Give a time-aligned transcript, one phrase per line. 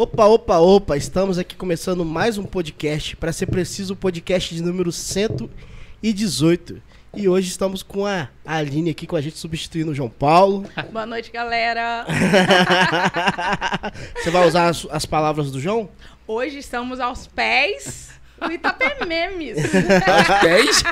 [0.00, 4.62] Opa, opa, opa, estamos aqui começando mais um podcast, para ser preciso, o podcast de
[4.62, 6.80] número 118.
[7.16, 10.64] E hoje estamos com a Aline aqui com a gente, substituindo o João Paulo.
[10.92, 12.06] Boa noite, galera.
[14.14, 15.88] Você vai usar as, as palavras do João?
[16.28, 19.58] Hoje estamos aos pés do Itapememes.
[19.66, 20.84] Aos pés?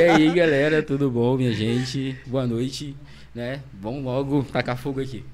[0.00, 2.18] e aí, galera, tudo bom, minha gente?
[2.26, 2.96] Boa noite,
[3.32, 3.62] né?
[3.72, 5.24] Vamos logo tacar fogo aqui.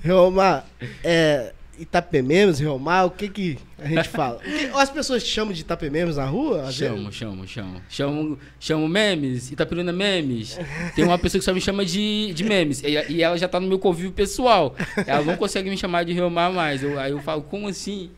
[0.00, 0.64] Reomar,
[1.02, 4.36] é, Itapememes, Reomar, o que que a gente fala?
[4.38, 6.70] O que- as pessoas te chamam de Itapememes na rua?
[6.72, 7.82] Chamo, chamo, chamo.
[7.88, 10.58] Chamo, chamo memes, Itapiruna memes.
[10.94, 12.82] Tem uma pessoa que só me chama de, de memes.
[12.82, 14.76] E, e ela já tá no meu convívio pessoal.
[15.06, 16.82] Ela não consegue me chamar de Reomar mais.
[16.82, 18.10] Eu- aí eu falo, como assim?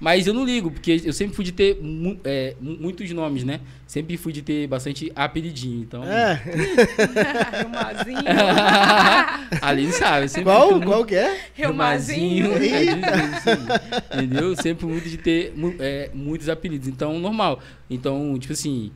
[0.00, 3.44] Mas eu não ligo, porque eu sempre fui de ter mu- é, mu- muitos nomes,
[3.44, 3.60] né?
[3.86, 5.82] Sempre fui de ter bastante apelidinho.
[5.82, 6.02] Então.
[6.02, 6.40] É,
[7.52, 8.18] Reumazinho.
[9.60, 10.28] Ali sabe.
[10.28, 11.38] Sempre qual, muito- qual que é?
[11.54, 12.52] Reumazinho.
[12.54, 14.16] É.
[14.16, 14.56] Entendeu?
[14.56, 16.88] Sempre muito de ter mu- é, muitos apelidos.
[16.88, 17.60] Então, normal.
[17.90, 18.90] Então, tipo assim,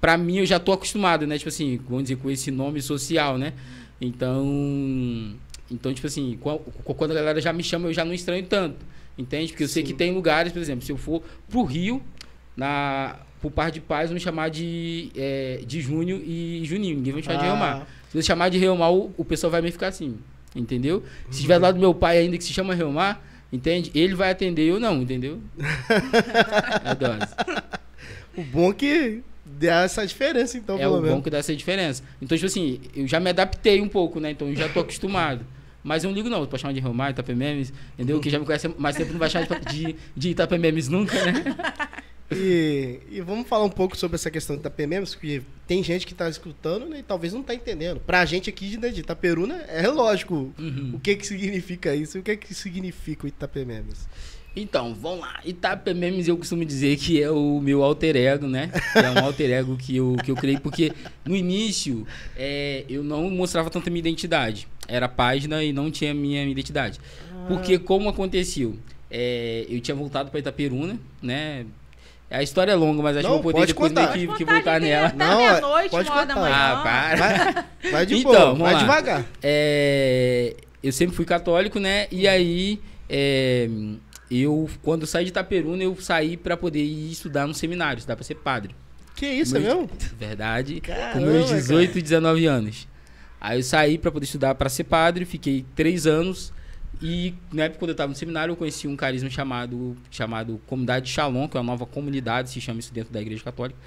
[0.00, 1.36] pra mim eu já tô acostumado, né?
[1.36, 3.52] Tipo assim, vamos dizer, com esse nome social, né?
[4.00, 5.34] Então.
[5.70, 8.44] Então, tipo assim, qua- qu- quando a galera já me chama, eu já não estranho
[8.46, 8.76] tanto.
[9.18, 9.52] Entende?
[9.52, 9.86] Porque eu sei Sim.
[9.88, 12.02] que tem lugares, por exemplo, se eu for pro Rio,
[12.56, 16.96] na, pro Par de Paz, vão me chamar de, é, de Júnior e Juninho.
[16.96, 17.48] Ninguém vai me chamar de Ah.
[17.48, 17.86] Reomar.
[18.10, 20.18] Se eu chamar de Reomar, o, o pessoal vai me ficar assim.
[20.54, 21.02] Entendeu?
[21.30, 23.20] Se tiver do lado do meu pai ainda que se chama Reomar,
[23.52, 23.90] entende?
[23.94, 25.40] Ele vai atender, eu não, entendeu?
[26.84, 27.34] É dose.
[28.36, 31.16] O bom é que dá essa diferença, então, É pelo o menos.
[31.16, 32.02] bom que dá essa diferença.
[32.20, 34.30] Então, tipo assim, eu já me adaptei um pouco, né?
[34.30, 35.44] Então, eu já tô acostumado.
[35.86, 36.44] Mas eu não ligo, não.
[36.46, 38.18] Pode chamar de Reomar, Itapememes, entendeu?
[38.18, 41.44] Quem já me conhece mais tempo não vai chamar de, de, Itapememes nunca, né?
[42.28, 46.12] E, e vamos falar um pouco sobre essa questão de Itapememes, porque tem gente que
[46.12, 48.00] tá escutando né, e talvez não tá entendendo.
[48.00, 50.90] Pra gente aqui de, de Itaperuna, é lógico Uhum.
[50.94, 54.08] o que que significa isso e o que que significa o Itapememes.
[54.56, 55.38] Então, vamos lá.
[55.44, 58.72] Itapememes eu costumo dizer que é o meu alter ego, né?
[58.96, 60.92] É um alter ego que eu, que eu criei, porque
[61.24, 62.04] no início
[62.34, 64.66] é, eu não mostrava tanto a minha identidade.
[64.88, 66.98] Era página e não tinha minha identidade.
[67.48, 68.76] Porque como aconteceu?
[69.10, 71.64] É, eu tinha voltado para Itaperuna, né?
[72.28, 74.16] A história é longa, mas acho Não, que eu vou poder pode depois contar.
[74.16, 75.06] meio que, que voltar nela.
[75.06, 76.34] Até Não, é- meia-noite, pode da contar.
[76.34, 76.54] manhã.
[76.56, 77.16] Ah, para.
[77.16, 78.78] Vai, vai de Então, boa, vai lá.
[78.80, 79.24] devagar.
[79.42, 82.08] É, eu sempre fui católico, né?
[82.10, 83.68] E aí, é,
[84.28, 88.16] eu, quando eu saí de Itaperuna, eu saí para poder ir estudar no seminário, estudar
[88.16, 88.74] para ser padre.
[89.14, 89.90] Que isso, é Meu- mesmo?
[90.18, 90.80] Verdade.
[90.80, 92.88] Caramba, com meus 18 e 19 anos.
[93.40, 96.52] Aí eu saí para poder estudar para ser padre, fiquei três anos.
[97.02, 101.10] E na época, quando eu estava no seminário, eu conheci um carisma chamado, chamado Comunidade
[101.10, 103.78] Shalom, que é uma nova comunidade, se chama isso dentro da Igreja Católica.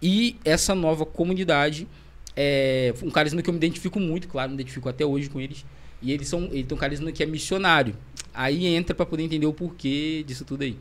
[0.00, 1.86] E essa nova comunidade
[2.34, 5.64] é um carisma que eu me identifico muito, claro, me identifico até hoje com eles.
[6.00, 7.96] E eles são, ele tem um carisma que é missionário.
[8.32, 10.78] Aí entra para poder entender o porquê disso tudo aí.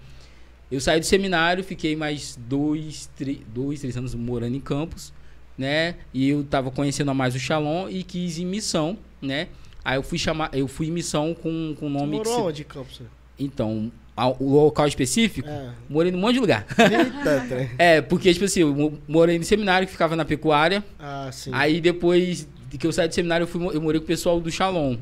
[0.70, 3.10] Eu saí do seminário, fiquei mais dois,
[3.54, 5.14] dois três anos morando em Campos,
[5.58, 5.96] né?
[6.14, 9.48] E eu tava conhecendo mais o Shalom e quis ir em missão, né?
[9.84, 12.42] Aí eu fui chamar, eu fui em missão com o Você nome que morou se-
[12.42, 13.02] onde, Campos?
[13.40, 15.70] então, a- o local específico, É.
[15.90, 16.66] morei num monte de lugar.
[16.78, 17.70] Eita.
[17.78, 20.84] É, porque tipo assim, eu mo- morei no seminário que ficava na pecuária.
[21.00, 21.52] Ah, sim.
[21.54, 24.40] Aí depois de que eu saí do seminário, eu, fui, eu morei com o pessoal
[24.40, 24.98] do Shalom.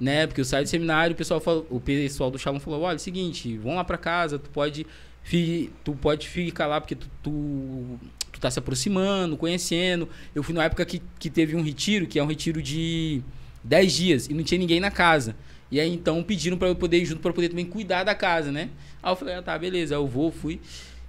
[0.00, 0.26] Né?
[0.26, 2.96] Porque eu saí do seminário, o pessoal, falou, o pessoal do Shalom falou: olha, é
[2.96, 4.86] o seguinte, vamos lá pra casa, tu pode,
[5.22, 7.98] fi, tu pode ficar lá porque tu, tu,
[8.46, 10.08] tá se aproximando, conhecendo.
[10.34, 13.22] Eu fui numa época que, que teve um retiro, que é um retiro de
[13.64, 15.34] 10 dias, e não tinha ninguém na casa.
[15.70, 18.52] E aí então pediram pra eu poder ir junto pra poder também cuidar da casa,
[18.52, 18.68] né?
[19.02, 20.60] Aí eu falei, ah, tá, beleza, eu vou, fui.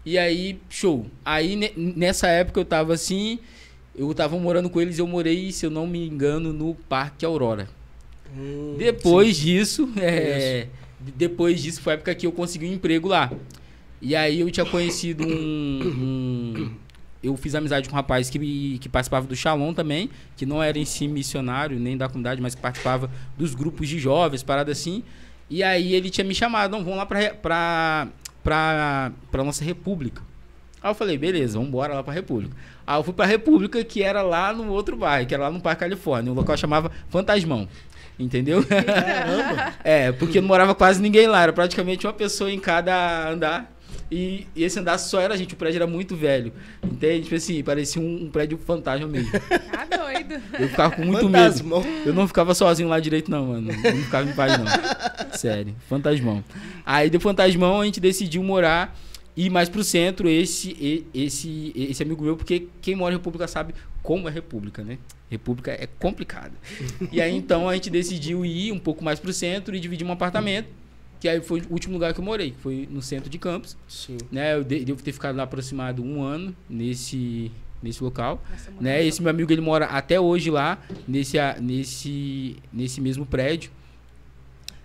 [0.06, 1.06] E aí, show.
[1.24, 3.38] Aí ne- nessa época eu tava assim,
[3.96, 7.70] eu tava morando com eles, eu morei, se eu não me engano, no Parque Aurora.
[8.36, 10.68] Hum, Depois disso, é,
[11.16, 13.32] depois disso foi a época que eu consegui um emprego lá.
[14.02, 15.32] E aí eu tinha conhecido um,
[15.84, 16.72] um-
[17.24, 20.78] eu fiz amizade com um rapaz que, que participava do Shalom também, que não era
[20.78, 25.04] em si missionário, nem da comunidade, mas que participava dos grupos de jovens, parada assim.
[25.50, 28.08] E aí ele tinha me chamado, não, vamos lá pra, pra,
[28.44, 30.22] pra, pra nossa república.
[30.82, 32.56] Aí eu falei, beleza, vamos embora lá pra República.
[32.86, 35.60] Aí eu fui pra República, que era lá no outro bairro, que era lá no
[35.60, 36.32] Parque Califórnia.
[36.32, 37.68] O local chamava Fantasmão.
[38.20, 38.64] Entendeu?
[39.84, 43.77] É, porque não morava quase ninguém lá, era praticamente uma pessoa em cada andar.
[44.10, 46.54] E, e esse andar só era a gente, o prédio era muito velho.
[46.84, 47.24] Entende?
[47.24, 49.32] Tipo assim, parecia um, um prédio fantasma mesmo.
[49.32, 50.42] Tá doido.
[50.60, 51.44] Eu ficava com muito medo.
[51.44, 51.84] Fantasmão.
[52.06, 53.72] Eu não ficava sozinho lá direito, não, mano.
[53.72, 54.66] Eu não ficava em paz, não.
[55.38, 56.44] Sério, fantasmão.
[56.86, 58.98] Aí do fantasmão a gente decidiu morar
[59.36, 63.48] ir mais pro centro, esse, e- esse, esse amigo meu, porque quem mora em República
[63.48, 64.98] sabe como é República, né?
[65.30, 66.54] República é complicada.
[67.12, 70.12] E aí então a gente decidiu ir um pouco mais pro centro e dividir um
[70.12, 70.70] apartamento.
[71.20, 73.76] Que aí foi o último lugar que eu morei, que foi no centro de Campos.
[73.88, 74.18] Sim.
[74.32, 74.54] Né?
[74.56, 78.44] Eu de- devo ter ficado lá aproximado um ano nesse, nesse local.
[78.50, 79.04] Nossa, Né?
[79.06, 80.78] Esse meu amigo ele mora até hoje lá,
[81.08, 83.72] nesse, nesse, nesse mesmo prédio.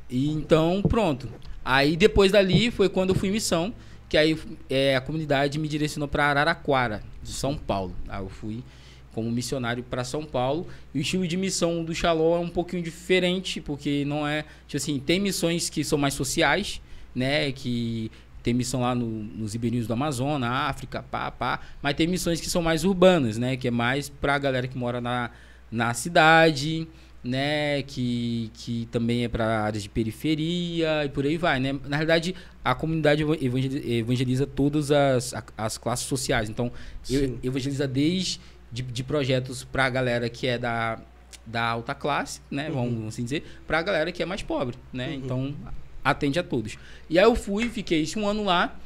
[0.08, 1.28] E então, pronto.
[1.64, 3.72] Aí depois dali foi quando eu fui em missão,
[4.08, 4.36] que aí
[4.68, 7.94] é, a comunidade me direcionou para Araraquara, de São Paulo.
[8.08, 8.62] Aí eu fui
[9.12, 10.66] como missionário para São Paulo.
[10.94, 14.44] E o estilo de missão do Shalom é um pouquinho diferente, porque não é.
[14.66, 16.80] Tipo assim, tem missões que são mais sociais,
[17.14, 17.52] né?
[17.52, 18.10] Que
[18.42, 21.60] tem missão lá no- nos ribeirinhos do Amazonas, África, pá, pá.
[21.80, 23.56] Mas tem missões que são mais urbanas, né?
[23.56, 25.30] Que é mais pra galera que mora na,
[25.70, 26.88] na cidade,
[27.22, 27.82] né?
[27.82, 31.72] Que, que também é para áreas de periferia e por aí vai, né?
[31.86, 36.48] Na realidade, a comunidade eva- evangeli- evangeliza todas as, a- as classes sociais.
[36.50, 36.72] Então,
[37.08, 37.38] eu- Sim.
[37.42, 38.40] evangeliza desde
[38.72, 40.98] de, de projetos pra galera que é da,
[41.46, 42.70] da alta classe, né?
[42.70, 45.08] Vamos assim dizer, pra galera que é mais pobre, né?
[45.08, 45.14] Uhum.
[45.14, 45.54] Então,
[46.02, 46.78] atende a todos.
[47.08, 48.78] E aí eu fui, fiquei esse um ano lá.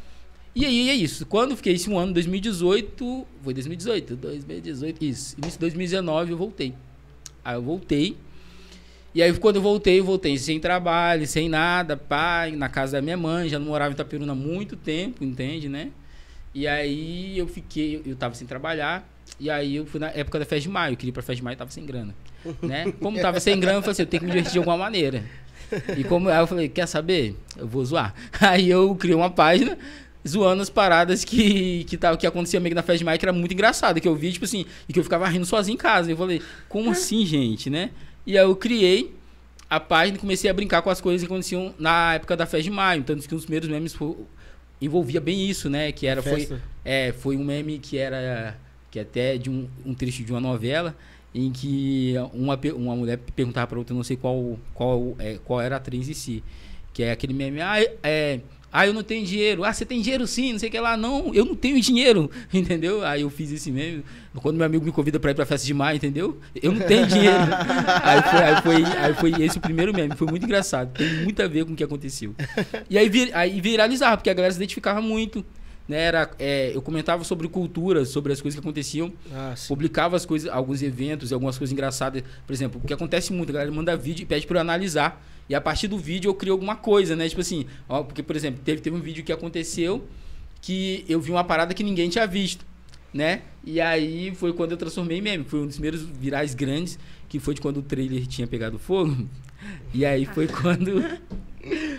[0.54, 1.26] E aí é isso.
[1.26, 3.26] Quando fiquei esse um ano, 2018.
[3.42, 4.16] Foi 2018?
[4.16, 5.36] 2018, isso.
[5.38, 6.74] Início de 2019 eu voltei.
[7.44, 8.16] Aí eu voltei.
[9.14, 13.02] E aí quando eu voltei, eu voltei sem trabalho, sem nada, pai, na casa da
[13.02, 15.90] minha mãe, já não morava em Itaperuna há muito tempo, entende, né?
[16.54, 20.44] E aí eu fiquei, eu tava sem trabalhar, e aí eu fui na época da
[20.44, 22.14] festa de maio, eu queria ir pra festa de maio, tava sem grana,
[22.62, 22.92] né?
[23.00, 25.24] Como tava sem grana, eu falei assim, eu tenho que me divertir de alguma maneira.
[25.96, 27.36] E como aí eu falei, quer saber?
[27.56, 28.14] Eu vou zoar.
[28.40, 29.76] Aí eu criei uma página
[30.26, 33.24] zoando as paradas que, que, tava, que acontecia meio que na festa de maio, que
[33.24, 35.78] era muito engraçado, que eu vi, tipo assim, e que eu ficava rindo sozinho em
[35.78, 36.10] casa.
[36.10, 37.90] Eu falei, como assim, gente, né?
[38.26, 39.14] E aí eu criei
[39.68, 42.62] a página e comecei a brincar com as coisas que aconteciam na época da festa
[42.62, 43.02] de maio.
[43.02, 44.16] Tanto que um dos primeiros memes foi,
[44.80, 45.92] envolvia bem isso, né?
[45.92, 46.48] Que era, foi,
[46.84, 48.56] é, foi um meme que era
[48.96, 50.96] que até de um, um trecho de uma novela
[51.34, 55.76] em que uma, uma mulher perguntava para outra, não sei qual qual, é, qual era
[55.76, 56.42] a atriz em si,
[56.94, 58.40] que é aquele meme, ah, é,
[58.72, 59.64] ah, eu não tenho dinheiro.
[59.64, 60.96] Ah, você tem dinheiro sim, não sei o que lá.
[60.96, 63.04] Não, eu não tenho dinheiro, entendeu?
[63.04, 64.02] Aí eu fiz esse meme.
[64.34, 66.38] Quando meu amigo me convida pra ir pra festa de maio, entendeu?
[66.62, 67.36] Eu não tenho dinheiro.
[68.02, 70.14] aí, foi, aí, foi, aí foi esse o primeiro meme.
[70.16, 70.92] Foi muito engraçado.
[70.92, 72.34] Tem muito a ver com o que aconteceu.
[72.88, 75.44] E aí, vir, aí viralizava, porque a galera se identificava muito.
[75.88, 75.98] Né?
[75.98, 80.50] Era, é, eu comentava sobre cultura, sobre as coisas que aconteciam Ah, publicava as coisas,
[80.50, 82.22] alguns eventos, algumas coisas engraçadas.
[82.46, 85.24] Por exemplo, o que acontece muito, a galera manda vídeo e pede para eu analisar.
[85.48, 87.28] E a partir do vídeo eu crio alguma coisa, né?
[87.28, 90.04] Tipo assim, ó, porque, por exemplo, teve, teve um vídeo que aconteceu
[90.60, 92.66] que eu vi uma parada que ninguém tinha visto,
[93.14, 93.42] né?
[93.64, 95.44] E aí foi quando eu transformei em meme.
[95.44, 96.98] Foi um dos primeiros virais grandes,
[97.28, 99.16] que foi de quando o trailer tinha pegado fogo.
[99.92, 101.02] E aí foi quando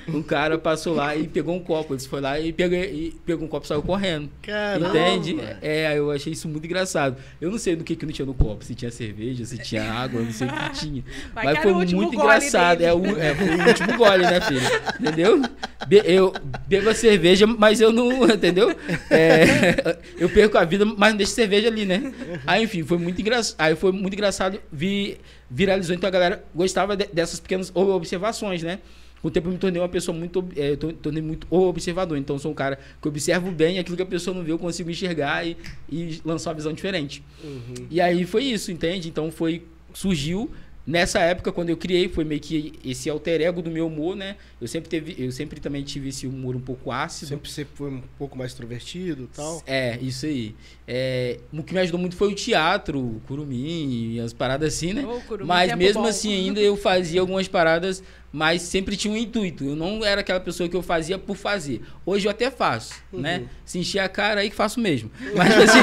[0.08, 1.94] um cara passou lá e pegou um copo.
[1.94, 4.30] Ele foi lá e pegou, e pegou um copo e saiu correndo.
[4.42, 4.90] Caramba.
[4.90, 5.38] Entende?
[5.62, 7.18] É, eu achei isso muito engraçado.
[7.42, 9.84] Eu não sei do que, que não tinha no copo, se tinha cerveja, se tinha
[9.92, 11.04] água, não sei o que tinha.
[11.34, 12.82] Mas que foi o muito engraçado.
[12.82, 14.62] É, o, é, foi o último gole, né, filho?
[15.00, 15.42] Entendeu?
[15.88, 16.34] Be- eu
[16.68, 18.26] bebo a cerveja, mas eu não.
[18.30, 18.76] Entendeu?
[19.10, 22.14] É, eu perco a vida, mas não deixo cerveja ali, né?
[22.46, 23.56] Aí, enfim, foi muito engraçado.
[23.60, 24.60] Aí foi muito engraçado.
[24.72, 25.18] Vi,
[25.50, 28.80] viralizou, então a galera gostava de- dessas pequenas observações, né?
[29.28, 32.18] Com o tempo eu me tornei uma pessoa muito, é, tornei muito observador.
[32.18, 34.58] Então eu sou um cara que observo bem aquilo que a pessoa não vê, eu
[34.58, 35.58] consigo enxergar e,
[35.92, 37.22] e lançar uma visão diferente.
[37.44, 37.88] Uhum.
[37.92, 39.10] E aí foi isso, entende?
[39.10, 40.50] Então foi surgiu
[40.88, 44.38] nessa época quando eu criei, foi meio que esse alter ego do meu humor, né?
[44.60, 47.28] Eu sempre teve, eu sempre também tive esse humor um pouco ácido.
[47.28, 49.62] Sempre você foi um pouco mais extrovertido e tal.
[49.68, 50.56] É, isso aí.
[50.88, 54.94] É, o que me ajudou muito foi o teatro, o curumim, e as paradas assim,
[54.94, 55.04] né?
[55.28, 56.08] Curumim, Mas mesmo bom.
[56.08, 58.02] assim, ainda eu fazia algumas paradas,
[58.32, 59.66] mas sempre tinha um intuito.
[59.66, 61.82] Eu não era aquela pessoa que eu fazia por fazer.
[62.06, 63.20] Hoje eu até faço, Uhum.
[63.20, 63.44] né?
[63.66, 65.12] Se encher a cara aí que faço mesmo.
[65.36, 65.80] Mas assim.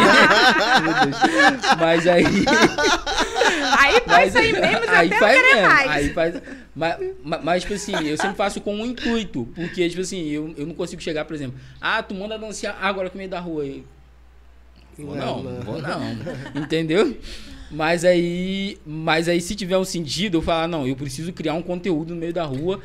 [0.83, 1.63] Meu Deus.
[1.79, 2.25] Mas aí.
[3.79, 5.63] Aí faz isso aí mesmo, aí até faz mesmo.
[5.69, 5.91] mais.
[5.91, 6.43] Aí faz.
[6.75, 9.49] Mas, mas, mas, tipo assim, eu sempre faço com um intuito.
[9.55, 13.09] Porque, tipo assim, eu, eu não consigo chegar, por exemplo, ah, tu manda dançar agora
[13.13, 13.65] no meio da rua.
[13.65, 13.85] Eu,
[14.97, 16.63] Vou não, Não, vou não.
[16.63, 17.17] Entendeu?
[17.71, 21.63] Mas aí, mas aí se tiver um sentido, eu falar, não, eu preciso criar um
[21.63, 22.81] conteúdo no meio da rua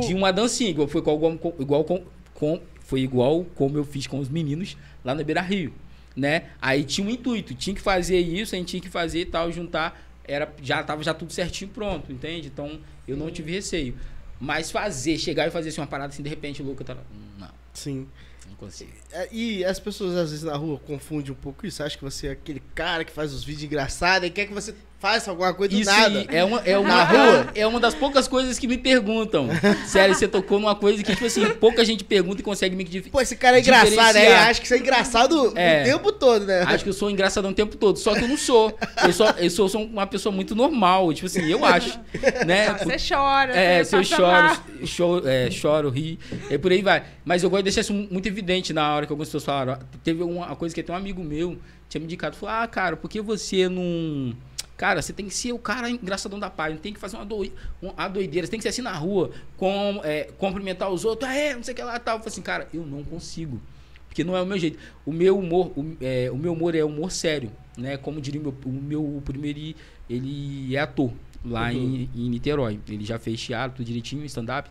[0.00, 2.02] de uma dancinha, igual foi igual, igual com,
[2.34, 5.72] com- foi igual como eu fiz com os meninos lá na Beira Rio,
[6.16, 6.50] né?
[6.60, 9.52] Aí tinha um intuito, tinha que fazer isso, a gente tinha que fazer e tal,
[9.52, 12.48] juntar, era já tava já tudo certinho pronto, entende?
[12.48, 13.96] Então, eu não tive receio.
[14.40, 17.02] Mas fazer, chegar e fazer assim uma parada assim de repente louca, tava,
[17.38, 18.06] não, Sim.
[18.48, 18.90] não consigo.
[19.12, 21.82] É, E as pessoas às vezes na rua confundem um pouco isso.
[21.82, 24.74] Acha que você é aquele cara que faz os vídeos engraçados e quer que você
[24.98, 26.24] Faz alguma coisa do Isso nada.
[26.28, 27.46] é uma, é, uma, Na rua?
[27.54, 29.46] é uma das poucas coisas que me perguntam.
[29.86, 33.10] Sério, você tocou numa coisa que, tipo assim, pouca gente pergunta e consegue me dif-
[33.10, 33.96] Pô, esse cara é engraçado, né?
[33.96, 34.48] Diferenciar.
[34.48, 35.82] Acho que isso é engraçado É.
[35.82, 36.62] o tempo todo, né?
[36.66, 38.76] Acho que eu sou engraçadão o tempo todo, só que eu não sou.
[39.04, 41.98] Eu sou, eu sou, sou uma pessoa muito normal, tipo assim, eu acho.
[42.46, 42.72] Né?
[42.82, 46.18] Você chora, É, se você eu choro, choro, é, choro, ri,
[46.50, 47.04] e por aí vai.
[47.22, 49.78] Mas eu gosto de deixar isso muito evidente na hora que algumas pessoas falaram.
[50.02, 53.08] Teve uma coisa que tem um amigo meu tinha me indicado, falou, ah, cara, por
[53.08, 54.34] que você não...
[54.76, 57.52] Cara, você tem que ser o cara engraçadão da página, tem que fazer uma, doi,
[57.80, 61.34] uma doideira, você tem que ser assim na rua, com, é, cumprimentar os outros, ah,
[61.34, 62.16] é, não sei o que lá, tal.
[62.16, 63.60] Eu falei assim, cara, eu não consigo.
[64.06, 64.78] Porque não é o meu jeito.
[65.04, 67.96] O meu humor, o, é, o meu humor é humor sério, né?
[67.96, 69.76] Como diria o meu, o meu primeiro, ele-
[70.08, 71.10] ele é ator
[71.44, 72.78] lá em, em Niterói.
[72.88, 74.70] Ele já fez teatro, tudo direitinho, stand-up.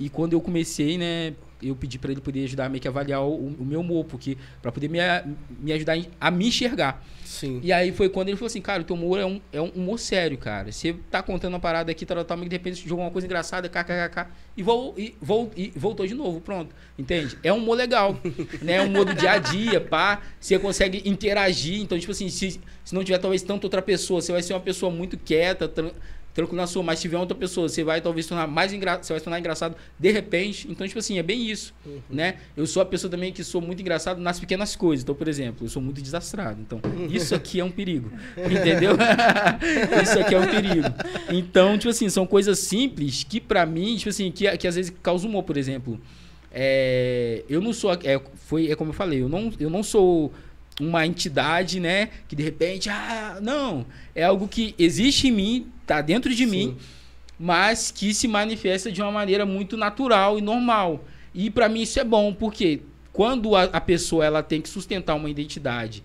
[0.00, 3.34] E quando eu comecei, né, eu pedi pra ele poder ajudar meio que avaliar o,
[3.34, 4.98] o meu humor, porque para poder me,
[5.60, 7.04] me ajudar a me enxergar.
[7.22, 7.60] Sim.
[7.62, 9.68] E aí foi quando ele falou assim, cara, o teu humor é um, é um
[9.68, 10.72] humor sério, cara.
[10.72, 13.68] Você tá contando uma parada aqui, tal, tal, mas de repente jogou uma coisa engraçada,
[13.68, 14.26] kkkk,
[14.56, 16.74] e, vol, e, vol, e voltou de novo, pronto.
[16.98, 17.38] Entende?
[17.42, 18.18] É um humor legal,
[18.62, 18.76] né?
[18.76, 20.22] É um humor do dia a dia, pá.
[20.40, 21.80] Você consegue interagir.
[21.80, 24.60] Então, tipo assim, se, se não tiver talvez tanta outra pessoa, você vai ser uma
[24.60, 25.68] pessoa muito quieta,
[26.34, 29.04] tran- tranquilo na sua, mas se tiver outra pessoa, você vai talvez tornar mais engraçado,
[29.04, 30.66] você vai se tornar engraçado de repente.
[30.70, 31.74] Então, tipo assim, é bem isso,
[32.08, 32.36] né?
[32.56, 35.02] Eu sou a pessoa também que sou muito engraçado nas pequenas coisas.
[35.02, 36.60] Então, por exemplo, eu sou muito desastrado.
[36.60, 38.10] Então, isso aqui é um perigo.
[38.38, 38.92] Entendeu?
[40.02, 40.88] isso aqui é um perigo.
[41.30, 44.92] Então, tipo assim, são coisas simples que pra mim, tipo assim, que, que às vezes
[45.02, 46.00] causam humor, por exemplo.
[46.52, 50.32] É, eu não sou, é, foi, é como eu falei, eu não, eu não sou
[50.80, 56.00] uma entidade, né, que de repente, ah, não, é algo que existe em mim, tá
[56.00, 56.76] dentro de mim,
[57.38, 61.04] mas que se manifesta de uma maneira muito natural e normal.
[61.34, 62.80] E pra mim isso é bom, porque
[63.12, 66.02] quando a, a pessoa ela tem que sustentar uma identidade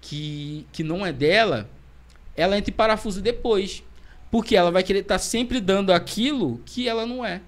[0.00, 1.68] que, que não é dela,
[2.36, 3.82] ela entra em parafuso depois.
[4.30, 7.40] Porque ela vai querer estar sempre dando aquilo que ela não é.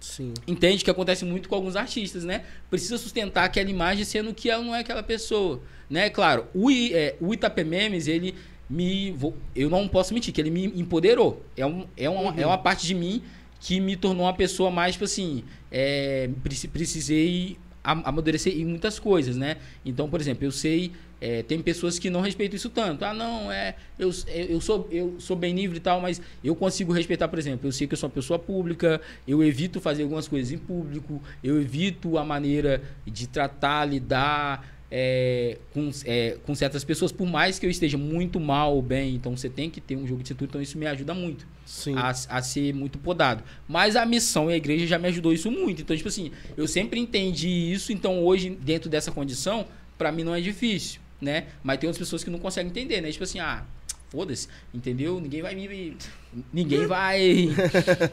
[0.00, 0.32] Sim.
[0.46, 2.44] Entende que acontece muito com alguns artistas, né?
[2.70, 6.08] Precisa sustentar aquela imagem sendo que ela não é aquela pessoa, né?
[6.08, 8.34] Claro, o, I- é, o Itapé Memes, ele
[8.70, 9.10] me...
[9.12, 11.44] vou- eu não posso mentir, que ele me empoderou.
[11.56, 13.22] É, um, é, uma, é uma parte de mim
[13.60, 15.42] que me tornou uma pessoa mais, tipo assim...
[15.70, 19.56] É, preci- precisei am- amadurecer em muitas coisas, né?
[19.84, 20.92] Então, por exemplo, eu sei...
[21.20, 23.04] é, tem pessoas que não respeitam isso tanto.
[23.04, 23.74] Ah, não, é...
[23.98, 27.68] Eu, eu, sou, eu sou bem livre e tal, mas eu consigo respeitar, por exemplo,
[27.68, 31.20] eu sei que eu sou uma pessoa pública, eu evito fazer algumas coisas em público,
[31.42, 37.58] eu evito a maneira de tratar, lidar é, com, é, com certas pessoas, por mais
[37.58, 40.28] que eu esteja muito mal ou bem, então você tem que ter um jogo de
[40.28, 41.46] cintura, então isso me ajuda muito
[41.96, 43.42] a, a ser muito podado.
[43.66, 45.82] Mas a missão e a igreja já me ajudou isso muito.
[45.82, 49.66] Então, tipo assim, eu sempre entendi isso, então hoje, dentro dessa condição,
[49.98, 51.46] pra mim não é difícil, né?
[51.62, 53.10] Mas tem outras pessoas que não conseguem entender, né?
[53.10, 53.64] Tipo assim, ah,
[54.10, 55.20] foda-se, entendeu?
[55.20, 55.96] Ninguém vai me.
[56.52, 57.48] Ninguém vai.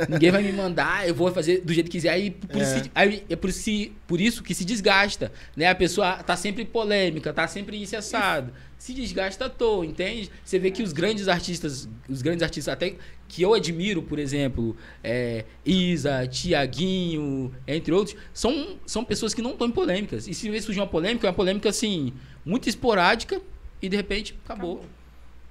[0.10, 2.10] ninguém vai me mandar, eu vou fazer do jeito que quiser.
[2.10, 5.68] Aí, por, isso, que- aí é por isso, que- por isso que se desgasta, né?
[5.68, 8.52] A pessoa tá sempre polêmica, tá sempre incessado.
[8.78, 10.30] Se desgasta à toa, entende?
[10.44, 12.96] Você vê que os grandes artistas, os grandes artistas até
[13.28, 19.52] que eu admiro, por exemplo, é, Isa, Tiaguinho, entre outros, são, são pessoas que não
[19.52, 20.28] estão em polêmicas.
[20.28, 22.14] E se surgir uma polêmica, é uma polêmica assim,
[22.46, 23.42] muito esporádica
[23.82, 24.76] e de repente acabou.
[24.76, 24.90] Acabou.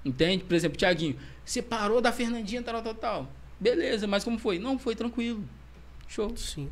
[0.05, 0.45] Entende?
[0.45, 3.29] Por exemplo, Tiaguinho, você parou da Fernandinha, tal, tal, tal.
[3.59, 4.59] Beleza, mas como foi?
[4.59, 5.43] Não, foi tranquilo.
[6.07, 6.37] Show.
[6.37, 6.71] Sim.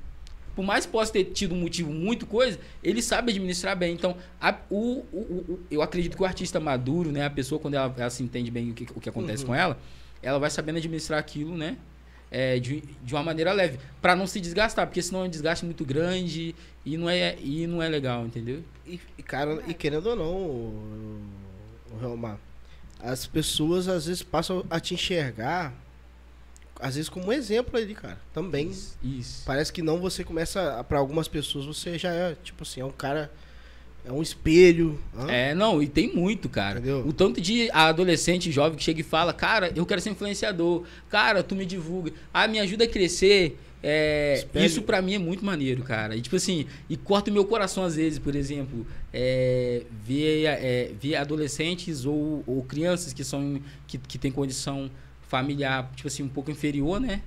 [0.55, 3.95] Por mais que possa ter tido um motivo muito coisa, ele sabe administrar bem.
[3.95, 7.59] Então, a- o, o- o- o- eu acredito que o artista maduro, né, a pessoa,
[7.59, 9.49] quando ela, ela se entende bem o que, o que acontece Uhum.
[9.49, 9.79] com ela,
[10.23, 11.79] ela vai sabendo administrar aquilo, né?
[12.33, 13.79] É, de, de uma maneira leve.
[14.01, 17.67] Pra não se desgastar, porque senão é um desgaste muito grande e não é, e
[17.67, 18.65] não é legal, entendeu?
[18.87, 22.39] E, cara, e querendo ou não, o, Realmar,
[22.99, 25.75] as pessoas às vezes passam a te enxergar,
[26.81, 28.19] às vezes como um exemplo ali, cara.
[28.33, 28.69] Também.
[28.69, 28.99] Isso.
[29.03, 29.43] Isso.
[29.45, 32.91] Parece que não você começa, pra algumas pessoas, você já é, tipo assim, é um
[32.91, 33.31] cara,
[34.05, 34.99] é um espelho.
[35.17, 35.31] hã?
[35.31, 36.79] É, não, e tem muito, cara.
[36.79, 37.07] Entendeu?
[37.07, 40.85] O tanto de adolescente jovem que chega e fala, cara, eu quero ser influenciador.
[41.09, 42.13] Cara, tu me divulga.
[42.33, 43.59] Ah, me ajuda a crescer.
[43.85, 46.15] É, isso pra mim é muito maneiro, cara.
[46.17, 50.91] E tipo assim, e corta o meu coração às vezes, por exemplo, é, ver, é,
[51.01, 54.89] ver adolescentes ou, ou crianças que são que, que têm condição
[55.27, 57.23] familiar, tipo assim, um pouco inferior, né?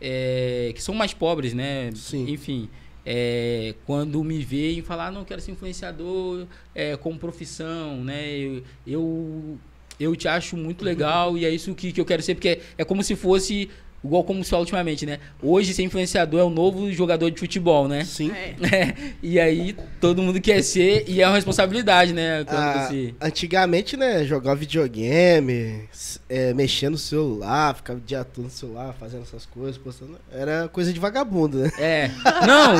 [0.00, 1.90] É, que são mais pobres, né?
[1.94, 2.30] Sim.
[2.30, 2.70] Enfim,
[3.10, 8.36] é, quando me veem falar, ah, não quero ser influenciador é, como profissão, né?
[8.36, 9.58] Eu, eu,
[9.98, 12.60] eu te acho muito legal e é isso que, que eu quero ser, porque é,
[12.76, 13.70] é como se fosse
[14.04, 15.18] igual como se fala ultimamente, né?
[15.42, 18.04] Hoje ser influenciador é o novo jogador de futebol, né?
[18.04, 18.30] Sim.
[18.32, 18.48] É.
[18.78, 22.44] É, e aí todo mundo quer ser e é uma responsabilidade, né?
[22.44, 22.88] Quando Ah.
[23.20, 25.88] Antigamente, né, jogar videogame,
[26.28, 30.68] é, mexer no celular, ficar o dia todo no celular, fazendo essas coisas, postando, era
[30.68, 31.72] coisa de vagabundo, né?
[31.78, 32.10] É.
[32.46, 32.74] Não,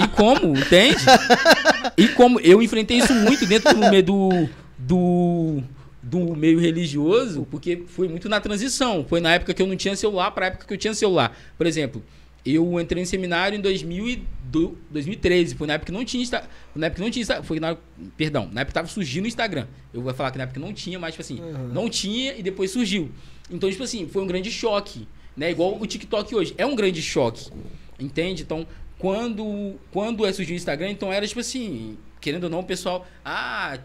[0.00, 1.04] e, e como, entende?
[1.96, 4.48] E como eu enfrentei isso muito dentro do meio do,
[6.08, 9.04] do, meio religioso, porque foi muito na transição.
[9.08, 11.36] Foi na época que eu não tinha celular para a época que eu tinha celular.
[11.58, 12.02] Por exemplo,
[12.44, 16.86] eu entrei em seminário em 2002, 2013, foi na época que não tinha Insta- na
[16.86, 17.76] época que não tinha Insta- foi na,
[18.16, 19.66] perdão, na época tava surgindo o Instagram.
[19.92, 21.68] Eu vou falar que na época não tinha, mas tipo assim, Uhum.
[21.72, 23.10] não tinha e depois surgiu.
[23.50, 25.50] Então, tipo assim, foi um grande choque, né?
[25.50, 27.50] Igual o TikTok hoje, é um grande choque.
[27.98, 28.42] Entende?
[28.42, 28.64] Então,
[28.98, 33.06] quando quando é surgiu o Instagram, então era tipo assim, querendo ou não, o pessoal,
[33.24, 33.78] ah,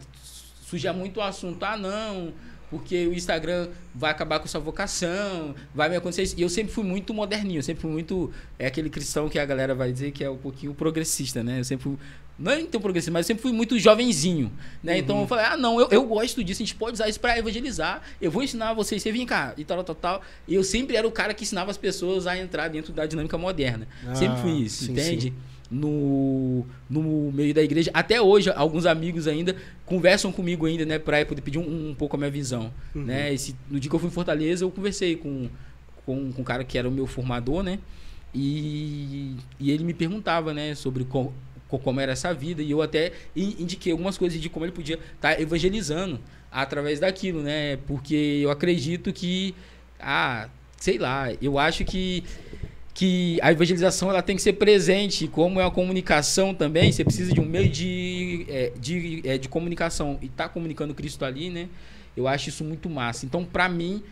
[0.72, 2.34] surgia muito o assunto, ah, não,
[2.70, 6.36] porque o Instagram vai acabar com sua vocação, vai me acontecer isso.
[6.38, 8.32] E eu sempre fui muito moderninho, eu sempre fui muito.
[8.58, 11.60] É aquele cristão que a galera vai dizer que é um pouquinho progressista, né?
[11.60, 11.98] Eu sempre fui.
[12.40, 14.52] Não é tão progressista, mas eu sempre fui muito jovenzinho,
[14.82, 14.98] né?
[14.98, 17.38] Então eu falei, ah, não, eu, eu gosto disso, a gente pode usar isso pra
[17.38, 18.02] evangelizar.
[18.22, 20.22] Eu vou ensinar vocês, você vem cá, e tal, tal, tal.
[20.48, 23.38] E eu sempre era o cara que ensinava as pessoas a entrar dentro da dinâmica
[23.38, 23.86] moderna.
[24.08, 25.34] Ah, sempre fui isso, sim, entende?
[25.72, 27.90] No, no meio da igreja.
[27.94, 32.16] Até hoje, alguns amigos ainda conversam comigo ainda, né, para poder pedir um, um pouco
[32.16, 33.04] a minha visão, Uhum.
[33.06, 33.34] né?
[33.34, 35.50] Esse, no dia que eu fui em Fortaleza, eu conversei com,
[36.06, 37.80] com, com um cara que era o meu formador, né?
[38.34, 41.34] E, e ele me perguntava, né, sobre co-
[41.68, 44.72] co- como era essa vida, e eu até in- indiquei algumas coisas de como ele
[44.72, 46.20] podia estar evangelizando
[46.52, 47.78] através daquilo, né?
[47.88, 49.54] Porque eu acredito que,
[50.00, 52.24] ah, sei lá, eu acho que
[52.94, 57.34] que a evangelização ela tem que ser presente, como é a comunicação também, você precisa
[57.34, 61.70] de um meio de, é, de, é, de comunicação e tá comunicando Cristo ali, né?
[62.16, 63.26] Eu acho isso muito massa.
[63.26, 64.04] Então, para mim,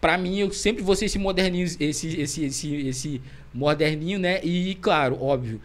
[0.00, 3.20] para mim eu sempre vou ser esse moderninho, esse esse esse esse
[3.52, 4.40] moderninho, né?
[4.42, 5.60] E claro, óbvio,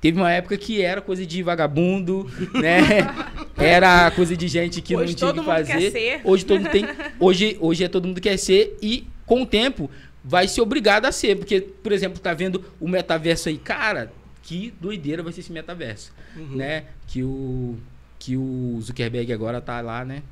[0.00, 2.80] teve uma época que era coisa de vagabundo, né?
[3.54, 6.20] Era coisa de gente que Hoje não tinha que fazer.
[6.24, 6.84] Hoje todo mundo tem,
[7.20, 9.88] hoje hoje é todo mundo quer ser e com o tempo
[10.24, 14.72] vai ser obrigado a ser, porque por exemplo, tá vendo o metaverso aí, cara, que
[14.80, 16.56] doideira vai ser esse metaverso, Uhum.
[16.56, 16.84] né?
[17.06, 17.76] Que o
[18.18, 20.22] que o Zuckerberg agora tá lá, né?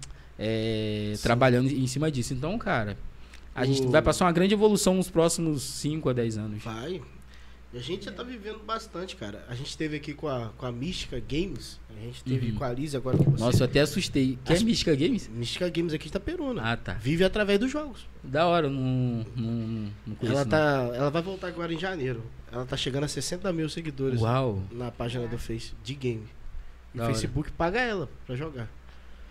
[0.42, 2.32] é, trabalhando em cima disso.
[2.32, 2.96] Então, cara,
[3.54, 6.62] a gente O- vai passar uma grande evolução nos próximos 5 a 10 anos.
[6.64, 7.02] Vai.
[7.72, 9.44] E a gente já tá vivendo bastante, cara.
[9.48, 11.78] A gente teve aqui com a, com a Mística Games.
[11.96, 12.56] A gente teve Uhum.
[12.58, 13.44] com a Liz agora com você.
[13.44, 14.36] Nossa, eu até assustei.
[14.44, 15.28] Que é Acho- Mística Games?
[15.28, 16.62] Mística Games aqui de Itaperuna.
[16.72, 16.94] Ah, tá.
[16.94, 18.08] Vive através dos jogos.
[18.24, 20.36] Da hora, não, não, não conheço.
[20.36, 20.50] Ela, não.
[20.50, 22.24] tá, ela vai voltar agora em janeiro.
[22.50, 26.26] Ela tá chegando a 60 mil seguidores Uau, na página do Face de game.
[26.92, 27.12] E o hora.
[27.12, 28.68] Facebook paga ela pra jogar.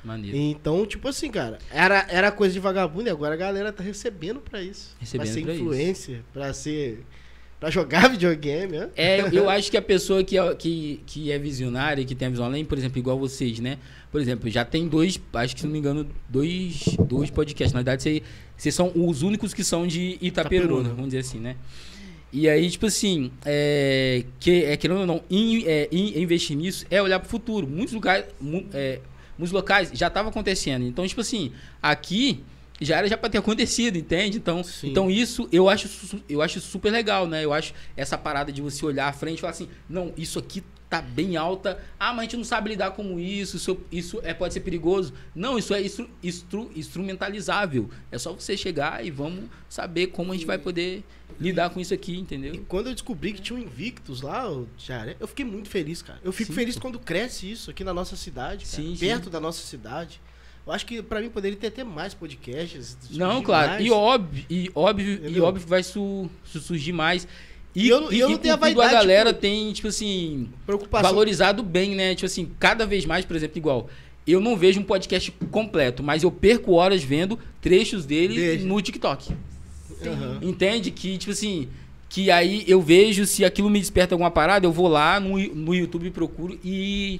[0.01, 0.37] maneiro.
[0.37, 4.39] Então, tipo assim, cara, era, era coisa de vagabundo e agora a galera tá recebendo
[4.39, 4.95] pra isso.
[4.97, 5.61] Recebendo pra ser pra isso.
[5.63, 7.05] influencer, pra ser.
[7.59, 8.89] Pra jogar videogame, né?
[8.95, 12.31] É, eu- acho que a pessoa que é, que, que é visionária, que tem a
[12.31, 13.77] visão além, por exemplo, igual vocês, né?
[14.11, 17.73] Por exemplo, já tem dois, acho que se não me engano, dois, dois podcasts.
[17.73, 18.21] Na verdade, vocês,
[18.57, 20.27] vocês são os únicos que são de Itaperuna,
[20.65, 20.89] Itaperuna.
[20.89, 21.55] vamos dizer assim, né?
[22.31, 26.85] E aí, tipo assim, é, que, é, querendo ou não, in- é, in- investir nisso
[26.89, 27.67] é olhar pro futuro.
[27.67, 28.99] Muitos lugares, mu- é,
[29.37, 30.85] muitos locais já estava acontecendo.
[30.85, 32.43] Então, tipo assim, aqui
[32.81, 34.37] já era já para ter acontecido, entende?
[34.37, 34.89] Então, Sim.
[34.91, 35.89] então isso eu acho,
[36.29, 37.43] eu acho super legal, né?
[37.43, 40.63] Eu acho essa parada de você olhar à frente e falar assim, não, isso aqui
[40.89, 41.79] tá bem alta.
[41.99, 45.13] Ah, mas a gente não sabe lidar com isso, isso, isso é, pode ser perigoso.
[45.35, 47.89] Não, isso é instru, instru- instrumentalizável.
[48.11, 51.03] É só você chegar e vamos saber como a gente vai poder
[51.39, 52.55] lidar com isso aqui, entendeu?
[52.55, 54.45] E quando eu descobri que tinha um Invictus lá,
[54.77, 56.19] Jaré, eu fiquei muito feliz, cara.
[56.23, 56.55] Eu fico Sim.
[56.55, 58.99] feliz quando cresce isso aqui na nossa cidade, cara, Sim, sim.
[59.05, 60.19] perto da nossa cidade.
[60.69, 62.95] Eu acho que pra mim poderia ter até mais podcasts.
[63.09, 63.71] Não, claro.
[63.71, 63.85] mais.
[63.85, 67.27] E óbvio, e óbvio, e óbvio que vai su- su- surgir mais.
[67.75, 71.09] E eu- e eu não tenho a vaidade, a galera tipo, tem, tipo assim, preocupação.
[71.09, 72.13] valorizado bem, né?
[72.13, 73.89] Tipo assim, cada vez mais, por exemplo, igual.
[74.27, 79.33] Eu não vejo um podcast completo, mas eu perco horas vendo trechos dele no TikTok.
[80.05, 80.37] Aham.
[80.43, 80.91] Entende?
[80.91, 81.67] Que, tipo assim,
[82.07, 85.73] que aí eu vejo se aquilo me desperta alguma parada, eu vou lá no, no
[85.73, 87.19] YouTube, procuro e,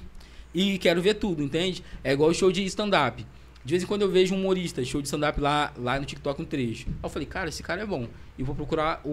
[0.54, 1.82] e quero ver tudo, entende?
[2.04, 3.26] É igual o show de stand-up.
[3.64, 6.40] De vez em quando eu vejo um humorista, show de stand-up lá, lá no TikTok,
[6.40, 6.86] um trecho.
[6.88, 8.06] Aí eu falei, cara, esse cara é bom.
[8.38, 9.08] E vou procurar o,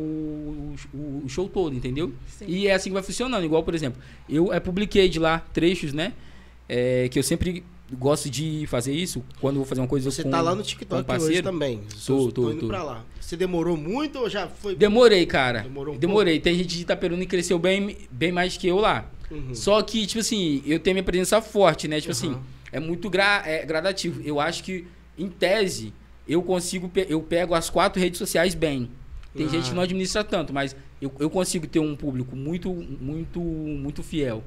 [0.94, 2.14] o, o show todo, entendeu?
[2.28, 2.46] Sim.
[2.48, 3.44] E é assim que vai funcionando.
[3.44, 6.14] Igual, por exemplo, eu é, publiquei de lá trechos, né?
[6.70, 9.24] É, que eu sempre gosto de fazer isso.
[9.42, 11.08] Quando eu vou fazer uma coisa Você com, tá lá no com um TikTok hoje
[11.08, 11.44] parceiro.
[11.44, 11.82] também.
[12.06, 12.68] Tô, Tô, tô, indo tô.
[12.68, 13.06] pra lá.
[13.20, 14.76] Você demorou muito ou já foi?
[14.76, 15.62] Demorei, cara.
[15.62, 16.40] Demorou um Demorei.
[16.40, 19.10] Tem gente de Itaperuna que cresceu bem, bem mais que eu lá.
[19.30, 19.54] Uhum.
[19.54, 22.00] Só que, tipo assim, eu tenho minha presença forte, né?
[22.00, 22.32] Tipo Uhum.
[22.32, 22.38] assim,
[22.72, 24.22] é muito gra é gradativo.
[24.24, 24.86] Eu acho que,
[25.18, 25.94] em tese,
[26.28, 28.90] eu consigo, pe- eu pego as quatro redes sociais bem.
[29.36, 29.50] Tem Ah.
[29.50, 34.02] gente que não administra tanto, mas eu, eu consigo ter um público muito, muito, muito
[34.04, 34.44] fiel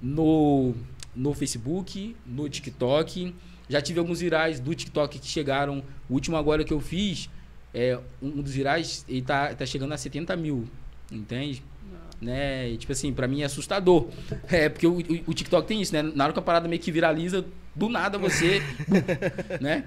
[0.00, 0.74] no,
[1.14, 3.34] no Facebook, no TikTok.
[3.68, 5.82] Já tive alguns virais do TikTok que chegaram.
[6.08, 7.28] O último agora que eu fiz,
[7.74, 10.66] é, um dos virais, ele tá, tá chegando a 70 mil.
[11.10, 11.62] Entende?
[12.20, 12.70] Né?
[12.70, 14.08] E, tipo assim, pra mim é assustador.
[14.48, 16.02] É, porque o, o- o TikTok tem isso, né?
[16.02, 18.62] Na hora que a parada meio que viraliza, do nada você.
[19.60, 19.84] né?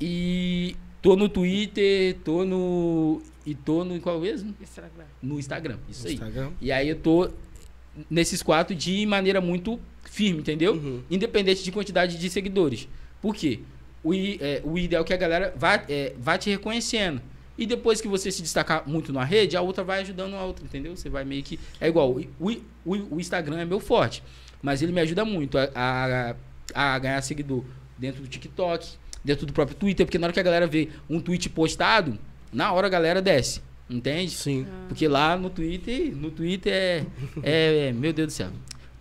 [0.00, 3.22] E tô no Twitter, tô no.
[3.46, 3.98] E tô no.
[4.00, 4.54] Qual mesmo?
[4.60, 5.04] Instagram.
[5.22, 5.76] No Instagram.
[5.88, 6.14] Isso aí.
[6.14, 6.50] Instagram.
[6.60, 7.30] E aí eu tô
[8.10, 10.74] nesses quatro de maneira muito firme, entendeu?
[10.74, 11.02] Uhum.
[11.10, 12.88] Independente de quantidade de seguidores.
[13.20, 13.60] Por quê?
[14.04, 17.20] O, é, o ideal é que a galera vá, é, vá te reconhecendo.
[17.58, 20.64] E depois que você se destacar muito na rede, a outra vai ajudando a outra,
[20.64, 20.96] entendeu?
[20.96, 21.60] Você vai meio que.
[21.80, 22.10] É igual,
[22.40, 22.50] o,
[22.84, 24.22] o, o- Instagram é meu forte,
[24.62, 26.34] mas ele me ajuda muito a, a,
[26.94, 27.62] a ganhar seguidor
[27.98, 28.88] dentro do TikTok,
[29.22, 32.18] dentro do próprio Twitter, porque na hora que a galera vê um tweet postado,
[32.52, 34.30] na hora a galera desce, entende?
[34.32, 34.66] Sim.
[34.88, 37.04] Porque lá no Twitter, no Twitter é,
[37.42, 38.48] é, é- Meu Deus do céu.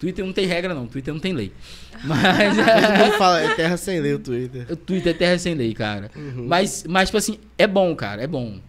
[0.02, 0.88] Twitter não tem regra, não.
[0.88, 1.52] Twitter não tem lei.
[2.04, 2.58] Mas.
[2.58, 4.66] Todo mundo fala, é terra sem lei o Twitter.
[4.70, 6.10] o Twitter é terra sem lei, cara.
[6.16, 6.48] Uhum.
[6.48, 8.24] Mas, mas, tipo assim, é bom, cara.
[8.24, 8.60] É bom.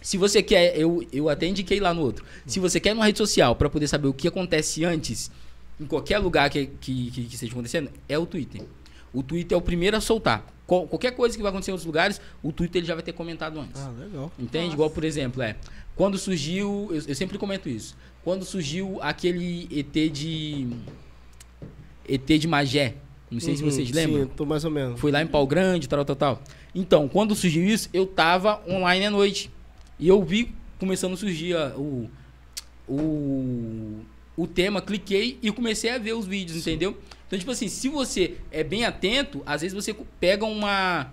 [0.00, 0.76] Se você quer.
[0.78, 2.24] Eu, eu até indiquei lá no outro.
[2.46, 5.30] Se você quer numa rede social pra poder saber o que acontece antes,
[5.78, 8.62] em qualquer lugar que, que, que, que esteja acontecendo, é o Twitter.
[9.12, 10.46] O Twitter é o primeiro a soltar.
[10.66, 13.12] Qual- qualquer coisa que vai acontecer em outros lugares, o Twitter ele já vai ter
[13.12, 13.80] comentado antes.
[13.80, 14.32] Ah, legal.
[14.38, 14.64] Entende?
[14.64, 14.74] Nossa.
[14.76, 15.54] Igual, por exemplo, é.
[15.94, 16.88] Quando surgiu.
[16.90, 17.94] Eu, eu sempre comento isso.
[18.26, 20.66] Quando surgiu aquele ET de.
[22.08, 22.96] ET de Magé.
[23.30, 24.22] Não sei se Uhum, vocês lembram.
[24.24, 24.98] Sim, tô mais ou menos.
[24.98, 26.42] Foi lá em Pau Grande, tal, tal, tal.
[26.74, 29.48] Então, quando surgiu isso, eu tava online à noite.
[29.96, 32.10] E eu vi começando a surgir o,
[32.88, 34.00] o,
[34.36, 36.98] o tema, cliquei e comecei a ver os vídeos, entendeu?
[37.28, 41.12] Então, tipo assim, se você é bem atento, às vezes você pega uma.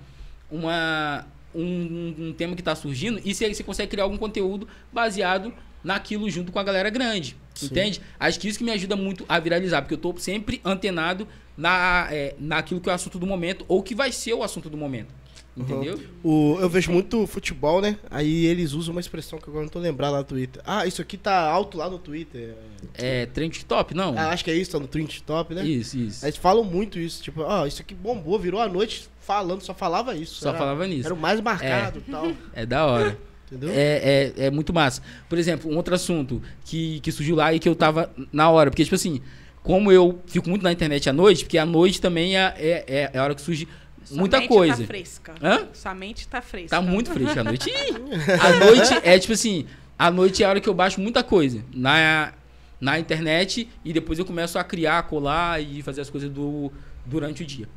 [0.50, 5.54] uma um, um tema que tá surgindo e você, você consegue criar algum conteúdo baseado
[5.84, 7.36] naquilo junto com a galera grande.
[7.54, 7.68] Sim.
[7.68, 8.02] Entende?
[8.20, 12.08] Acho que isso que me ajuda muito a viralizar, porque eu tô sempre antenado na,
[12.12, 14.78] é, naquilo que é o assunto do momento ou que vai ser o assunto do
[14.78, 15.14] momento.
[15.56, 16.00] Entendeu?
[16.24, 17.96] O, eu vejo muito futebol, né?
[18.10, 20.62] Aí eles usam uma expressão que agora não tô lembrando lá no Twitter.
[20.66, 22.56] Ah, isso aqui tá alto lá no Twitter.
[22.96, 24.18] É trend top, não?
[24.18, 25.64] Ah, acho que é isso, tá no Trend Top, né?
[25.64, 26.26] Isso, isso.
[26.26, 30.16] Eles falam muito isso, tipo, ó, isso aqui bombou, virou a noite falando, só falava
[30.16, 30.42] isso.
[30.42, 31.06] Só era, falava nisso.
[31.06, 33.18] Era o mais marcado e tal, É da hora.
[33.56, 33.70] Entendeu?
[33.76, 35.02] É, é, é muito massa.
[35.30, 38.70] Por exemplo, um outro assunto que, que surgiu lá e que eu tava na hora.
[38.70, 39.22] Porque, tipo assim,
[39.62, 43.12] como eu fico muito na internet à noite, porque à noite também é, é, é-
[43.14, 43.68] é a hora que surge
[44.04, 44.78] Sua muita mente coisa.
[44.78, 45.34] Tá fresca.
[45.42, 45.68] Hã?
[45.74, 46.70] Sua mente tá fresca.
[46.76, 47.72] Tá muito fresco à noite.
[48.42, 49.66] À noite é tipo assim,
[49.98, 52.34] à noite é a hora que eu baixo muita coisa na,
[52.82, 56.72] na internet e depois eu começo a criar, colar e fazer as coisas do,
[57.06, 57.70] durante o dia.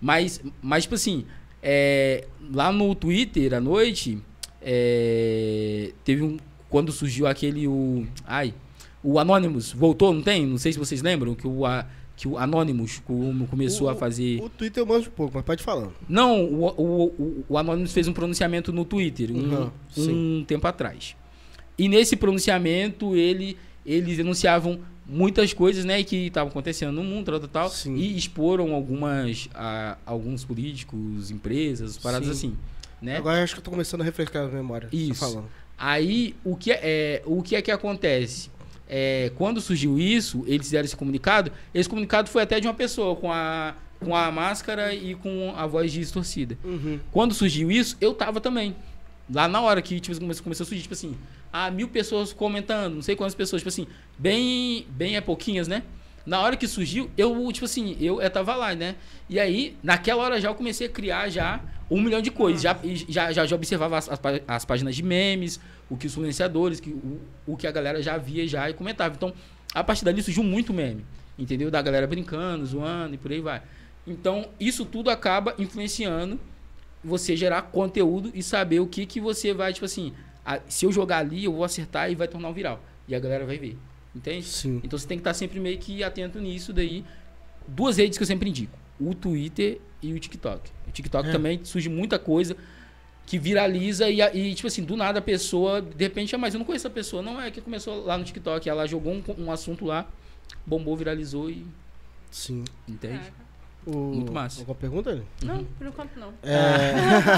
[0.00, 1.26] Mas, mas tipo assim,
[1.62, 4.18] é, lá no Twitter à noite,
[4.68, 6.36] é, teve um.
[6.68, 7.66] Quando surgiu aquele.
[7.68, 8.52] O, ai,
[9.02, 10.44] o Anonymous voltou, não tem?
[10.44, 13.00] Não sei se vocês lembram que o, a- que o Anonymous
[13.48, 14.40] começou O- a fazer.
[14.42, 15.88] O Twitter eu manjo um pouco, mas pode falar.
[16.08, 20.38] Não, o, o, o, Anonymous fez um pronunciamento no Twitter um, Uhum, sim.
[20.40, 21.14] um tempo atrás.
[21.78, 27.38] E nesse pronunciamento ele, eles denunciavam muitas coisas né, que estavam acontecendo no mundo tal,
[27.40, 32.32] tal, tal, e exporam algumas, a, alguns políticos, empresas, paradas Sim.
[32.48, 32.56] assim.
[33.06, 33.16] Né?
[33.18, 34.88] Agora acho que eu tô começando a refrescar a memória.
[34.88, 35.20] tá Isso.
[35.20, 35.48] falando.
[35.78, 38.50] Aí, o que é, o que é que acontece?
[38.88, 41.50] É, quando surgiu isso, eles fizeram esse comunicado.
[41.74, 45.66] Esse comunicado foi até de uma pessoa com a, com a máscara e com a
[45.66, 46.56] voz distorcida.
[46.64, 46.98] Uhum.
[47.12, 48.74] Quando surgiu isso, eu tava também.
[49.32, 51.16] Lá na hora que tipo, come- começou a surgir, tipo assim,
[51.52, 53.86] ah, mil pessoas comentando, não sei quantas pessoas, tipo assim,
[54.18, 55.82] bem, bem é pouquinhas, né?
[56.26, 58.96] Na hora que surgiu, eu, tipo assim, eu, eu tava lá, né?
[59.28, 62.60] E aí, naquela hora já eu comecei a criar já um milhão de coisas.
[62.60, 62.76] Já,
[63.08, 66.90] já, já, já observava as, as, as páginas de memes, o que os influenciadores, que,
[66.90, 69.14] o, o que a galera já via já e comentava.
[69.14, 69.32] Então,
[69.72, 71.06] a partir dali surgiu muito meme,
[71.38, 71.70] entendeu?
[71.70, 73.62] Da galera brincando, zoando e por aí vai.
[74.04, 76.40] Então, isso tudo acaba influenciando
[77.04, 80.12] você gerar conteúdo e saber o que que você vai, tipo assim,
[80.44, 82.80] ah, se eu jogar ali, eu vou acertar e vai tornar um viral.
[83.06, 83.76] E a galera vai ver.
[84.16, 84.46] Entende?
[84.46, 84.80] Sim.
[84.82, 87.04] Então você tem que estar sempre meio que atento nisso daí.
[87.68, 90.70] Duas redes que eu sempre indico: o Twitter e o TikTok.
[90.88, 91.32] O TikTok É.
[91.32, 92.56] também surge muita coisa
[93.26, 96.54] que viraliza e, a- e, tipo assim, do nada a pessoa, de repente, ah, mas
[96.54, 97.22] eu não conheço a pessoa.
[97.22, 98.68] Não, é que começou lá no TikTok.
[98.68, 100.08] Ela jogou um, um assunto lá,
[100.64, 101.66] bombou, viralizou e.
[102.30, 102.64] Sim.
[102.88, 103.18] Entende?
[103.18, 103.45] Caraca.
[103.86, 103.96] O...
[103.96, 104.60] Muito massa.
[104.60, 105.22] Alguma pergunta, ali?
[105.44, 106.32] Não, por enquanto não.
[106.42, 106.56] É...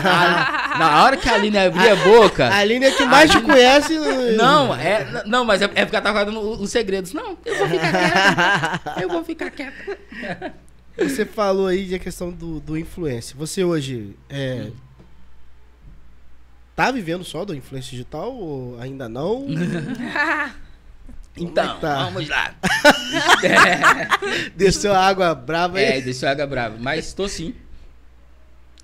[0.06, 2.46] A- na hora que a Aline abrir a boca.
[2.46, 3.98] A Aline é que mais te conhece.
[4.36, 7.12] Não, é, não, mas é, é porque ela tá guardando os os segredos.
[7.12, 8.80] Não, eu vou ficar quieta.
[9.00, 9.98] Eu vou ficar quieta.
[10.96, 13.36] Você falou aí da questão do, do influencer.
[13.36, 14.70] Você hoje é.
[16.74, 19.46] tá vivendo só da influência digital ou ainda não?
[21.40, 22.04] Então, é tá?
[22.04, 22.54] vamos lá.
[24.56, 26.02] Desceu a água brava É, aí?
[26.02, 26.76] deixou a água brava.
[26.78, 27.54] Mas tô sim.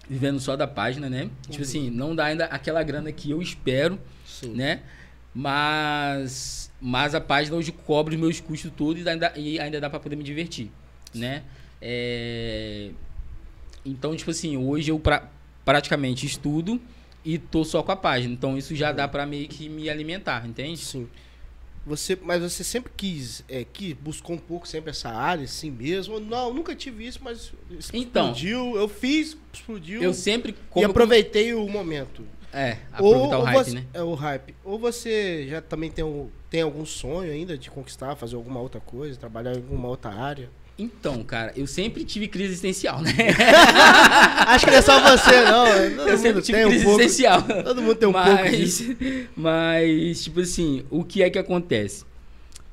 [0.08, 1.30] Vivendo só da página, né?
[1.48, 4.52] Tipo assim, não dá ainda aquela grana que eu espero, Sim.
[4.54, 4.80] né?
[5.34, 9.88] Mas, mas a página hoje cobre os meus custos tudo e ainda, e ainda dá
[9.90, 10.70] pra poder me divertir,
[11.14, 11.42] né?
[11.80, 12.90] É,
[13.84, 15.28] Então, tipo assim, hoje eu pra-
[15.64, 16.80] praticamente estudo
[17.24, 18.32] e tô só com a página.
[18.34, 20.78] Então isso já dá pra meio que me alimentar, entende?
[20.78, 21.08] Sim.
[21.86, 26.18] Você, mas você sempre quis, é, que buscou um pouco sempre essa área, assim mesmo?
[26.18, 27.52] Não, nunca tive isso, mas
[27.92, 28.28] Então.
[28.30, 28.76] explodiu.
[28.76, 30.02] Eu fiz, explodiu.
[30.02, 30.54] Eu sempre.
[30.76, 32.24] e eu- aproveitei o momento.
[32.52, 33.84] É, aproveitar ou, o hype, você, né?
[33.92, 34.54] É o hype.
[34.64, 38.80] Ou você já também tem, um, tem algum sonho ainda de conquistar, fazer alguma outra
[38.80, 40.48] coisa, trabalhar em alguma outra área?
[40.76, 43.12] Então, cara, eu sempre tive crise existencial, né?
[44.48, 45.96] Acho que não é só você, não.
[45.96, 47.00] Todo eu sempre tive tem um crise pouco.
[47.00, 47.42] existencial.
[47.42, 48.96] Todo mundo tem um pouco disso.
[49.36, 52.04] mas, mas, tipo assim, o que é que acontece?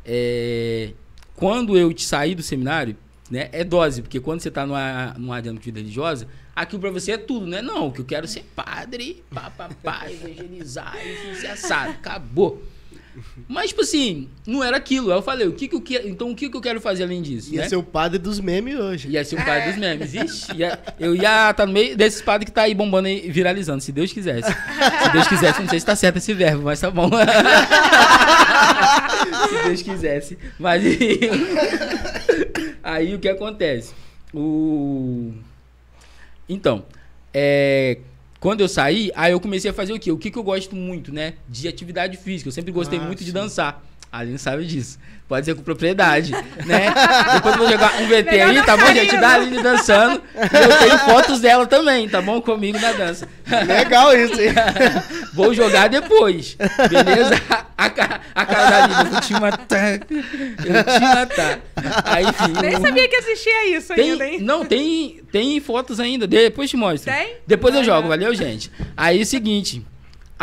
[0.04, 0.94] É,
[1.36, 2.98] quando eu te saí do seminário,
[3.30, 6.90] né, é dose, porque quando você tá numa, numa área de vida religiosa, aquilo pra
[6.90, 7.62] você é tudo, né?
[7.62, 11.92] Não, o que eu quero é ser padre, pá, pá, pá, evangelizar, e ser assado,
[11.92, 12.62] acabou.
[13.48, 15.12] Mas, tipo assim, não era aquilo.
[15.12, 17.04] Aí eu falei, o que que eu quero, então o que que eu quero fazer
[17.04, 17.70] além disso, Ia né?
[17.70, 19.10] ser o padre dos memes hoje.
[19.10, 20.14] Ia ser o pai dos memes.
[20.14, 23.82] Ixi, ia- eu ia estar no meio desses padres que tá aí bombando e viralizando,
[23.84, 24.50] se Deus quisesse.
[25.04, 27.10] Se Deus quisesse, não sei se tá certo esse verbo, mas tá bom.
[29.50, 30.38] se Deus quisesse.
[30.60, 31.20] Mas aí,
[32.84, 33.94] aí o que acontece?
[34.34, 35.34] O
[36.48, 36.86] Então,
[37.34, 37.98] é,
[38.42, 40.12] quando eu saí, aí eu comecei a fazer o quê?
[40.12, 41.36] O que, que eu gosto muito, né?
[41.48, 42.48] De atividade física.
[42.48, 43.32] Eu sempre gostei Ah, muito de sim.
[43.32, 43.86] dançar.
[44.12, 44.98] A Aline sabe disso.
[45.32, 46.34] Pode ser com propriedade,
[46.66, 46.94] né?
[47.36, 49.16] Depois eu vou jogar um VT Melhor aí, tá bom, gente?
[49.16, 50.22] Da Aline dançando.
[50.36, 52.42] Eu tenho fotos dela também, tá bom?
[52.42, 53.26] Comigo na dança.
[53.66, 54.50] Legal isso, hein?
[55.34, 56.58] Vou jogar depois,
[56.90, 57.42] beleza?
[57.78, 59.94] A, a cara da Aline, eu vou te matar.
[59.94, 61.60] Eu vou te matar.
[62.04, 62.54] Aí, enfim.
[62.62, 64.40] Nem sabia que existia isso tem, ainda, hein?
[64.42, 66.28] não, tem, tem fotos ainda.
[66.28, 67.10] Depois te mostro.
[67.10, 67.38] Tem?
[67.48, 68.70] Depois eu jogo, valeu, gente?
[68.98, 69.82] Aí é o seguinte.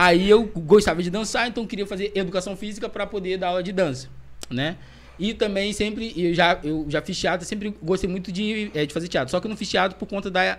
[0.00, 3.72] Aí eu gostava de dançar, então queria fazer educação física para poder dar aula de
[3.72, 4.08] dança,
[4.50, 4.76] né?
[5.18, 8.94] E também sempre, eu já, eu já fiz teatro, sempre gostei muito de, eh, de
[8.94, 9.30] fazer teatro.
[9.30, 10.58] Só que eu não fiz teatro por conta da,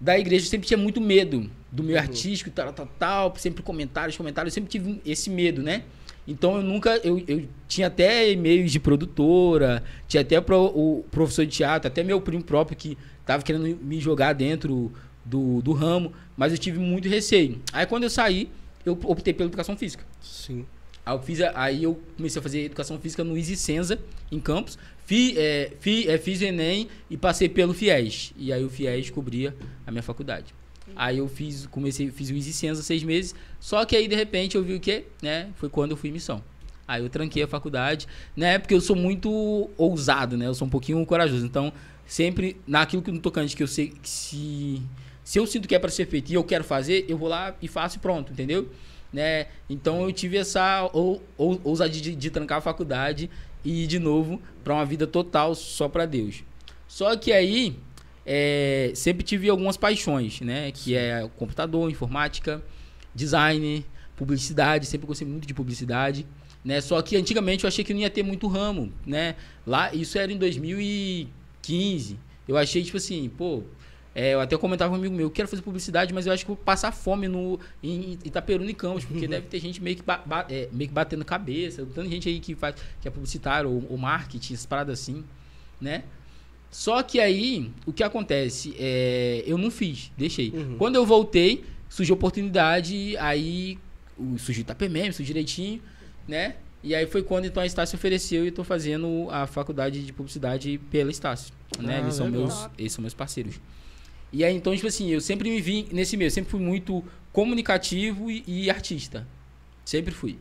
[0.00, 4.16] da igreja, eu sempre tinha muito medo do meio artístico, tal, tal, tal, sempre comentários,
[4.16, 5.84] comentários, eu sempre tive esse medo, né?
[6.26, 11.46] Então eu nunca, eu, eu tinha até e-mails de produtora, tinha até pro- o professor
[11.46, 14.92] de teatro, até meu primo próprio que tava querendo me jogar dentro
[15.24, 17.60] do, do ramo, mas eu tive muito receio.
[17.72, 18.50] Aí quando eu saí,
[18.84, 20.04] eu optei pela educação física.
[20.20, 20.66] Sim.
[21.08, 23.98] Aí eu, fiz aí eu comecei a fazer educação física no Easy Senza,
[24.30, 24.78] em Campos.
[25.06, 28.32] Fi, é, fi- é, fiz o Enem e passei pelo FIES.
[28.36, 30.54] E aí o FIES cobria a minha faculdade.
[30.94, 33.34] Aí eu fiz, comecei, fiz o Easy Senza seis meses.
[33.58, 35.04] Só que aí, de repente, eu vi o quê?
[35.22, 35.48] Né?
[35.56, 36.42] Foi quando eu fui em missão.
[36.86, 38.58] Aí eu tranquei a faculdade, né?
[38.58, 40.46] Porque eu sou muito ousado, né?
[40.46, 41.44] Eu sou um pouquinho corajoso.
[41.44, 41.72] Então,
[42.06, 44.82] sempre naquilo que no tocante que eu sei que se
[45.22, 47.54] se eu sinto que é para ser feito e eu quero fazer, eu vou lá
[47.60, 48.66] e faço e pronto, entendeu?
[49.12, 49.46] Né?
[49.70, 53.30] Então eu tive essa ou, ou, ousadia de, de trancar a faculdade
[53.64, 56.44] e ir de novo para uma vida total só para Deus.
[56.86, 57.76] Só que aí
[58.26, 60.70] é, sempre tive algumas paixões, né?
[60.72, 62.62] Que é computador, informática,
[63.14, 63.84] design,
[64.16, 64.86] publicidade.
[64.86, 66.26] Sempre gostei muito de publicidade,
[66.62, 66.80] né?
[66.80, 69.34] Só que antigamente eu achei que não ia ter muito ramo, né?
[69.66, 72.18] Lá isso era em 2015.
[72.46, 73.62] Eu achei tipo assim, pô,
[74.20, 76.42] é, eu até comentava com um amigo meu, eu quero fazer publicidade, mas eu acho
[76.44, 80.02] que vou passar fome no, em Itaperuna e Campos, porque deve ter gente meio que,
[80.02, 83.70] ba- ba- é, meio que batendo cabeça, tanta gente aí que faz, que é publicitário
[83.70, 85.24] ou, ou marketing, essas paradas assim,
[85.80, 86.02] né?
[86.70, 88.74] Só que aí, o que acontece?
[88.78, 90.50] É, eu não fiz, deixei.
[90.50, 90.76] Uhum.
[90.78, 93.78] Quando eu voltei, surgiu a oportunidade, aí
[94.38, 95.80] surgiu o Itapemem, surgiu direitinho,
[96.26, 96.56] né?
[96.82, 100.78] E aí foi quando então a Estácio ofereceu e tô fazendo a faculdade de publicidade
[100.90, 101.96] pela Estácio, né?
[101.98, 102.42] Ah, eles, são legal.
[102.42, 103.60] meus, eles são meus parceiros.
[104.32, 108.30] E aí, então, tipo assim, eu sempre me vi nesse meio, sempre fui muito comunicativo
[108.30, 109.26] e, e artista.
[109.84, 110.38] Sempre fui.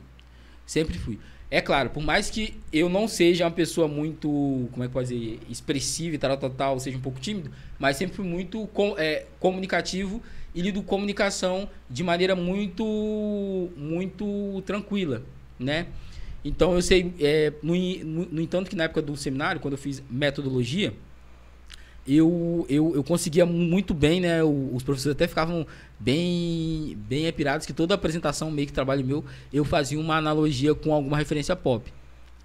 [0.65, 1.19] Sempre fui.
[1.49, 4.27] É claro, por mais que eu não seja uma pessoa muito,
[4.71, 7.95] como é que pode dizer, expressiva e tal, tal, tal, seja um pouco tímido, mas
[7.95, 10.21] sempre fui muito com- é, comunicativo
[10.53, 12.83] e lido comunicação de maneira muito,
[13.77, 15.23] muito tranquila,
[15.57, 15.87] né?
[16.43, 19.77] Então eu sei, é, no, no, no entanto que na época do seminário, quando eu
[19.77, 20.93] fiz metodologia,
[22.07, 24.43] eu, eu, eu conseguia muito bem, né?
[24.43, 25.65] Os professores até ficavam
[25.99, 30.93] bem, bem epirados que toda apresentação, meio que trabalho meu, eu fazia uma analogia com
[30.93, 31.91] alguma referência pop.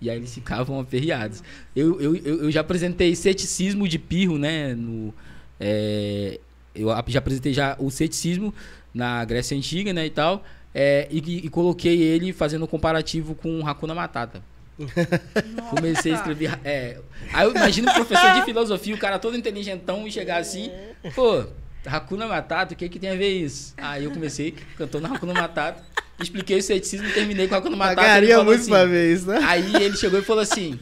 [0.00, 1.42] E aí eles ficavam aperreados.
[1.76, 4.74] Eu, eu, eu, já apresentei ceticismo de pirro, né?
[4.74, 5.14] No,
[5.60, 6.40] é,
[6.74, 8.52] eu já apresentei já o ceticismo
[8.92, 10.44] na Grécia Antiga, né, e tal,
[10.74, 14.42] é, e, e coloquei ele fazendo um comparativo com Hakuna Matata.
[15.70, 16.58] Comecei a escrever.
[16.64, 16.98] É,
[17.32, 20.70] aí eu imagino um professor de filosofia, o cara todo inteligentão, e chegar assim,
[21.14, 21.44] pô,
[21.86, 23.74] Hakuna Matata, o que que tem a ver isso?
[23.76, 25.82] Aí eu comecei cantando Hakuna Matata,
[26.20, 28.00] expliquei o ceticismo e terminei com Hakuna Matata.
[28.00, 29.40] ele Pagaria muito assim, pra ver isso, né?
[29.42, 30.78] Aí ele chegou e falou assim: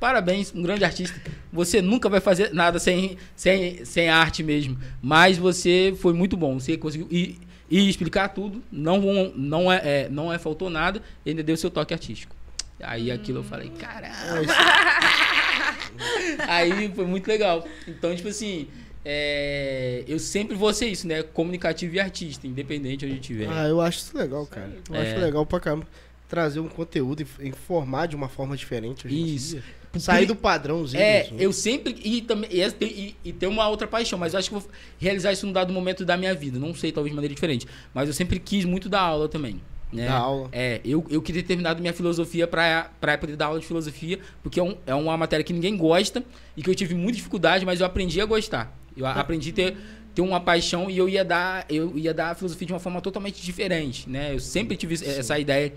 [0.00, 1.20] Parabéns, um grande artista.
[1.52, 4.78] Você nunca vai fazer nada sem, sem, sem arte mesmo.
[5.02, 6.58] Mas você foi muito bom.
[6.58, 7.38] Você conseguiu e,
[7.70, 8.62] e explicar tudo.
[8.72, 11.02] Não, não, é, é, não é faltou nada.
[11.24, 12.34] E ainda deu seu toque artístico.
[12.82, 14.52] Aí aquilo eu falei: Caramba.
[16.48, 17.66] Aí foi muito legal.
[17.86, 18.68] Então, tipo assim.
[19.04, 21.22] é, eu sempre vou ser isso, né?
[21.22, 23.48] Comunicativo e artista, independente onde estiver.
[23.50, 24.70] Ah, eu acho isso legal, cara.
[24.88, 25.02] Eu É.
[25.12, 25.86] acho legal pra caramba.
[26.28, 29.50] Trazer um conteúdo, inf- informar de uma forma diferente hoje em Isso.
[29.56, 29.64] dia.
[29.98, 31.02] Sair do padrãozinho.
[31.02, 31.36] É, assim.
[31.40, 31.96] eu sempre.
[32.04, 34.64] E, também, e, e, e tem uma outra paixão, mas eu acho que vou
[35.00, 36.56] realizar isso num dado momento da minha vida.
[36.60, 37.66] Não sei, talvez de maneira diferente.
[37.92, 39.60] Mas eu sempre quis muito dar aula também.
[39.92, 40.06] Né?
[40.06, 40.48] Da aula.
[40.52, 44.60] É, eu, eu queria ter terminado minha filosofia pra poder dar aula de filosofia, porque
[44.60, 46.22] é, um- é uma matéria que ninguém gosta
[46.56, 48.76] e que eu tive muita dificuldade, mas eu aprendi a gostar.
[48.96, 49.76] Eu a- aprendi a ter,
[50.14, 53.00] ter uma paixão e eu ia dar eu ia dar a filosofia de uma forma
[53.00, 54.32] totalmente diferente, né?
[54.34, 55.72] Eu sempre tive essa ideia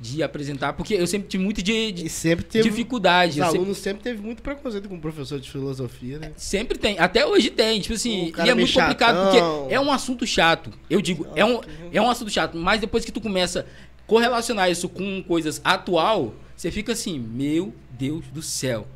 [0.00, 2.68] de apresentar, porque eu sempre tive muito de, de sempre teve.
[2.68, 3.32] dificuldade.
[3.40, 6.32] Os sempre- alunos sempre teve muito preconceito com o professor de filosofia, né?
[6.36, 9.60] Sempre tem, até hoje tem, tipo assim, e é muito complicado chatão.
[9.62, 10.72] porque é um assunto chato.
[10.88, 11.60] Eu digo, é um,
[11.92, 16.34] é um assunto chato, mas depois que tu começa a correlacionar isso com coisas atual,
[16.56, 18.86] você fica assim, meu Deus do céu.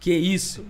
[0.00, 0.64] Que isso?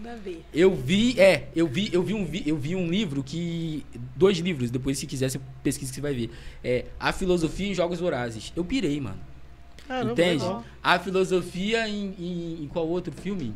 [0.55, 3.85] Eu vi, é, eu vi, eu vi um, eu vi um livro que
[4.17, 6.31] dois livros, depois se quiser você pesquisa que você vai ver.
[6.65, 8.53] É A Filosofia em Jogos Vorazes.
[8.57, 9.19] Eu pirei, mano.
[9.87, 10.43] Caramba, Entende?
[10.45, 10.65] legal.
[10.83, 13.55] A filosofia em, em, em qual outro filme?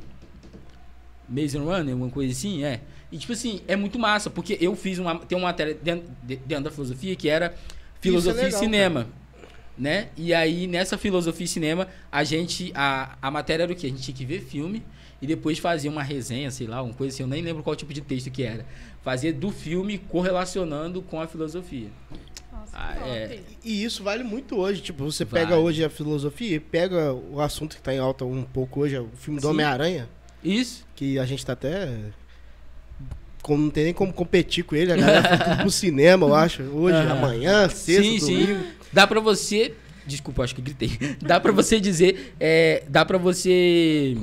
[1.28, 2.80] Maze Runner, alguma coisa assim, é.
[3.12, 5.18] E tipo assim, é muito massa, porque eu fiz uma.
[5.18, 7.54] Tem uma matéria dentro, de- dentro da filosofia que era
[8.00, 9.06] filosofia legal, e cinema.
[9.78, 10.08] Né?
[10.16, 12.70] E aí, nessa filosofia e cinema, a gente.
[12.74, 13.86] A, a matéria era o quê?
[13.86, 14.82] A gente tinha que ver filme
[15.22, 17.22] e depois fazer uma resenha, sei lá, alguma coisa assim.
[17.22, 18.66] Eu nem lembro qual tipo de texto que era.
[19.02, 21.88] Fazer do filme correlacionando com a filosofia.
[22.60, 23.40] Nossa, Ah, é.
[23.64, 24.80] E isso vale muito hoje.
[24.82, 25.44] Tipo, você Vale.
[25.46, 28.94] pega hoje a filosofia e pega o assunto que tá em alta um pouco hoje,
[28.96, 29.50] é o filme do Sim.
[29.52, 30.08] Homem-Aranha,
[30.44, 30.84] Isso.
[30.94, 31.88] que a gente tá até.
[33.42, 36.34] Como, não tem nem como competir com ele, a galera foi tudo pro cinema, eu
[36.34, 36.62] acho.
[36.62, 37.12] Hoje, Aham.
[37.12, 38.60] amanhã, sexta, sim, domingo.
[38.60, 38.66] sim.
[38.92, 39.74] Dá pra você.
[40.06, 40.90] Desculpa, acho que gritei.
[41.22, 42.34] Dá pra você dizer.
[42.38, 44.16] é, dá pra você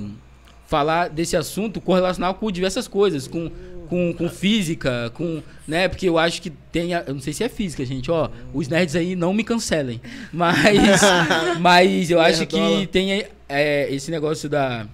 [0.67, 3.28] falar desse assunto correlacionar com diversas coisas.
[3.28, 3.50] Com,
[3.88, 5.41] com, com física, com.
[5.67, 5.88] né?
[5.88, 6.93] Porque eu acho que tem.
[6.93, 8.12] a- eu não sei se é física, gente.
[8.12, 10.00] Ó, os nerds aí não me cancelem.
[10.32, 11.02] Mas.
[11.60, 14.88] mas eu acho que tem é, esse negócio da.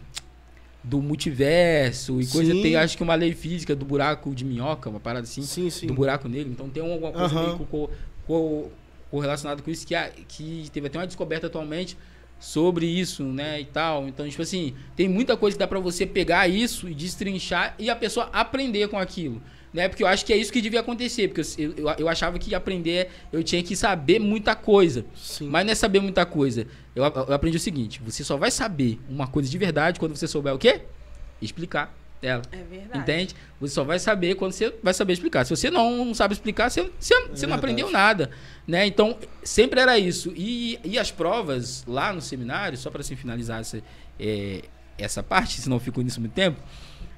[0.86, 2.51] Do multiverso e coisa.
[2.51, 2.62] Sim.
[2.62, 5.88] Tem, acho que uma lei física do buraco de minhoca, uma parada assim Sim, sim.
[5.88, 6.51] do buraco negro.
[6.51, 7.43] Então tem alguma coisa Aham.
[7.45, 7.89] meio co- co-
[8.27, 8.71] co-
[9.10, 9.95] correlacionada com isso que,
[10.27, 11.97] que teve até uma descoberta atualmente
[12.43, 14.06] sobre isso, né, e tal.
[14.06, 17.89] Então, tipo assim, tem muita coisa que dá pra você pegar isso e destrinchar e
[17.89, 19.41] a pessoa aprender com aquilo.
[19.73, 19.88] Né?
[19.88, 21.29] Porque eu acho que é isso que devia acontecer.
[21.29, 25.06] Porque eu, eu, eu achava que aprender, eu tinha que saber muita coisa.
[25.15, 25.47] Sim.
[25.47, 26.67] Mas não é saber muita coisa.
[26.93, 30.27] Eu, eu aprendi o seguinte: você só vai saber uma coisa de verdade quando você
[30.27, 30.82] souber o quê?
[31.41, 32.41] Explicar ela.
[32.51, 32.99] É verdade.
[32.99, 33.36] Entende?
[33.59, 35.45] Você só vai saber quando você vai saber explicar.
[35.45, 38.29] Se você não, não sabe explicar, você, você, você não aprendeu nada.
[38.67, 38.86] Né?
[38.86, 40.33] Então, sempre era isso.
[40.36, 43.81] E, e as provas lá no seminário, só para assim, finalizar essa,
[44.19, 44.63] é,
[44.97, 46.62] essa parte, senão eu fico nisso muito tempo,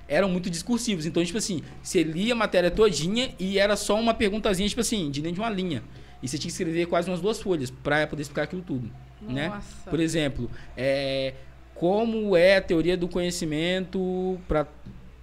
[0.08, 1.06] eram muito discursivos.
[1.06, 5.10] Então, tipo assim, você lia a matéria todinha e era só uma perguntazinha, tipo assim,
[5.10, 5.84] de dentro de uma linha.
[6.22, 8.90] E você tinha que escrever quase umas duas folhas para poder explicar aquilo tudo.
[9.22, 9.50] Né?
[9.50, 9.90] Nossa.
[9.90, 11.34] Por exemplo, é,
[11.76, 14.66] como é a teoria do conhecimento para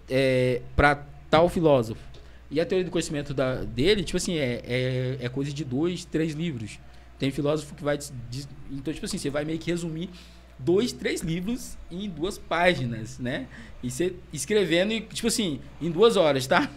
[0.08, 0.96] é, para
[1.30, 2.00] tal filósofo?
[2.50, 6.04] E a teoria do conhecimento da, dele, tipo assim, é, é, é coisa de dois,
[6.04, 6.78] três livros.
[7.18, 7.96] Tem filósofo que vai.
[7.96, 10.10] dis- Então, tipo assim, você vai meio que resumir
[10.58, 13.46] dois, três livros em duas páginas, né?
[13.82, 16.70] E você escrevendo, e, tipo assim, em duas horas, tá?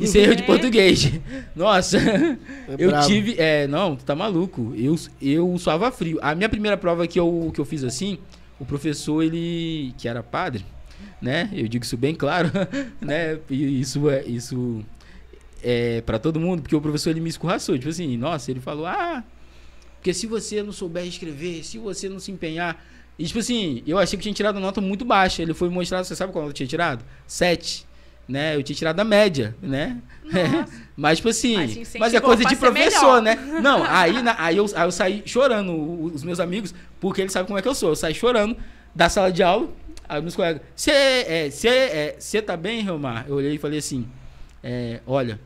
[0.00, 0.46] Isso é erro de É.
[0.46, 1.12] português.
[1.54, 2.36] Nossa, É
[2.78, 3.34] eu tive.
[3.38, 4.72] É, não, tu tá maluco.
[4.76, 6.18] Eu, eu suava frio.
[6.22, 8.18] A minha primeira prova que eu, que eu fiz assim,
[8.58, 9.94] o professor, ele.
[9.96, 10.64] que era padre,
[11.20, 11.50] né?
[11.52, 12.50] Eu digo isso bem claro,
[13.00, 13.38] né?
[13.48, 14.24] E isso é.
[14.24, 14.84] Isso
[15.62, 17.76] é para todo mundo, porque o professor ele me escorraçou.
[17.76, 19.24] Tipo assim, nossa, ele falou, ah,
[19.96, 22.84] porque se você não souber escrever, se você não se empenhar.
[23.18, 25.42] E tipo assim, eu achei que tinha tirado nota muito baixa.
[25.42, 27.04] Ele foi mostrar, você sabe qual eu tinha tirado?
[27.26, 27.87] Sete.
[28.28, 28.54] Né?
[28.54, 29.96] Eu tinha tirado a média, né?
[30.94, 33.36] Mas, tipo assim, Mas mas é coisa de professor, né?
[33.62, 35.72] Não, aí, na- aí, eu, aí eu saí chorando,
[36.12, 37.90] os meus amigos, porque eles sabem como é que eu sou.
[37.90, 38.56] Eu saí chorando
[38.94, 39.68] da sala de aula,
[40.08, 43.24] aí meus colegas, você é, cê, é, cê tá bem, Romar?
[43.28, 44.06] Eu olhei e falei assim,
[44.62, 45.40] é, olha,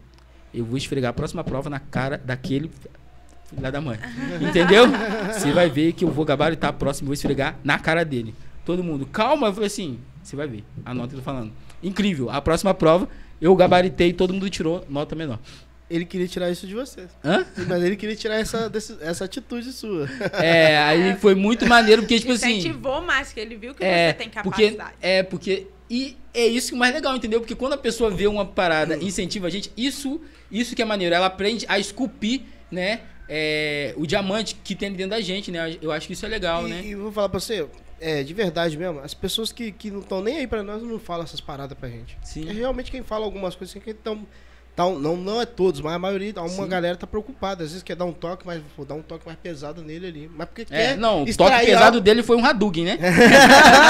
[0.52, 3.98] eu vou esfregar a próxima prova na cara daquele filho da mãe.
[4.40, 4.86] Entendeu?
[5.32, 8.34] Você vai ver que eu vou gabaritar a próxima e vou esfregar na cara dele.
[8.64, 9.48] Todo mundo, calma.
[9.48, 10.64] Eu falei assim, você vai ver.
[10.84, 11.52] A nota que eu tô falando.
[11.82, 12.30] Incrível.
[12.30, 13.08] A próxima prova,
[13.40, 15.38] eu gabaritei, todo mundo tirou nota menor.
[15.90, 17.06] Ele queria tirar isso de você.
[17.22, 17.44] Hã?
[17.68, 20.08] Mas ele queria tirar essa, desse- essa atitude sua.
[20.42, 22.58] É, aí foi muito maneiro, porque, tipo assim.
[22.58, 24.94] Incentivou mais, que ele viu que É, você tem porque, capacidade.
[25.02, 25.66] é, porque.
[25.90, 27.40] E é isso que é mais legal, entendeu?
[27.40, 30.18] Porque quando a pessoa vê uma parada e incentiva a gente, isso,
[30.50, 31.14] isso que é maneiro.
[31.14, 33.00] Ela aprende a esculpir, né?
[33.28, 35.76] é, o diamante que tem dentro da gente, né?
[35.80, 36.82] Eu acho que isso é legal, e, né?
[36.84, 37.66] e vou falar pra você,
[38.02, 40.98] é, de verdade mesmo, as pessoas que, que não estão nem aí pra nós não
[40.98, 42.16] falam essas paradas pra gente.
[42.22, 42.48] Sim.
[42.48, 44.26] É realmente quem fala algumas coisas assim que estão.
[44.74, 46.66] Tão, não, não é todos, mas a maioria, uma Sim.
[46.66, 47.62] galera tá preocupada.
[47.62, 50.30] Às vezes quer dar um toque, mas vou dar um toque mais pesado nele ali.
[50.34, 50.96] Mas porque É, quer.
[50.96, 52.98] não, o toque pesado algo- dele foi um Hadouken, né?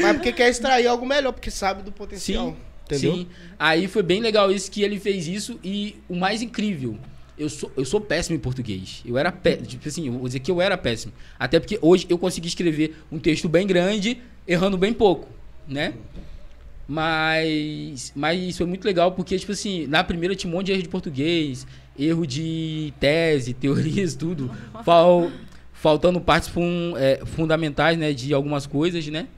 [0.00, 2.56] Mas porque quer extrair algo melhor, porque sabe do potencial.
[2.84, 3.14] entendeu?
[3.14, 3.28] Sim.
[3.58, 6.98] Aí foi bem legal isso que ele fez isso e o mais incrível,
[7.40, 9.02] eu sou, eu sou péssimo em português.
[9.04, 11.12] Eu era péssimo, tipo assim, eu vou dizer que eu era péssimo.
[11.38, 15.28] Até porque hoje eu consegui escrever um texto bem grande, errando bem pouco,
[15.66, 15.94] né?
[16.86, 20.72] Mas, mas isso foi muito legal porque, tipo assim, na primeira tinha um monte de
[20.72, 21.66] erro de português,
[21.96, 24.50] erro de tese, teorias, tudo.
[24.84, 25.30] Fal,
[25.72, 29.28] faltando partes fun- é, fundamentais, né, de algumas coisas, né?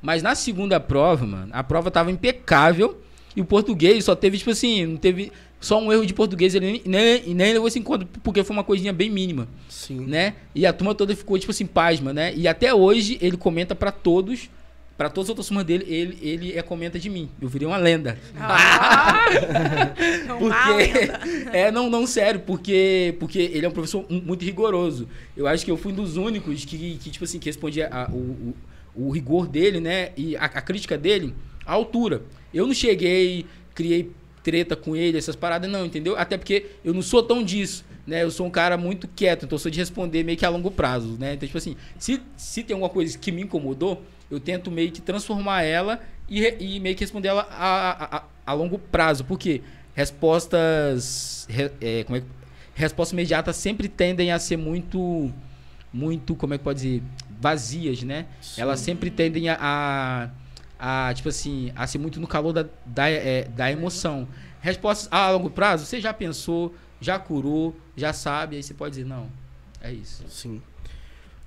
[0.00, 3.00] Mas na segunda prova, mano, a prova tava impecável
[3.34, 6.66] e o português só teve, tipo assim, não teve só um erro de português, ele
[6.66, 10.00] nem, nem, nem levou esse encontro, porque foi uma coisinha bem mínima, Sim.
[10.06, 10.34] né?
[10.54, 12.32] E a turma toda ficou, tipo assim, pasma, né?
[12.34, 14.48] E até hoje ele comenta pra todos,
[14.96, 17.28] pra todas as outras turmas dele, ele, ele é comenta de mim.
[17.40, 18.18] Eu virei uma lenda.
[18.38, 19.26] Ah!
[20.38, 21.10] Porque.
[21.52, 25.08] É, não, não, sério, porque, porque ele é um professor mu- muito rigoroso.
[25.36, 28.08] Eu acho que eu fui um dos únicos que, que tipo assim, que respondia a-
[28.10, 28.54] o,
[28.94, 30.10] o, o rigor dele, né?
[30.16, 31.34] E a, a crítica dele
[31.66, 32.22] à altura.
[32.54, 36.16] Eu não cheguei, criei treta com ele, essas paradas, não, entendeu?
[36.16, 38.22] Até porque eu não sou tão disso, né?
[38.22, 40.70] Eu sou um cara muito quieto, então eu sou de responder meio que a longo
[40.70, 41.34] prazo, né?
[41.34, 45.00] Então, tipo assim, se, se tem alguma coisa que me incomodou, eu tento meio que
[45.00, 49.24] transformar ela e, e meio que responder ela a, a, a, longo prazo.
[49.24, 49.60] Por quê?
[49.94, 51.46] Respostas.
[51.50, 52.26] re- é, como é que-
[52.74, 55.30] respostas imediatas sempre tendem a ser muito.
[55.92, 57.02] Muito, como é que pode dizer?
[57.40, 58.26] Vazias, né?
[58.56, 60.28] Elas sempre tendem a, a,
[60.80, 64.26] a, tipo assim, a ser muito no calor da, da, é, da emoção.
[64.60, 69.06] Respostas a longo prazo, você já pensou, já curou, já sabe, aí você pode dizer,
[69.06, 69.28] não,
[69.80, 70.24] é isso.
[70.28, 70.60] Sim.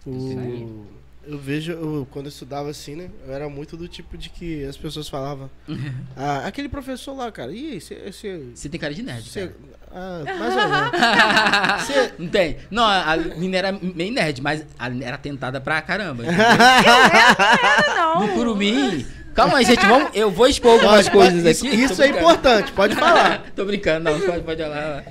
[0.05, 0.85] O...
[1.25, 3.09] Eu vejo, eu, quando eu estudava assim, né?
[3.25, 5.49] Eu era muito do tipo de que as pessoas falavam.
[6.17, 7.53] ah, aquele professor lá, cara.
[7.53, 8.11] Ih, você.
[8.11, 9.55] você- Você tem cara de nerd, você- cara.
[9.89, 10.91] ah, mais ou menos.
[11.87, 12.57] Você- Não tem.
[12.69, 16.23] Não, a menina era meio nerd, mas a era tentada pra caramba.
[16.27, 17.95] entendeu?
[17.95, 18.27] Não.
[18.27, 19.05] No Curumim.
[19.33, 19.85] Calma aí, gente.
[19.85, 21.75] Vamos, eu vou expor algumas coisas isso, aqui.
[21.75, 23.45] Isso é importante, pode falar.
[23.55, 24.19] Tô brincando, não.
[24.19, 25.03] Pode, pode falar.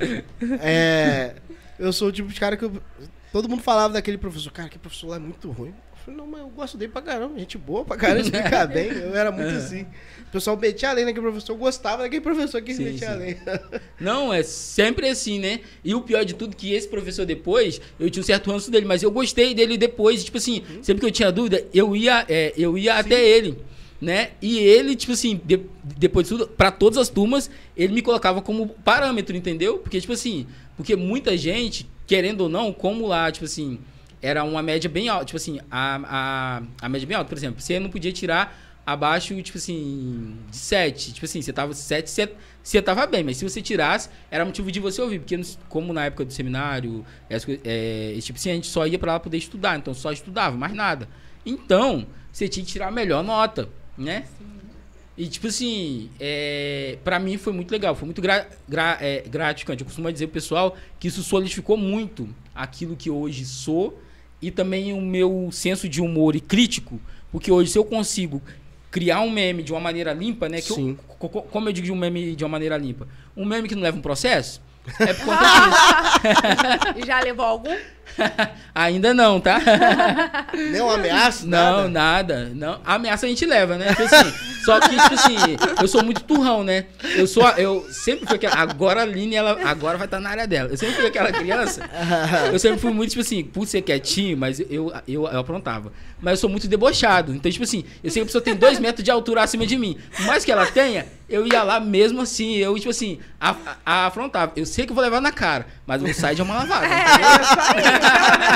[0.60, 1.34] É,
[1.78, 2.82] eu sou o tipo de cara que eu-
[3.32, 4.52] todo mundo falava daquele professor.
[4.52, 5.70] Cara, que professor lá é muito ruim.
[5.70, 7.38] Eu falei, não, mas eu gosto dele pra caramba.
[7.38, 8.88] Gente boa pra caramba, explica bem.
[8.90, 9.82] Eu era muito assim.
[10.28, 11.52] O pessoal metia além naquele professor.
[11.52, 13.12] Eu gostava daquele professor que Sim, metia sim.
[13.14, 13.36] além.
[14.00, 15.60] Não, é sempre assim, né?
[15.84, 18.86] E o pior de tudo, que esse professor depois, eu tinha um certo ranço dele,
[18.86, 22.52] mas eu gostei dele depois, tipo assim, sempre que eu tinha dúvida, eu ia, é,
[22.56, 23.58] eu ia até ele,
[24.02, 24.30] né?
[24.42, 25.60] E ele, tipo assim, de-
[25.96, 29.78] depois de tudo, pra todas as turmas, ele me colocava como parâmetro, entendeu?
[29.78, 30.44] Porque, tipo assim,
[30.76, 33.78] porque muita gente, querendo ou não, como lá, tipo assim,
[34.20, 37.60] era uma média bem alta, tipo assim, a, a, a média bem alta, por exemplo,
[37.60, 41.12] você não podia tirar abaixo, tipo assim, de 7.
[41.12, 42.28] Tipo assim, você tava 7, você,
[42.60, 46.06] você tava bem, mas se você tirasse, era motivo de você ouvir, porque como na
[46.06, 49.36] época do seminário, essa é, esse tipo assim, a gente só ia pra lá poder
[49.36, 51.08] estudar, então só estudava, mais nada.
[51.46, 54.24] Então, você tinha que tirar a melhor nota, né?
[55.16, 59.82] E tipo assim, é, para mim foi muito legal, foi muito gra, gra- é, gratificante.
[59.82, 64.00] Eu costumo dizer pro pessoal que isso solidificou muito aquilo que hoje sou
[64.40, 66.98] e também o meu senso de humor e crítico,
[67.30, 68.42] porque hoje se eu consigo
[68.90, 70.60] criar um meme de uma maneira limpa, né?
[70.62, 70.98] Que eu- Sim.
[71.18, 73.06] co- como eu digo de um meme de uma maneira limpa?
[73.36, 74.60] Um meme que não leva um processo?
[74.98, 76.98] É por conta disso.
[77.02, 77.76] E já levou algum?
[78.74, 79.60] Ainda não, tá?
[80.54, 81.46] Nem uma ameaça?
[81.46, 81.88] Não, nada.
[81.88, 82.52] nada.
[82.54, 83.88] Não, a ameaça a gente leva, né?
[83.94, 84.32] Tipo assim,
[84.64, 85.36] só que, tipo assim,
[85.80, 86.86] eu sou muito turrão, né?
[87.16, 87.46] Eu sou.
[87.50, 88.56] Eu sempre fui aquela.
[88.56, 90.70] Agora a Aline, ela agora vai estar na área dela.
[90.70, 91.82] Eu sempre fui aquela criança.
[92.52, 95.92] Eu sempre fui muito, tipo assim, por ser quietinho, mas eu, eu, eu aprontava.
[96.20, 97.34] Mas eu sou muito debochado.
[97.34, 99.76] Então, tipo assim, eu sei que a pessoa tem dois metros de altura acima de
[99.76, 99.98] mim.
[100.16, 104.06] Por mais que ela tenha, eu ia lá mesmo assim, eu, tipo assim, a, a-
[104.06, 104.52] afrontava.
[104.54, 106.86] Eu sei que eu vou levar na cara, mas eu vou sair de uma lavada.
[107.82, 107.91] É,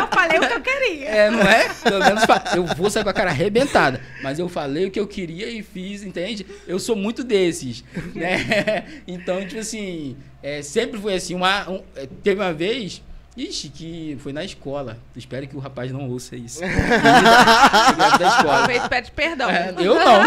[0.01, 1.09] Eu falei o que eu queria.
[1.09, 1.69] É, não é?
[1.83, 2.23] Pelo menos
[2.55, 4.01] eu vou sair com a cara arrebentada.
[4.23, 6.47] Mas eu falei o que eu queria e fiz, entende?
[6.67, 7.85] Eu sou muito desses,
[8.15, 8.85] né?
[9.07, 11.35] Então, tipo assim, é, sempre foi assim.
[11.35, 13.03] Uma, um- é, teve uma vez,
[13.37, 14.99] ixi, que foi na escola.
[15.15, 16.63] Espero que o rapaz não ouça isso.
[16.65, 18.59] Ele é da escola.
[18.59, 19.51] Talvez pede perdão.
[19.51, 20.23] É, eu não.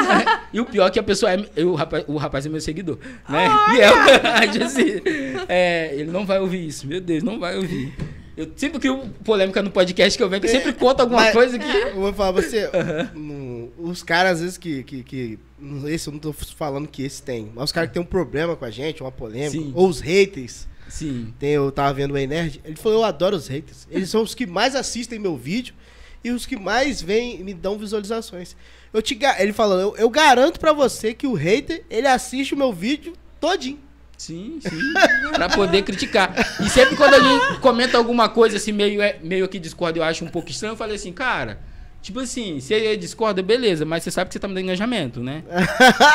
[0.53, 1.45] E o pior é que a pessoa é.
[1.55, 2.97] eu- o, rapaz, o rapaz é meu seguidor.
[3.27, 3.47] Né?
[3.75, 3.79] E
[4.57, 5.01] eu, assim,
[5.47, 6.87] é, ele não vai ouvir isso.
[6.87, 7.93] Meu Deus, não vai ouvir.
[8.39, 11.33] Eu sempre crio polêmica no podcast que eu venho, que eu sempre conto alguma Mas-
[11.33, 11.65] coisa que.
[11.89, 12.69] Eu vou falar pra você,
[13.13, 15.39] no- os caras, às vezes, que, que, que-
[15.87, 17.51] Esse eu não tô falando que esse tem.
[17.53, 19.51] Mas os caras que tem um problema com a gente, uma polêmica.
[19.51, 19.71] Sim.
[19.75, 20.67] Ou os haters.
[20.87, 21.33] Sim.
[21.37, 22.61] Tem, eu tava vendo o Ei Nerd.
[22.63, 23.85] Ele falou: Eu adoro os haters.
[23.91, 25.75] Eles são os que mais assistem meu vídeo
[26.23, 28.55] e os que mais vêm e me dão visualizações.
[28.93, 32.57] Eu te, ele falou: eu, eu garanto pra você que o hater, ele assiste o
[32.57, 33.79] meu vídeo todinho.
[34.19, 34.77] Sim, sim.
[35.33, 36.35] pra poder criticar.
[36.59, 40.25] E sempre quando alguém comenta alguma coisa assim, meio, é- meio que discorda, eu acho
[40.25, 41.59] um pouco estranho, eu falei assim, cara.
[42.01, 45.43] Tipo assim, você discorda, beleza, mas você sabe que você tá me dando engajamento, né?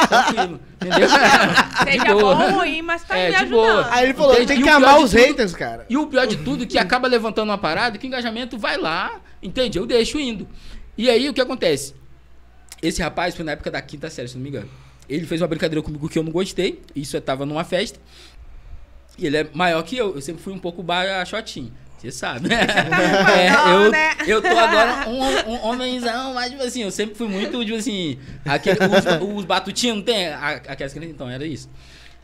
[0.09, 1.09] Tranquilo, entendeu?
[1.09, 2.35] De Seja boa.
[2.35, 3.51] bom ou ruim, mas tá É, me ajudando.
[3.51, 3.89] boa.
[3.91, 4.47] Aí ele falou: Entende?
[4.55, 5.85] tem que amar os tudo- haters, cara.
[5.89, 9.21] E o pior de tudo, que acaba levantando uma parada, que o engajamento vai lá,
[9.43, 9.79] entende?
[9.79, 10.49] Eu deixo indo.
[10.97, 11.95] E aí, o que acontece?
[12.83, 14.69] Esse rapaz foi na época da quinta série, se não me engano.
[15.09, 16.81] Ele fez uma brincadeira comigo que eu não gostei.
[16.95, 17.99] Isso eu tava numa festa.
[19.19, 20.15] E ele é maior que eu.
[20.15, 21.73] Eu sempre fui um pouco baixotinho.
[21.99, 22.61] Você sabe, né?
[23.35, 24.11] É, eu, né?
[24.27, 28.19] eu tô agora um, um homenzão, mas, tipo assim, eu sempre fui muito, tipo assim,
[28.45, 30.29] aquele, os, os batutinhos, não tem?
[30.29, 31.71] Aquelas crianças, então, era isso.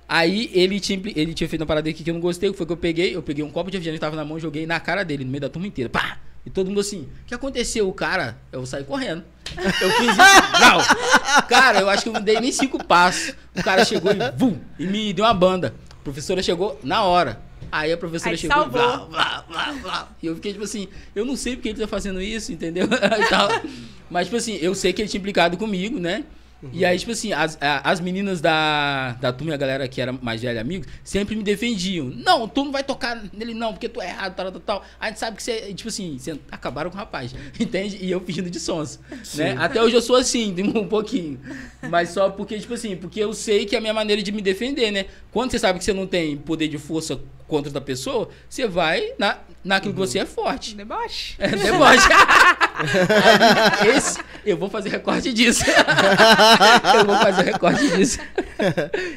[0.06, 2.66] Aí ele tinha, ele tinha feito uma parada aqui que eu não gostei, que foi
[2.66, 4.66] que eu peguei, eu peguei um copo de refrigerante que tava na mão e joguei
[4.66, 5.88] na cara dele, no meio da turma inteira.
[5.88, 6.18] Pá!
[6.44, 7.88] E todo mundo assim, o que aconteceu?
[7.88, 9.22] O cara, eu saí correndo.
[9.56, 10.16] Eu fiz isso,
[10.60, 11.42] não.
[11.48, 13.34] Cara, eu acho que eu não dei nem cinco passos.
[13.54, 15.74] O cara chegou e, vum, e me deu uma banda.
[15.90, 17.40] A professora chegou na hora.
[17.70, 18.80] Aí a professora Aí chegou e salvou.
[18.80, 20.08] blá, blá, blá, blá.
[20.22, 22.88] E eu fiquei tipo assim, eu não sei porque ele tá fazendo isso, entendeu?
[24.10, 26.24] Mas, tipo assim, eu sei que ele tinha implicado comigo, né?
[26.72, 30.42] E aí, tipo assim, as, as meninas da, da turma a galera que era mais
[30.42, 32.06] velha, amigos, sempre me defendiam.
[32.06, 34.84] Não, tu não vai tocar nele não, porque tu é errado, tal, tal, tal.
[34.98, 37.98] A gente sabe que você, tipo assim, você acabaram com o rapaz, entende?
[38.00, 39.00] E eu fingindo de sons,
[39.34, 39.56] né?
[39.58, 41.40] Até hoje eu sou assim, um pouquinho.
[41.88, 44.42] Mas só porque, tipo assim, porque eu sei que é a minha maneira de me
[44.42, 45.06] defender, né?
[45.32, 47.18] Quando você sabe que você não tem poder de força
[47.50, 50.74] contra outra pessoa, você vai na, naquilo que você é forte.
[50.74, 51.34] Deboche.
[51.38, 52.08] É, deboche.
[53.94, 55.64] Esse, eu vou fazer recorte disso.
[56.94, 58.20] eu vou fazer recorte disso.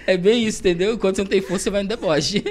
[0.05, 0.97] É bem isso, entendeu?
[0.97, 2.43] Quando você não tem força, você vai no deboche.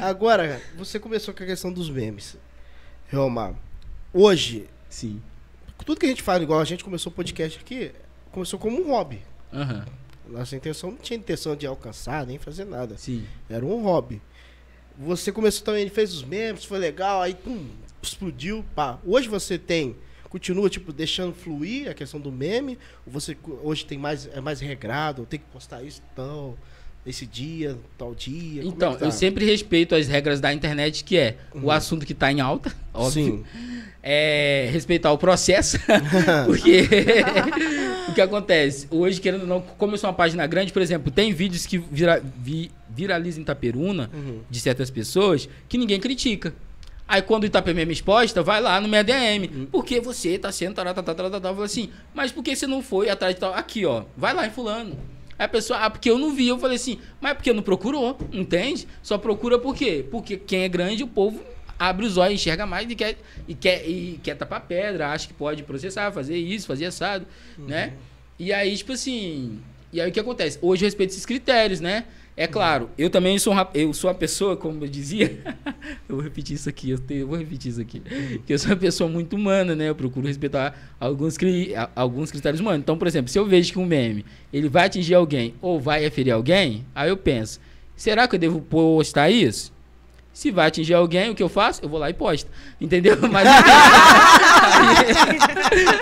[0.00, 2.36] Agora, você começou com a questão dos memes.
[3.08, 3.54] Realmar.
[4.12, 5.22] Hoje, Sim.
[5.84, 7.92] tudo que a gente fala, igual a gente começou o podcast aqui,
[8.30, 9.22] começou como um hobby.
[9.52, 9.86] Aham.
[10.28, 12.96] Nossa intenção não tinha intenção de alcançar, nem fazer nada.
[12.96, 13.26] Sim.
[13.50, 14.20] Era um hobby.
[14.98, 17.66] Você começou também, fez os memes, foi legal, aí pum,
[18.02, 18.98] explodiu, pá.
[19.06, 19.96] Hoje você tem,
[20.28, 24.60] continua, tipo, deixando fluir a questão do meme, ou você hoje tem mais, é mais
[24.60, 26.54] regrado, tem que postar isso, então,
[27.06, 28.62] esse dia, tal dia.
[28.62, 29.04] é Então, que tá?
[29.06, 32.72] eu sempre respeito as regras da internet, que é o assunto que tá em alta,
[32.94, 33.44] óbvio.
[33.52, 33.82] Sim.
[34.04, 35.78] É respeitar o processo,
[36.46, 36.82] porque
[38.10, 38.88] o que acontece?
[38.90, 41.78] Hoje, querendo ou não, como eu sou uma página grande, por exemplo, tem vídeos que
[41.78, 44.40] vira, vi- viralizam em Itaperuna, Uhum.
[44.50, 46.54] de certas pessoas, que ninguém critica.
[47.08, 49.66] Aí quando o Itapema me exposta, vai lá no minha DM.
[49.70, 53.10] Porque você tá sendo taratata, taratata, eu falo assim, mas por que você não foi
[53.10, 53.52] atrás de tal?
[53.52, 54.96] Aqui, ó, vai lá em fulano.
[55.38, 56.48] Aí a pessoa, ah, porque eu não vi.
[56.48, 58.86] Eu falei assim, mas é porque não procurou, entende?
[59.02, 60.04] Só procura por quê?
[60.10, 61.42] Porque quem é grande, o povo
[61.78, 63.18] abre os olhos, enxerga mais e quer,
[63.48, 67.26] e quer, e quer tapar pedra, acha que pode processar, fazer isso, fazer assado,
[67.58, 67.94] né?
[68.38, 69.58] E aí, tipo assim,
[69.92, 70.58] e aí o que acontece?
[70.62, 72.04] Hoje eu respeito esses critérios, né?
[72.34, 75.38] É claro, eu também sou, um rap- eu sou uma pessoa, como eu dizia,
[76.08, 78.00] eu vou repetir isso aqui, eu, tenho- eu vou repetir isso aqui,
[78.46, 79.90] que eu sou uma pessoa muito humana, né?
[79.90, 82.80] Eu procuro respeitar alguns, cri- alguns critérios humanos.
[82.80, 86.08] Então, por exemplo, se eu vejo que um meme, ele vai atingir alguém ou vai
[86.10, 87.60] ferir alguém, aí eu penso,
[87.94, 89.70] será que eu devo postar isso?
[90.32, 91.82] Se vai atingir alguém, o que eu faço?
[91.84, 92.50] Eu vou lá e posto.
[92.80, 93.16] Entendeu?
[93.30, 93.46] Mas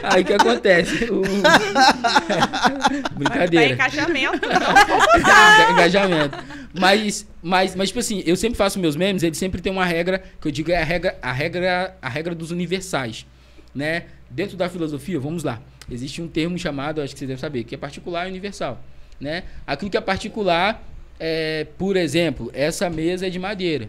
[0.02, 1.04] aí, que acontece?
[1.10, 3.74] O- Tá Brincadeira.
[3.74, 4.36] encaixamento.
[4.46, 6.38] Enga- engajamento.
[6.78, 10.22] Mas, mas, mas, tipo assim, eu sempre faço meus memes, eles sempre tem uma regra,
[10.40, 13.26] que eu digo é a regra, a regra, a regra dos universais,
[13.74, 14.04] né?
[14.30, 15.60] Dentro da filosofia, vamos lá,
[15.90, 18.80] existe um termo chamado, acho que você deve saber, que é particular e universal,
[19.20, 19.42] né?
[19.66, 20.80] Aquilo que é particular,
[21.18, 23.88] é, por exemplo, essa mesa é de madeira,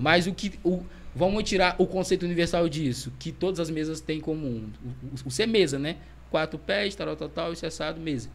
[0.00, 0.58] mas o que...
[0.64, 0.82] O,
[1.12, 4.70] Vamos tirar o conceito universal disso, que todas as mesas têm em comum.
[4.80, 5.96] O, o, o ser mesa, né?
[6.30, 8.30] Quatro pés, tal, tal, tal, isso é assado, mesa.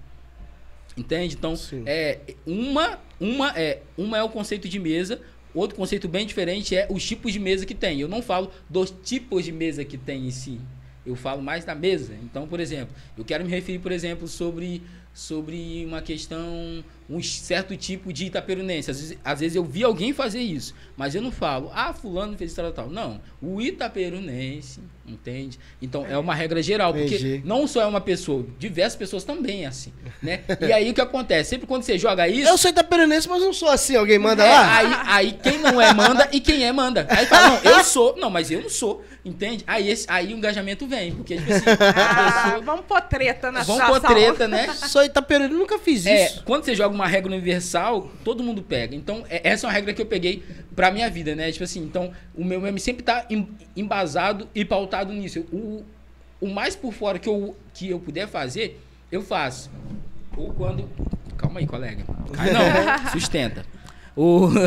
[0.97, 1.35] Entende?
[1.35, 1.83] Então, Sim.
[1.85, 5.21] é uma, uma é uma é o conceito de mesa,
[5.55, 8.01] Outro conceito bem diferente é os tipos de mesa que tem.
[8.01, 10.59] Eu não falo dos tipos de mesa que tem em si.
[11.05, 12.13] Eu falo mais da mesa.
[12.23, 17.75] Então, por exemplo, eu quero me referir, por exemplo, sobre, sobre uma questão, um certo
[17.77, 18.89] tipo de itaperunense.
[18.91, 22.37] Às vezes, às vezes eu vi alguém fazer isso, mas eu não falo, ah, fulano
[22.37, 22.89] fez tal, tal.
[22.89, 25.59] Não, o itaperunense, entende?
[25.81, 27.41] Então, é uma regra geral, porque Entendi.
[27.45, 30.41] não só é uma pessoa, diversas pessoas também é assim, né?
[30.59, 31.51] E aí o que acontece?
[31.51, 32.47] Sempre quando você joga isso...
[32.47, 33.95] Eu sou itaperanense, mas não sou assim.
[33.95, 34.75] Alguém manda É, lá?
[34.77, 37.05] Aí, aí quem não é manda e quem é manda.
[37.09, 38.15] Aí fala, não, eu sou.
[38.17, 39.03] Não, mas eu não sou.
[39.23, 39.63] Entende?
[39.65, 41.11] Aí, esse, aí o engajamento vem.
[41.15, 41.63] Porque, tipo assim,
[41.95, 44.15] Ah, pessoa- vamos pôr treta na vamos pôr situação.
[44.15, 44.71] treta, né?
[44.73, 46.43] Sou itaperanense, nunca fiz É, isso.
[46.45, 48.95] quando você joga uma regra universal, todo mundo pega.
[48.95, 50.43] Então, é- essa é uma regra que eu peguei
[50.75, 51.51] pra minha vida, né?
[51.51, 55.41] Tipo assim, então, o meu meme sempre tá em- embasado e pautado nisso.
[55.51, 55.83] O,
[56.41, 58.81] o mais por fora que eu, que eu puder fazer,
[59.11, 59.69] eu faço.
[60.37, 60.89] Ou quando.
[61.37, 62.03] Calma aí, colega.
[62.37, 62.45] Ah,
[63.03, 63.65] não, sustenta.
[64.15, 64.49] O.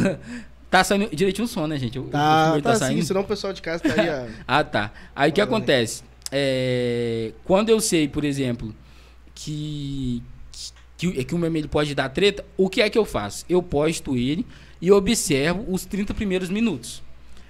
[0.71, 1.99] Tá saindo direitinho o som, né, gente?
[1.99, 4.29] O- o Tá, tá assim, senão o pessoal de casa estaria...
[4.47, 4.93] ah, tá.
[5.17, 6.03] Aí o que acontece?
[6.31, 8.75] É, quando eu sei, por exemplo,
[9.35, 10.23] que,
[10.99, 13.45] que, que o meme ele pode dar treta, o que é que eu faço?
[13.49, 14.45] Eu posto ele
[14.83, 17.03] e observo os 30 primeiros minutos.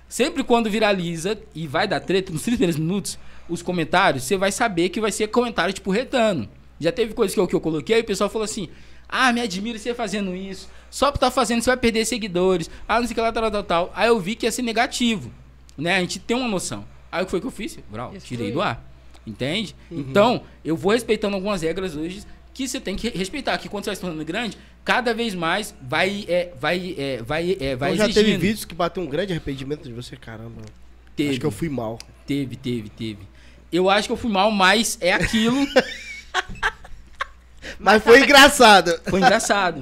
[0.07, 3.19] Sempre quando viraliza e vai dar treta, nos 30 primeiros minutos,
[3.49, 6.49] os comentários, você vai saber que vai ser comentário tipo retando.
[6.79, 8.69] Já teve coisa que eu, que eu coloquei e o pessoal falou assim:
[9.09, 10.69] Ah, me admira você fazendo isso.
[10.91, 12.71] Só por estar fazendo, você vai perder seguidores.
[12.87, 13.93] Ah, não sei o que lá, tal, tal, tal.
[13.95, 15.31] Aí eu vi que ia ser negativo.
[15.77, 15.97] Né?
[15.97, 16.85] A gente tem uma noção.
[17.11, 17.79] Aí o que foi que eu fiz?
[17.91, 18.85] Brau, tirei do ar.
[19.27, 19.77] Entende?
[19.91, 22.23] Então, eu vou respeitando algumas regras hoje
[22.59, 23.57] que você tem que respeitar.
[23.57, 27.57] Que quando você vai se tornando grande, cada vez mais vai, é, vai, é, vai,
[27.61, 30.63] é, vai Eu já teve vídeos que bateu um grande arrependimento de você, caramba.
[31.15, 31.31] Teve.
[31.31, 32.01] Acho que eu fui mal.
[32.27, 33.21] Teve, teve, teve.
[33.71, 35.65] Eu acho que eu fui mal, mas é aquilo.
[37.79, 38.99] Mas foi engraçado.
[39.09, 39.81] Foi engraçado.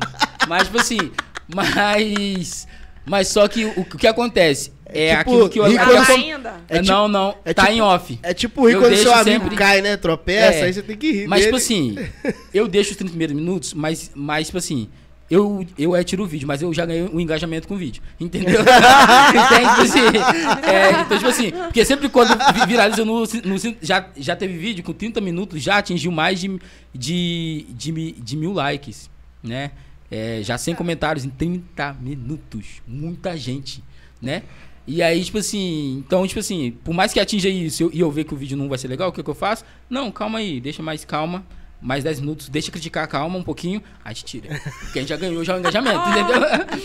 [0.49, 1.13] Mas, tipo assim,
[1.47, 2.67] mas.
[3.05, 4.73] Mas só que o, o que acontece?
[4.89, 5.65] É tipo, aquilo que eu.
[5.69, 6.61] rico eu- ainda?
[6.69, 7.35] É tipo- não, não.
[7.45, 8.19] é tá tipo- em off.
[8.23, 9.97] É tipo rir Eu quando seu amigo sempre- cai, né?
[9.97, 10.63] Tropeça, É.
[10.65, 11.47] aí você tem que rir Mas, dele.
[11.47, 11.97] tipo assim,
[12.55, 14.89] eu deixo os 30 primeiros minutos, mas, mas tipo assim,
[15.29, 18.01] eu, eu é, tiro o vídeo, mas eu já ganhei um engajamento com o vídeo.
[18.21, 18.61] Entendeu?
[18.61, 19.71] Entende?
[19.71, 24.37] Tipo assim, é, então, tipo assim, porque sempre quando vi- viraliza no, no- já, já
[24.37, 26.59] teve vídeo com 30 minutos, já atingiu mais de,
[26.95, 29.11] de, de, de mil likes,
[29.43, 29.73] né?
[30.09, 32.81] É, já sem comentários em 30 minutos.
[32.87, 33.83] Muita gente,
[34.23, 34.43] né?
[34.87, 38.11] E aí, tipo assim, então, tipo assim, por mais que atinja isso eu- e eu
[38.11, 39.65] ver que o vídeo não vai ser legal, o que, que eu faço?
[39.91, 41.45] Não, calma aí, deixa mais calma,
[41.83, 44.61] mais 10 minutos, deixa criticar, calma um pouquinho, aí a gente tira.
[44.81, 46.41] Porque a gente já ganhou já o engajamento, entendeu?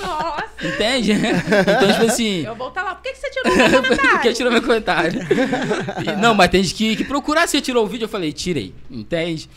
[0.06, 1.12] Nossa, Entende?
[1.14, 2.96] Então, tipo assim, eu vou estar lá.
[2.96, 4.34] Por que, que você tirou meu por que comentário?
[4.34, 5.22] tirou meu comentário?
[6.08, 8.74] E- não, mas tem gente que, que procurar se tirou o vídeo, eu falei, tirei,
[8.90, 9.50] entende?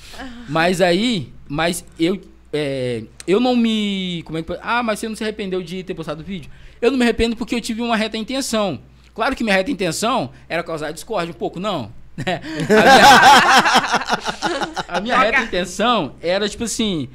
[0.48, 2.20] Mas aí, mas eu,
[2.56, 4.22] é, eu não me.
[4.24, 4.56] Como é que.
[4.62, 6.48] Ah, mas você não se arrependeu de ter postado o vídeo?
[6.80, 8.80] Eu não me arrependo porque eu tive uma reta intenção.
[9.12, 11.92] Claro que minha reta intenção era causar discórdia um pouco, não.
[12.16, 12.40] né?
[14.88, 17.08] A minha, a minha reta intenção era, tipo assim.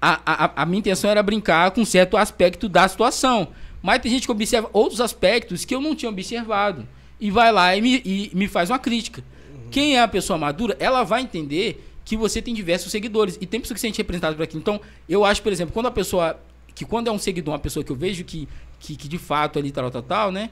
[0.00, 3.48] A, a, a minha intenção era brincar com certo aspecto da situação.
[3.82, 6.86] Mas tem gente que observa outros aspectos que eu não tinha observado.
[7.18, 9.24] E vai lá e me, e me faz uma crítica.
[9.70, 13.38] Quem é a pessoa madura, ela vai entender que você tem diversos seguidores.
[13.40, 14.56] E tem pessoas que se sente representado por aqui.
[14.56, 16.38] Então, eu acho, por exemplo, quando a pessoa.
[16.74, 18.48] Que quando é um seguidor, uma pessoa que eu vejo que,
[18.80, 20.50] que, que de fato ali tal, tal, tal, né?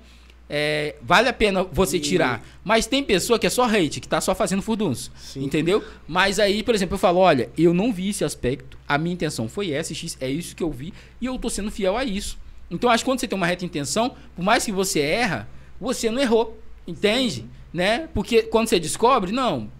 [0.48, 2.44] É, vale a pena você tirar.
[2.62, 5.10] Mas tem pessoa que é só hate, que tá só fazendo furdunço.
[5.16, 5.42] Sim.
[5.42, 5.82] Entendeu?
[6.06, 9.48] Mas aí, por exemplo, eu falo, olha, eu não vi esse aspecto, a minha intenção
[9.48, 12.38] foi essa, X, é isso que eu vi, e eu tô sendo fiel a isso.
[12.70, 15.48] Então, acho que quando você tem uma reta intenção, por mais que você erra,
[15.80, 16.58] você não errou.
[16.86, 17.46] Entende?
[17.72, 18.08] Né?
[18.12, 19.70] Porque quando você descobre, não.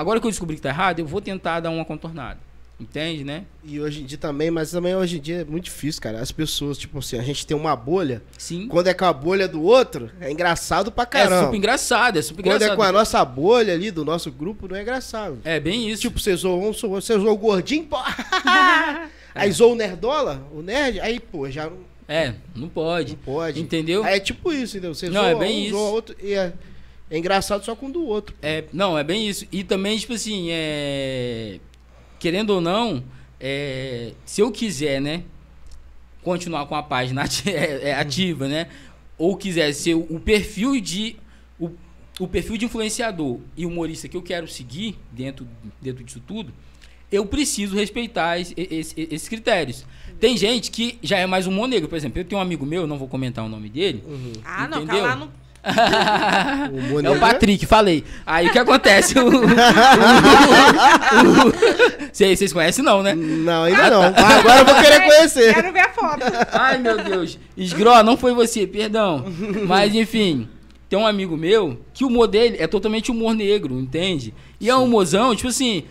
[0.00, 2.38] Agora que eu descobri que tá errado, eu vou tentar dar uma contornada.
[2.80, 3.42] Entende, né?
[3.64, 6.20] E hoje em dia também, mas também hoje em dia é muito difícil, cara.
[6.20, 8.22] As pessoas, tipo assim, a gente tem uma bolha.
[8.38, 8.68] Sim.
[8.68, 11.46] Quando é com a bolha do outro, é engraçado pra É caramba.
[11.46, 12.76] super engraçado, é super Quando é engraçado.
[12.76, 15.40] com a nossa bolha ali, do nosso grupo, não é engraçado.
[15.44, 16.02] É bem isso.
[16.02, 17.96] Tipo, você zoou um, você zoou o gordinho, pô.
[19.34, 21.68] aí zoou o nerdola, o nerd, aí, pô, já
[22.06, 23.12] É, não pode.
[23.14, 23.60] não pode.
[23.60, 24.04] Entendeu?
[24.04, 24.94] Aí é tipo isso, entendeu?
[24.94, 25.70] Você Não, zoa é bem um, isso.
[25.76, 26.52] zoa outro, e é,
[27.10, 28.34] é engraçado só com o do outro.
[28.42, 29.46] É, não, é bem isso.
[29.50, 31.58] E também, tipo assim, é...
[32.18, 33.02] querendo ou não,
[33.40, 34.12] é...
[34.24, 35.22] se eu quiser, né,
[36.22, 38.68] continuar com a página é, é, ativa, né,
[39.16, 41.16] ou quiser ser o perfil de
[41.58, 41.70] o,
[42.20, 45.46] o perfil de influenciador e humorista que eu quero seguir dentro,
[45.80, 46.52] dentro disso tudo,
[47.10, 49.84] eu preciso respeitar esse- esse- esses critérios.
[50.20, 52.20] Tem gente que já é mais um negro, por exemplo.
[52.20, 54.02] Eu tenho um amigo meu, não vou comentar o nome dele.
[54.44, 55.02] Ah, não, Entendeu?
[55.02, 55.32] tá lá no.
[56.72, 58.04] O É o Monegra- Patrick, falei.
[58.26, 59.18] Aí o que acontece?
[59.18, 59.40] O, o-
[62.12, 63.14] Vocês vocês conhecem não, né?
[63.14, 64.02] Não, ainda não.
[64.02, 65.54] Agora eu vou querer conhecer.
[65.54, 66.22] Quero ver a foto.
[66.52, 67.38] Ai, meu Deus.
[67.56, 69.24] Esgró, não foi você, perdão.
[69.66, 70.48] Mas, enfim,
[70.88, 74.34] tem um amigo meu que o humor dele é totalmente humor negro, entende?
[74.60, 75.84] E é um humorzão, tipo assim,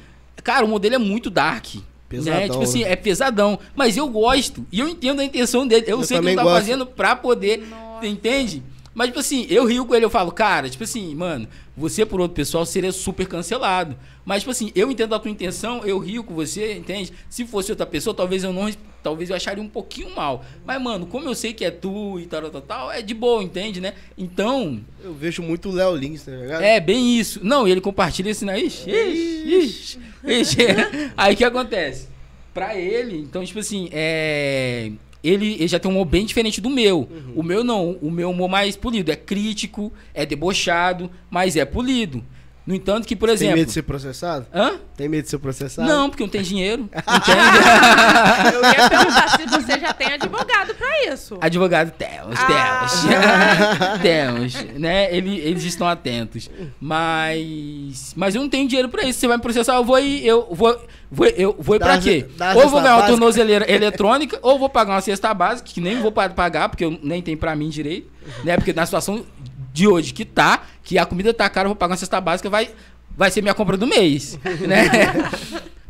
[0.44, 1.66] cara, o humor dele é muito dark.
[2.10, 2.48] Pesadão, né?
[2.50, 2.92] Tipo assim, né?
[2.94, 3.60] é pesadão.
[3.76, 4.66] Mas eu gosto.
[4.72, 5.84] E eu entendo a intenção dele.
[5.88, 6.56] Eu, Eu sei que ele tá gosto.
[6.56, 7.68] fazendo pra poder.
[8.02, 8.64] Entende?
[8.98, 12.20] Mas, tipo assim, eu rio com ele, eu falo, cara, tipo assim, mano, você por
[12.20, 13.96] outro pessoal seria super cancelado.
[14.26, 17.14] Mas, tipo assim, eu entendo a tua intenção, eu rio com você, entende?
[17.30, 18.68] Se fosse outra pessoa, talvez eu não.
[19.04, 20.44] Talvez eu acharia um pouquinho mal.
[20.66, 23.44] Mas, mano, como eu sei que é tu e tal, tal, tal, é de boa,
[23.44, 23.94] entende, né?
[24.18, 26.64] Então, Eu vejo muito o Léo Lins, tá ligado?
[26.64, 27.40] é bem isso.
[27.44, 28.66] Não, e ele compartilha esse aí.
[28.66, 30.58] Ixi, ixi, ixi.
[31.16, 32.08] Aí o que acontece?
[32.52, 34.92] Pra ele, então, tipo assim, é.
[35.24, 37.10] Ele, ele já tem um humor bem diferente do meu.
[37.36, 37.98] O meu não.
[38.02, 39.12] O meu humor mais polido.
[39.12, 42.24] É crítico, é debochado, mas é polido.
[42.68, 43.56] No entanto que, por Tem exemplo.
[43.56, 44.46] medo de ser processado?
[44.54, 44.74] Hã?
[44.98, 45.88] Tem medo de ser processado?
[45.88, 46.90] Não, porque não tem dinheiro.
[46.92, 48.54] Entende?
[48.54, 51.38] Eu ia perguntar se você já tem advogado pra isso.
[51.40, 53.98] Advogado, temos, Ah.
[54.02, 54.54] temos.
[54.60, 55.16] temos, né?
[55.16, 56.50] Ele- eles estão atentos.
[56.80, 58.14] Mas.
[58.16, 59.20] Mas eu não tenho dinheiro pra isso.
[59.20, 60.26] Você vai me processar, eu vou ir.
[60.26, 60.78] Eu vou.
[61.12, 62.26] vou eu vou ir pra quê?
[62.56, 66.12] Ou vou ganhar uma tornozeleira eletrônica, ou vou pagar uma cesta básica, que nem vou
[66.12, 68.10] pa- pagar, porque eu nem tenho pra mim direito.
[68.44, 68.58] Né?
[68.58, 69.26] Porque na situação
[69.74, 72.50] de hoje que tá, que a comida tá cara, eu vou pagar uma cesta básica,
[72.50, 72.70] vai,
[73.16, 74.40] vai ser minha compra do mês.
[74.66, 74.86] né?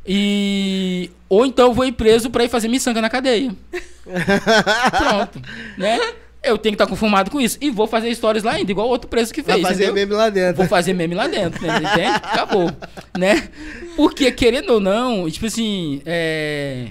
[0.08, 1.12] E.
[1.30, 3.56] Ou então eu vou ir preso pra ir fazer miçanga na cadeia.
[4.98, 5.40] Pronto.
[5.78, 6.00] Né?
[6.42, 7.60] Eu tenho que estar conformado com isso.
[7.62, 9.62] E vou fazer stories lá ainda, igual outro preso que fez.
[9.62, 9.94] Vai fazer entendeu?
[9.94, 10.56] meme lá dentro.
[10.56, 11.78] Vou fazer meme lá dentro, né?
[11.78, 12.16] entende?
[12.24, 12.72] Acabou.
[13.16, 13.50] Né?
[13.96, 16.88] Porque, querendo ou não, tipo assim, é...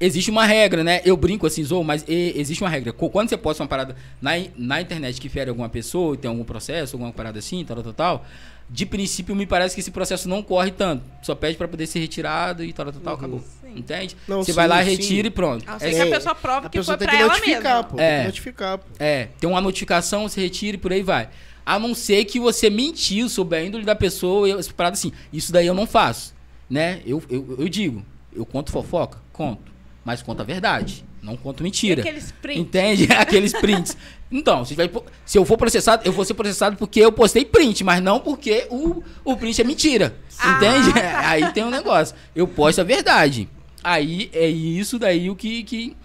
[0.00, 1.02] Existe uma regra, né?
[1.04, 2.90] Eu brinco assim, Zou, mas e- existe uma regra.
[2.92, 6.96] Quando você posta uma parada na, na internet que fere alguma pessoa, tem algum processo,
[6.96, 8.26] alguma parada assim, tal, tal, tal,
[8.70, 11.02] de princípio me parece que esse processo não corre tanto.
[11.22, 13.40] Só pede pra poder ser retirado e tal, tal, tal, acabou.
[13.60, 13.74] Sim.
[13.76, 14.16] Entende?
[14.26, 14.90] Não, você sim, vai lá, sim.
[14.90, 15.64] retira e pronto.
[15.68, 17.46] A não É ser que a pessoa prove A que pessoa foi tem pra que
[17.46, 17.84] ela mesma.
[17.84, 17.96] pô.
[17.96, 18.20] Tem É.
[18.20, 18.84] que notificar, pô.
[18.98, 21.28] É, tem uma notificação, você retira e por aí vai.
[21.66, 25.12] A não ser que você mentiu sobre a índole da pessoa e essa parada assim.
[25.30, 26.34] Isso daí eu não faço,
[26.70, 27.00] né?
[27.04, 28.02] Eu, eu, eu digo,
[28.34, 29.18] eu conto fofoca?
[29.32, 29.69] Conto.
[30.04, 32.00] Mas conto a verdade, não conto E mentira.
[32.00, 32.60] aqueles prints.
[32.60, 33.08] Entende?
[33.12, 33.96] Aqueles prints.
[34.32, 34.90] Então, se, vai-
[35.26, 38.66] se eu for processado, eu vou ser processado porque eu postei print, mas não porque
[38.70, 40.16] o, o print é mentira.
[40.38, 40.98] Ah, Entende?
[41.26, 42.16] Aí tem um negócio.
[42.34, 43.46] Eu posto a verdade.
[43.84, 45.62] Aí é isso daí o que.
[45.64, 45.96] que,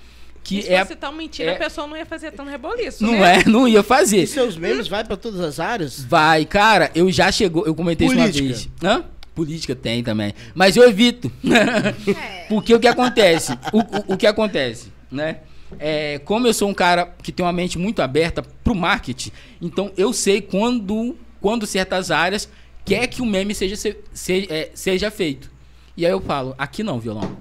[0.43, 3.01] que E se é, fosse tão mentira, é- a pessoa não ia fazer tanto reboliço,
[3.03, 3.39] não né?
[3.45, 4.27] é, não ia E fazer.
[4.27, 6.03] seus memes vai pra todas as áreas?
[6.03, 8.43] Vai, cara, eu já chegou, eu comentei isso Política.
[8.43, 8.69] uma vez.
[8.83, 9.05] Hã?
[9.35, 10.33] Política tem também.
[10.55, 11.29] Mas eu evito.
[11.45, 12.45] É.
[12.49, 13.51] Porque o que acontece?
[13.73, 15.39] O, o, o que acontece, né?
[15.79, 19.31] É, como eu sou um cara que tem uma mente muito aberta pro marketing,
[19.61, 22.47] então eu sei quando, quando certas áreas
[22.85, 25.51] quer que o meme seja, se- se- é, seja feito.
[25.97, 27.35] E aí eu falo, aqui não, violão.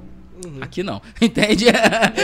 [0.60, 1.00] Aqui não.
[1.20, 1.66] Entende?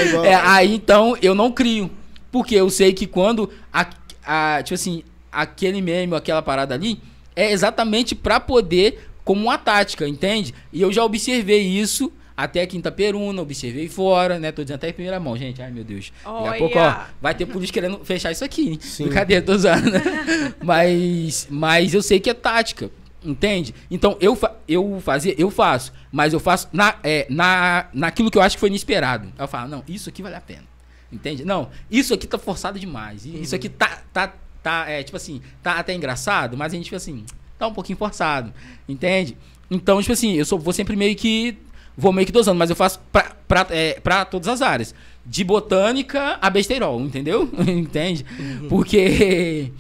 [0.09, 1.91] igual- É, aí então eu não crio.
[2.33, 3.87] Porque eu sei que quando a,
[4.25, 7.01] a- tipo assim, aquele meme, aquela parada ali,
[7.37, 10.55] é exatamente pra poder como uma tática, entende?
[10.73, 14.51] E eu já observei isso até a Quinta Peruna, observei fora, né?
[14.51, 15.61] Tô dizendo até em primeira mão, gente.
[15.61, 16.11] Ai, meu Deus.
[16.25, 18.79] Daqui a pouco, ó, vai ter polícia querendo fechar isso aqui.
[18.81, 19.05] Sim.
[19.05, 19.91] Brincadeira, tô usando.
[20.65, 22.91] mas, mas eu sei que é tática.
[23.23, 23.75] Entende?
[23.91, 25.93] Então, eu, fa eu fazer, eu faço.
[26.11, 29.31] Mas eu faço na, é, na, naquilo que eu acho que foi inesperado.
[29.39, 30.65] Eu falo, não, isso aqui vale a pena.
[31.13, 31.45] Entende?
[31.45, 33.27] Não, isso aqui tá forçado demais.
[33.27, 36.97] Isso aqui tá, tá, tá é, tipo assim, tá até engraçado, mas a gente, tipo
[36.97, 37.25] assim,
[37.61, 38.53] tá um pouquinho forçado.
[38.89, 39.37] Entende?
[39.71, 41.57] Então, tipo assim, eu sou, vou sempre meio que.
[41.97, 44.95] Vou meio que dosando, mas eu faço pra, pra, é, pra todas as áreas.
[45.25, 47.49] De botânica a besteirol, entendeu?
[47.69, 48.25] Entende?
[48.69, 49.71] Porque.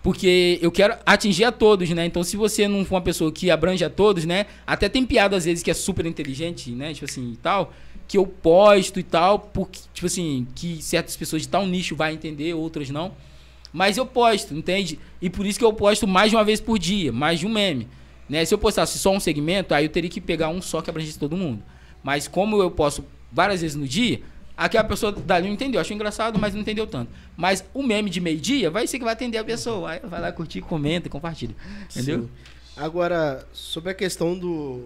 [0.00, 2.06] Porque eu quero atingir a todos, né?
[2.06, 4.46] Então, se você não for uma pessoa que abrange a todos, né?
[4.66, 6.94] Até tem piada às vezes que é super inteligente, né?
[6.94, 7.72] Tipo assim, e tal,
[8.06, 12.14] que eu posto e tal, porque, tipo assim, que certas pessoas de tal nicho vai
[12.14, 13.12] entender, outras não.
[13.72, 14.98] Mas eu posto, entende?
[15.20, 17.50] E por isso que eu posto mais de uma vez por dia, mais de um
[17.50, 17.88] meme.
[18.28, 18.44] Né?
[18.44, 21.18] Se eu postasse só um segmento, aí eu teria que pegar um só que abrangesse
[21.18, 21.62] todo mundo.
[22.02, 24.20] Mas como eu posto várias vezes no dia,
[24.56, 25.80] aquela pessoa dali não entendeu.
[25.80, 27.10] Achou engraçado, mas não entendeu tanto.
[27.36, 29.90] Mas o meme de meio-dia vai ser que vai atender a pessoa.
[29.90, 31.54] Aí vai lá curtir, comenta e compartilha.
[31.90, 32.22] Entendeu?
[32.22, 32.28] Sim.
[32.76, 34.84] Agora, sobre a questão do.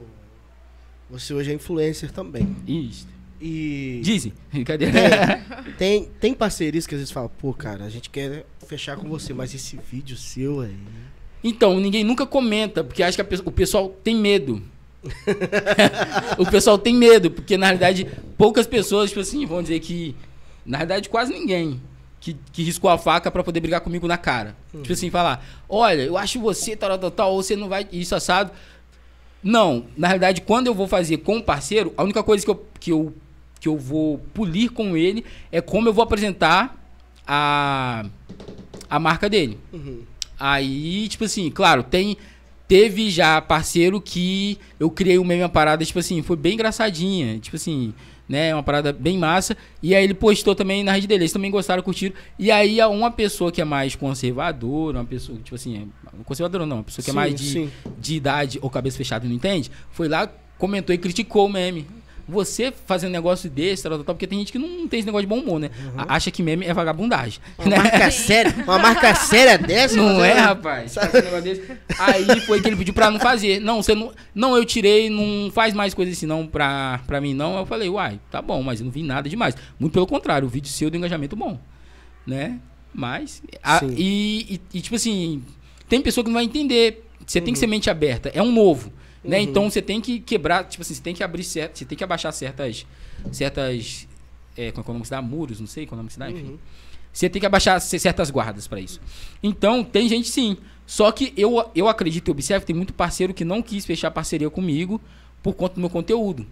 [1.11, 2.57] Você hoje é influencer também.
[2.67, 3.07] Isso.
[3.43, 4.01] E.
[4.05, 4.33] Dizem.
[4.53, 5.43] Brincadeira.
[5.77, 9.33] Tem, tem parcerias que às vezes falam, pô, cara, a gente quer fechar com você,
[9.33, 10.77] mas esse vídeo seu aí.
[11.45, 14.63] Então, ninguém nunca comenta, porque acha que o pessoal tem medo.
[16.39, 18.07] o pessoal tem medo, porque na realidade
[18.39, 20.15] poucas pessoas, tipo assim, vão dizer que.
[20.65, 21.81] Na realidade, quase ninguém
[22.21, 24.57] que, que riscou a faca pra poder brigar comigo na cara.
[24.71, 27.89] Tipo assim, falar: olha, eu acho você, tal, tal, tal, ou você não vai.
[27.91, 28.53] Isso assado.
[29.43, 32.67] Não, na realidade, quando eu vou fazer com o parceiro, a única coisa que eu,
[32.79, 33.13] que eu,
[33.63, 36.77] que eu vou polir com ele é como eu vou apresentar
[37.25, 38.05] a,
[38.91, 39.57] a marca dele.
[39.73, 40.03] Uhum.
[40.39, 42.17] Aí, tipo assim, claro, tem.
[42.67, 47.39] Teve já parceiro que eu criei uma mesma parada, tipo assim, foi bem engraçadinha.
[47.39, 47.95] Tipo assim,
[48.29, 48.53] né?
[48.53, 49.57] Uma parada bem massa.
[49.81, 51.23] E aí ele postou também na rede dele.
[51.23, 52.17] Eles também gostaram, curtiram.
[52.37, 56.79] E aí uma pessoa que é mais conservadora, uma pessoa, tipo assim, é- conservadora não,
[56.79, 57.71] uma pessoa que é Sim, mais de, sim.
[57.97, 61.87] de idade ou cabeça fechada não entende, foi lá, comentou e criticou o meme.
[62.33, 65.27] Você fazendo negócio desse, tal, tal, tal, porque tem gente que não tem esse negócio
[65.27, 65.71] de bom humor, né?
[65.97, 67.39] A- Acha que meme é vagabundagem.
[67.59, 67.77] Uma né?
[67.77, 69.97] marca séria, uma marca séria dessa?
[69.97, 70.97] Não é, rapaz?
[70.97, 71.77] Um.
[71.99, 73.61] Aí foi que ele pediu pra não fazer.
[73.61, 74.13] Não, você não.
[74.35, 77.59] Não, eu tirei, não faz mais coisa assim, não, pra, pra mim, não.
[77.59, 79.55] Eu falei, uai, tá bom, mas eu não vi nada demais.
[79.79, 81.59] Muito pelo contrário, o vídeo seu do engajamento bom.
[82.27, 82.59] Né?
[82.95, 83.43] Mas.
[83.63, 85.43] a- e, e, e, tipo assim,
[85.89, 87.05] tem pessoa que não vai entender.
[87.27, 88.31] Você tem que ser mente aberta.
[88.35, 88.93] É um novo.
[89.25, 89.39] Né?
[89.39, 89.43] Uhum.
[89.45, 92.05] Então você tem que quebrar, tipo assim, você tem que abrir certo, você tem que
[92.05, 92.87] abaixar certas.
[93.31, 94.09] certas.
[94.57, 95.23] É, qual é o nome que se dá?
[95.23, 96.43] Muros, não sei qual é o nome que se dá, enfim.
[96.43, 96.59] Uhum.
[97.13, 99.01] Você tem que abaixar certas guardas pra isso.
[99.43, 100.57] Então, tem gente sim.
[100.87, 104.11] Só que eu, eu acredito e observo que tem muito parceiro que não quis fechar
[104.11, 105.01] parceria comigo
[105.43, 106.47] por conta do meu conteúdo.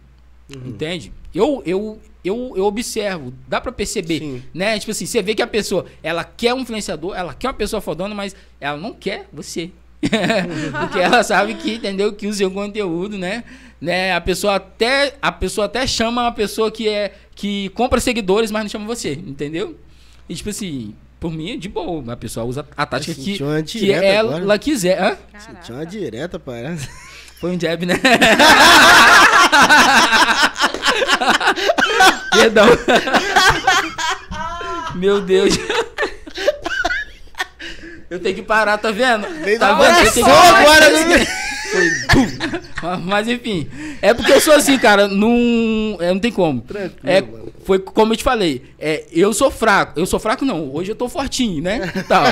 [0.55, 0.69] Uhum.
[0.69, 1.13] Entende?
[1.35, 4.43] Eu, eu, eu, eu observo, dá pra perceber, Sim.
[4.53, 4.79] né?
[4.79, 7.81] Tipo assim, você vê que a pessoa, ela quer um influenciador, ela quer uma pessoa
[7.81, 9.71] fodona, mas ela não quer você.
[10.81, 12.13] Porque ela sabe que, entendeu?
[12.13, 13.45] Que o seu conteúdo, né?
[13.81, 14.15] né?
[14.15, 18.63] A pessoa até a pessoa até chama uma pessoa que é que compra seguidores, mas
[18.63, 19.77] não chama você, entendeu?
[20.29, 24.37] E tipo assim, por mim, de boa, a pessoa usa a tática que, que ela
[24.37, 24.59] agora.
[24.59, 25.03] quiser.
[25.03, 25.17] Hã?
[25.39, 26.89] Sentiu uma direta, parece.
[27.41, 27.95] Foi um jab, né?
[32.33, 32.67] Perdão.
[34.95, 35.59] Meu Deus.
[38.11, 39.27] Eu tenho que parar, tá vendo?
[39.45, 40.19] Veio tá do vendo?
[40.19, 40.59] Eu parar.
[40.59, 41.27] agora, né?
[41.71, 43.01] Foi bum.
[43.07, 43.69] Mas- enfim,
[44.03, 46.61] é porque eu sou assim, cara, não, é, não tem como.
[46.63, 47.53] Tranquilo, É, mano.
[47.65, 49.99] foi como eu te falei, é, eu sou fraco.
[50.01, 51.79] Eu sou fraco não, hoje eu tô fortinho, né?
[52.09, 52.25] Tal,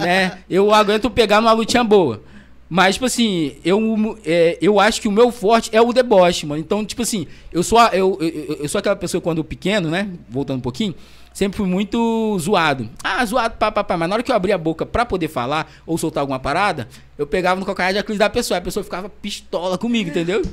[0.00, 0.38] né?
[0.50, 2.20] Eu aguento pegar numa lutinha boa.
[2.68, 6.58] Mas, tipo assim, eu, é, eu acho que o meu forte é o deboche, mano.
[6.60, 9.44] Então, tipo assim, eu sou, a- eu, eu, eu- eu sou aquela pessoa quando eu
[9.44, 10.08] pequeno, né?
[10.28, 10.94] Voltando um pouquinho,
[11.32, 12.88] sempre fui muito zoado.
[13.02, 13.96] Ah, zoado, pá, pá, pá.
[13.96, 16.88] Mas na hora que eu abria a boca pra poder falar ou soltar alguma parada,
[17.18, 18.58] eu pegava no calcanhar de Aquiles da pessoa.
[18.58, 20.42] A pessoa ficava pistola comigo, entendeu?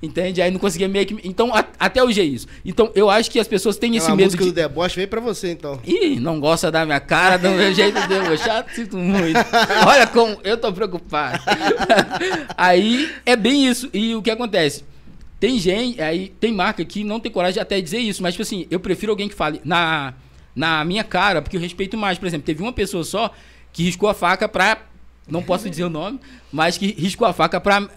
[0.00, 0.40] Entende?
[0.40, 1.18] Aí não conseguia meio que.
[1.28, 2.46] Então, a- até hoje é isso.
[2.64, 4.50] Então, eu acho que as pessoas têm esse a medo música de.
[4.50, 5.80] do deboche veio pra você, então.
[5.84, 9.36] Ih, não gosta da minha cara, do meu jeito de debochar, sinto muito.
[9.84, 11.42] Olha como eu tô preocupado.
[12.56, 13.88] aí é bem isso.
[13.92, 14.84] E o que acontece?
[15.40, 18.42] Tem gente, aí tem marca que não tem coragem de até dizer isso, mas tipo
[18.42, 20.14] assim, eu prefiro alguém que fale na,
[20.54, 22.18] na minha cara, porque eu respeito mais.
[22.18, 23.30] Por exemplo, teve uma pessoa só
[23.72, 24.78] que riscou a faca pra.
[25.28, 26.18] Não posso dizer o nome,
[26.50, 27.88] mas que riscou a faca pra,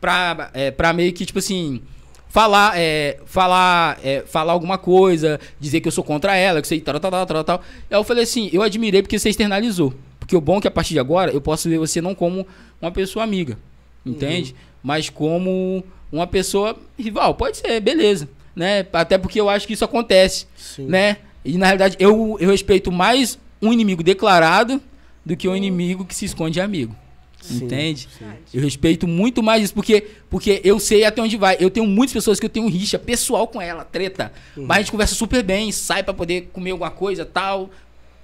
[0.00, 1.82] pra, é, pra meio que, tipo assim,
[2.28, 6.80] falar, é, falar, é, falar alguma coisa, dizer que eu sou contra ela, que sei,
[6.80, 7.62] tal, tal, tal, tal, tal.
[7.90, 9.94] Aí eu falei assim, eu admirei porque você externalizou.
[10.18, 12.46] Porque o bom é que a partir de agora eu posso ver você não como
[12.80, 13.58] uma pessoa amiga,
[14.04, 14.54] entende?
[14.82, 17.34] Mas como uma pessoa rival.
[17.34, 18.28] Pode ser, beleza.
[18.56, 18.86] Né?
[18.92, 20.86] Até porque eu acho que isso acontece, Sim.
[20.86, 21.18] né?
[21.44, 24.80] E na realidade eu, eu respeito mais um inimigo declarado
[25.24, 26.94] do que um inimigo que se esconde de amigo.
[27.40, 28.08] Sim, Entende?
[28.18, 28.24] sim.
[28.52, 31.56] Eu respeito muito mais isso, porque, porque eu sei até onde vai.
[31.60, 34.32] Eu tenho muitas pessoas que eu tenho rixa pessoal com ela, treta.
[34.56, 37.70] Mas a gente conversa super bem, sai pra poder comer alguma coisa tal,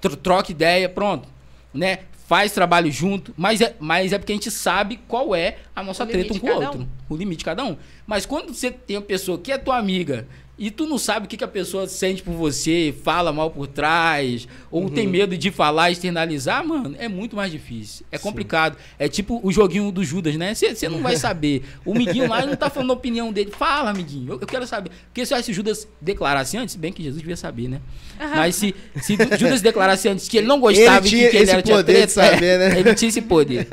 [0.01, 1.29] tro- troca ideia, pronto.
[1.73, 2.01] Né?
[2.25, 6.07] Faz trabalho junto, mas é, mas é porque a gente sabe qual é a nossa
[6.07, 6.81] treta um com o outro.
[6.81, 6.89] um.
[7.09, 7.77] O limite de cada um.
[8.07, 10.27] Mas quando você tem uma pessoa que é tua amiga
[10.57, 13.67] e tu não sabe o que, que a pessoa sente por você, fala mal por
[13.67, 18.07] trás, ou tem medo de falar, externalizar, mano, é muito mais difícil.
[18.11, 18.77] É complicado.
[18.99, 20.55] É tipo o joguinho do Judas, né?
[20.55, 21.65] Você não vai saber.
[21.85, 23.51] O Miguinho lá não tá falando a opinião dele.
[23.51, 24.35] Fala, amiguinho.
[24.35, 24.91] Eu, eu quero saber.
[25.07, 27.81] Porque se o Judas declarasse antes, bem que Jesus devia saber, né?
[28.19, 31.37] Mas se, se Judas declarasse antes que ele não gostava Ele e tinha que, que
[31.37, 32.79] ele esse era tinha poder de treta, saber, é, né?
[32.79, 33.67] ele tinha esse poder.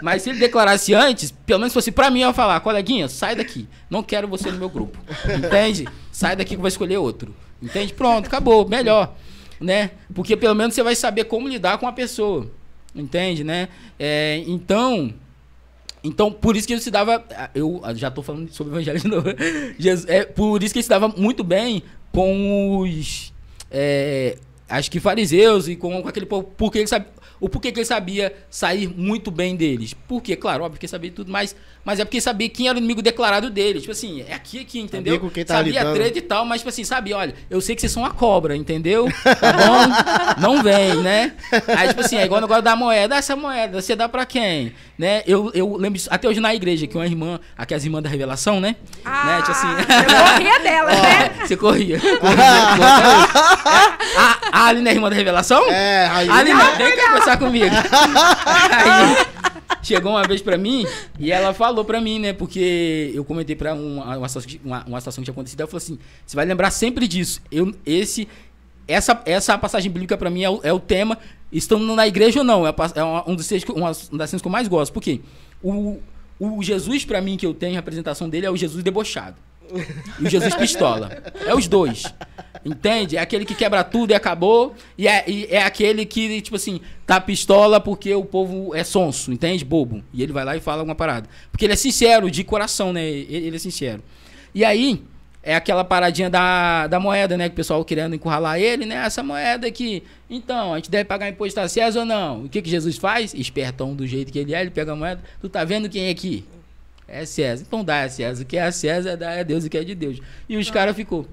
[0.00, 3.34] Mas se ele declarasse antes, pelo menos fosse pra mim, eu ia falar, coleguinha, sai
[3.34, 3.68] daqui.
[3.88, 4.96] Não quero você no meu grupo.
[5.26, 5.86] Entende?
[6.12, 7.34] Sai daqui que vou escolher outro.
[7.62, 7.92] Entende?
[7.92, 8.68] Pronto, acabou.
[8.68, 9.14] Melhor.
[9.60, 9.90] Né?
[10.14, 12.50] Porque pelo menos você vai saber como lidar com a pessoa.
[12.94, 13.68] Entende, né?
[13.98, 15.12] É, então.
[16.02, 17.22] Então, por isso que ele se dava.
[17.54, 19.28] Eu já tô falando sobre o evangelho de novo.
[19.78, 23.32] Jesus- É, por isso que ele se dava muito bem com os.
[23.70, 24.38] é,
[24.68, 26.50] acho que fariseus e com, com aquele povo.
[26.56, 27.06] Porque ele sabe.
[27.38, 29.94] O porquê que ele sabia sair muito bem deles?
[30.06, 32.78] Porque, claro, óbvio que ele sabia tudo, mas, mas é porque sabia quem era o
[32.78, 33.82] inimigo declarado deles.
[33.82, 35.14] Tipo assim, é aqui, aqui, entendeu?
[35.14, 35.94] Sabia com quem tava sabia lidando.
[35.96, 38.54] treta e tal, mas tipo assim, sabia, olha, eu sei que vocês são uma cobra,
[38.56, 39.08] entendeu?
[39.22, 40.40] Tá bom?
[40.40, 41.32] Não vem, né?
[41.76, 43.14] Aí, tipo assim, é igual o negócio da moeda.
[43.14, 44.72] Ah, Essa moeda, você dá pra quem?
[44.98, 45.22] Né?
[45.26, 48.60] Eu, eu lembro disso, até hoje na igreja, que uma irmã, aquelas irmãs da revelação,
[48.60, 48.76] né?
[49.04, 49.36] Ah, né?
[49.38, 49.68] Tipo assim.
[49.68, 51.30] eu corria dela, né?
[51.46, 51.98] Você corria.
[52.20, 52.44] corria
[54.16, 55.70] a, a Aline é irmã da revelação?
[55.70, 56.28] É, aí.
[56.28, 57.74] Aline, vem cá conversar comigo.
[58.70, 59.16] Aí,
[59.94, 60.84] chegou uma vez pra mim
[61.18, 62.32] e ela falou pra mim, né?
[62.32, 64.26] Porque eu comentei pra uma, uma,
[64.64, 65.60] uma, uma situação que tinha acontecido.
[65.60, 67.40] Ela falou assim: você vai lembrar sempre disso.
[67.50, 68.26] Eu, esse,
[68.86, 71.18] essa, essa passagem bíblica pra mim é o, é o tema.
[71.52, 72.66] Estamos na igreja ou não?
[72.66, 73.74] É, é uma- um dos textos
[74.12, 74.92] das cenas que eu mais gosto.
[74.92, 75.20] Por quê?
[75.62, 75.98] O,
[76.38, 79.36] o Jesus, pra mim, que eu tenho, a representação dele é o Jesus debochado.
[80.18, 81.22] E o Jesus pistola.
[81.46, 82.04] É os dois.
[82.64, 83.16] Entende?
[83.16, 84.74] É aquele que quebra tudo e acabou.
[84.98, 89.32] E é, e é aquele que, tipo assim, tá pistola porque o povo é sonso,
[89.32, 89.64] entende?
[89.64, 90.02] Bobo.
[90.12, 91.28] E ele vai lá e fala alguma parada.
[91.50, 93.06] Porque ele é sincero, de coração, né?
[93.06, 94.02] Ele, é sincero.
[94.54, 95.02] E aí,
[95.42, 97.48] é aquela paradinha da, da moeda, né?
[97.48, 98.96] Que o pessoal querendo encurralar ele, né?
[98.96, 100.02] Essa moeda aqui.
[100.28, 102.44] Então, a gente deve pagar imposto a César ou não?
[102.44, 103.32] O que, que Jesus faz?
[103.32, 105.22] Espertão do jeito que ele é, ele pega a moeda.
[105.40, 106.44] Tu tá vendo quem é aqui?
[107.10, 107.64] É César.
[107.66, 108.42] Então dá a César.
[108.42, 110.20] O que é a César, dá a Deus o que é de Deus.
[110.48, 111.26] E os caras ficou.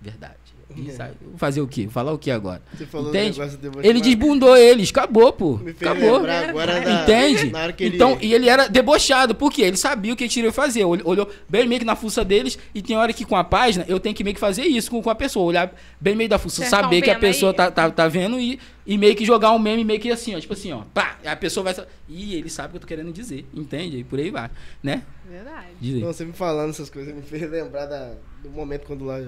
[0.00, 0.34] Verdade.
[0.76, 1.84] E sabe, vou fazer o quê?
[1.84, 2.60] Vou falar o quê agora?
[2.76, 3.40] Você falou Entende?
[3.56, 4.90] de Ele desbundou eles.
[4.90, 5.56] Acabou, pô.
[5.56, 6.16] Me fez Acabou.
[6.16, 7.50] agora da- Entende?
[7.50, 7.96] Na hora que ele...
[7.96, 10.84] Então, e ele era debochado, porque ele sabia o que ele tinha que fazer.
[10.84, 13.86] Olh- Olhou bem meio que na fuça deles, e tem hora que com a página
[13.88, 16.38] eu tenho que meio que fazer isso com, com a pessoa, olhar bem meio da
[16.38, 17.56] fuça, Vocês saber que a pessoa aí?
[17.56, 20.40] tá, tá, tá vendo e, e meio que jogar um meme meio que assim, ó,
[20.40, 21.86] tipo assim, ó, pá, a pessoa vai.
[22.08, 23.98] Ih, ele sabe o que eu tô querendo dizer, entende?
[23.98, 24.50] E por aí vai,
[24.82, 25.02] né?
[25.28, 25.66] Verdade.
[25.80, 26.00] Diz.
[26.00, 29.20] Não, você me falando essas coisas me fez lembrar da- do momento quando lá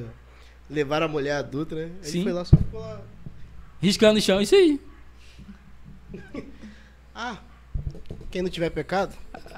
[0.71, 1.83] levaram a mulher adulta, né?
[2.03, 2.23] Ele Sim.
[2.23, 3.01] foi lá, só ficou lá.
[3.83, 4.81] Riscando o chão, isso aí.
[7.15, 7.37] Ah,
[8.31, 9.15] quem não tiver pecado,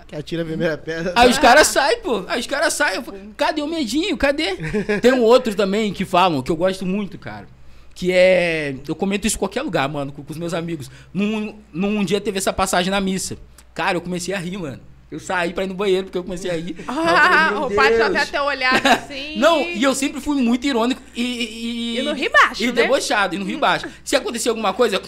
[0.09, 1.13] que atira a primeira pedra.
[1.15, 2.25] Aí os caras saem, pô.
[2.27, 3.01] Aí os caras saem.
[3.37, 4.17] Cadê o medinho?
[4.17, 4.57] Cadê?
[5.01, 7.47] Tem um outro também que falam, que eu gosto muito, cara.
[7.95, 8.75] Que é.
[8.89, 10.91] Eu comento isso em qualquer lugar, mano, com, com os meus amigos.
[11.13, 13.37] Num, num dia teve essa passagem na missa.
[13.75, 14.81] Cara, eu comecei a rir, mano.
[15.11, 16.75] Eu saí pra ir no banheiro porque eu comecei a rir.
[16.89, 18.17] Ah, falei, o só Deus.
[18.23, 19.37] até ter olhado assim.
[19.41, 21.23] Não, e eu sempre fui muito irônico e.
[21.23, 22.73] E, E no rio baixo, E né?
[22.73, 23.87] debochado, e no rio baixo.
[24.03, 25.03] Se acontecer alguma coisa.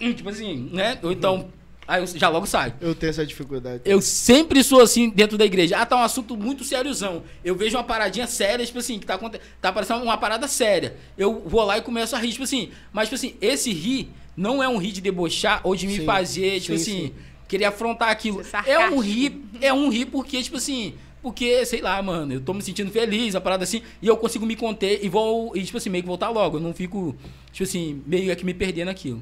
[0.00, 0.98] hum, Tipo assim, né?
[1.02, 1.48] Ou então.
[1.88, 2.74] Aí eu já logo saio.
[2.82, 3.80] Eu tenho essa dificuldade.
[3.86, 5.78] Eu sempre sou assim dentro da igreja.
[5.78, 7.22] Ah, tá um assunto muito sériozão.
[7.42, 10.94] Eu vejo uma paradinha séria, tipo assim, que tá, aconte- tá parecendo uma parada séria.
[11.16, 12.68] Eu vou lá e começo a rir, tipo assim.
[12.92, 16.04] Mas, tipo assim, esse rir não é um rir de debochar ou de me Sim,
[16.04, 17.14] fazer, tipo sim, assim, sim.
[17.48, 18.44] querer afrontar aquilo.
[18.44, 20.92] Ser É um rir, é um rir porque, tipo assim.
[21.22, 24.46] Porque, sei lá, mano, eu tô me sentindo feliz, uma parada assim, e eu consigo
[24.46, 26.58] me conter e vou, e, tipo assim, meio que voltar logo.
[26.58, 27.16] Eu não fico,
[27.50, 29.20] tipo assim, meio é que me perdendo aquilo.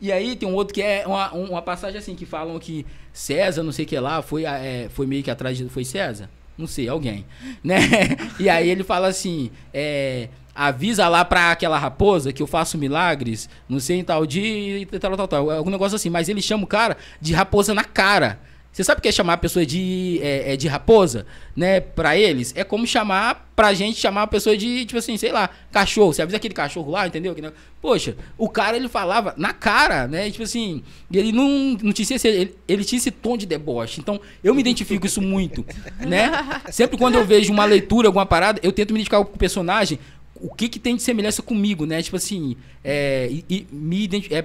[0.00, 2.86] E aí tem um outro que é uma, um- uma passagem assim, que falam que
[3.12, 5.68] César, não sei o que lá, foi, é, foi meio que atrás de.
[5.68, 6.30] Foi César?
[6.56, 7.24] Não sei, alguém.
[7.64, 7.78] Né?
[8.38, 13.48] E aí ele fala assim: é, avisa lá pra aquela raposa que eu faço milagres,
[13.68, 15.50] não sei em tal dia e tal, tal, tal.
[15.50, 16.10] Algum negócio assim.
[16.10, 18.40] Mas ele chama o cara de raposa na cara.
[18.78, 21.26] Você sabe o que é chamar a pessoa de, é, é, de raposa,
[21.56, 21.80] né?
[21.80, 22.54] Pra eles?
[22.56, 26.12] É como chamar, pra gente, chamar a pessoa de, tipo assim, sei lá, cachorro.
[26.12, 27.34] Você avisa aquele cachorro lá, entendeu?
[27.34, 27.42] Que?
[27.82, 30.30] Poxa, o cara, ele falava na cara, né?
[30.30, 34.00] Tipo assim, ele não, não tinha esse, ele, ele tinha esse tom de deboche.
[34.00, 35.66] Então, eu me identifico isso muito,
[35.98, 36.30] né?
[36.70, 39.98] Sempre quando eu vejo uma leitura, alguma parada, eu tento me identificar com o personagem,
[40.36, 42.00] o que que tem de semelhança comigo, né?
[42.00, 44.44] Tipo assim, é, e, e me, identi- é,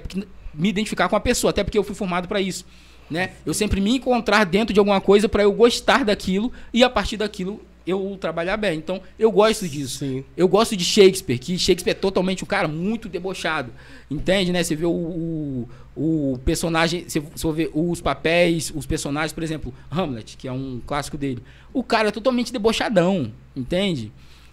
[0.52, 2.66] me identificar com a pessoa, até porque eu fui formado pra isso
[3.10, 3.32] né?
[3.44, 7.16] Eu sempre me encontrar dentro de alguma coisa para eu gostar daquilo e a partir
[7.16, 8.78] daquilo eu trabalhar bem.
[8.78, 9.98] Então, eu gosto disso.
[9.98, 10.24] Sim.
[10.36, 13.70] Eu gosto de Shakespeare, que Shakespeare é totalmente um cara muito debochado.
[14.10, 14.62] Entende, né?
[14.62, 19.74] Você vê o, o, o personagem, você, você vê os papéis, os personagens, por exemplo,
[19.90, 21.42] Hamlet, que é um clássico dele.
[21.72, 24.10] O cara é totalmente debochadão, entende?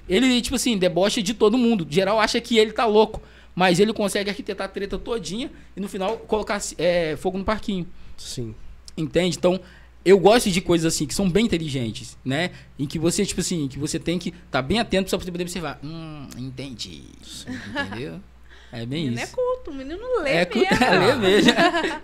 [0.10, 1.88] Ele, tipo assim, debocha de todo mundo.
[1.90, 3.22] Geral acha que ele tá louco.
[3.54, 7.86] Mas ele consegue arquitetar a treta todinha e no final colocar é, fogo no parquinho.
[8.22, 8.56] Sim.
[8.98, 9.38] Entende?
[9.38, 9.60] Então,
[10.04, 12.52] eu gosto de coisas assim que são bem inteligentes, né?
[12.78, 15.32] Em que você, tipo assim, que você tem que estar tá bem atento pra você
[15.32, 15.80] poder observar.
[15.84, 17.04] Hum, entendi.
[17.48, 18.20] Entendeu?
[18.74, 19.34] É bem menino é isso.
[19.36, 20.66] culto, o menino lê É, mesmo.
[20.66, 21.52] cu- é lê mesmo.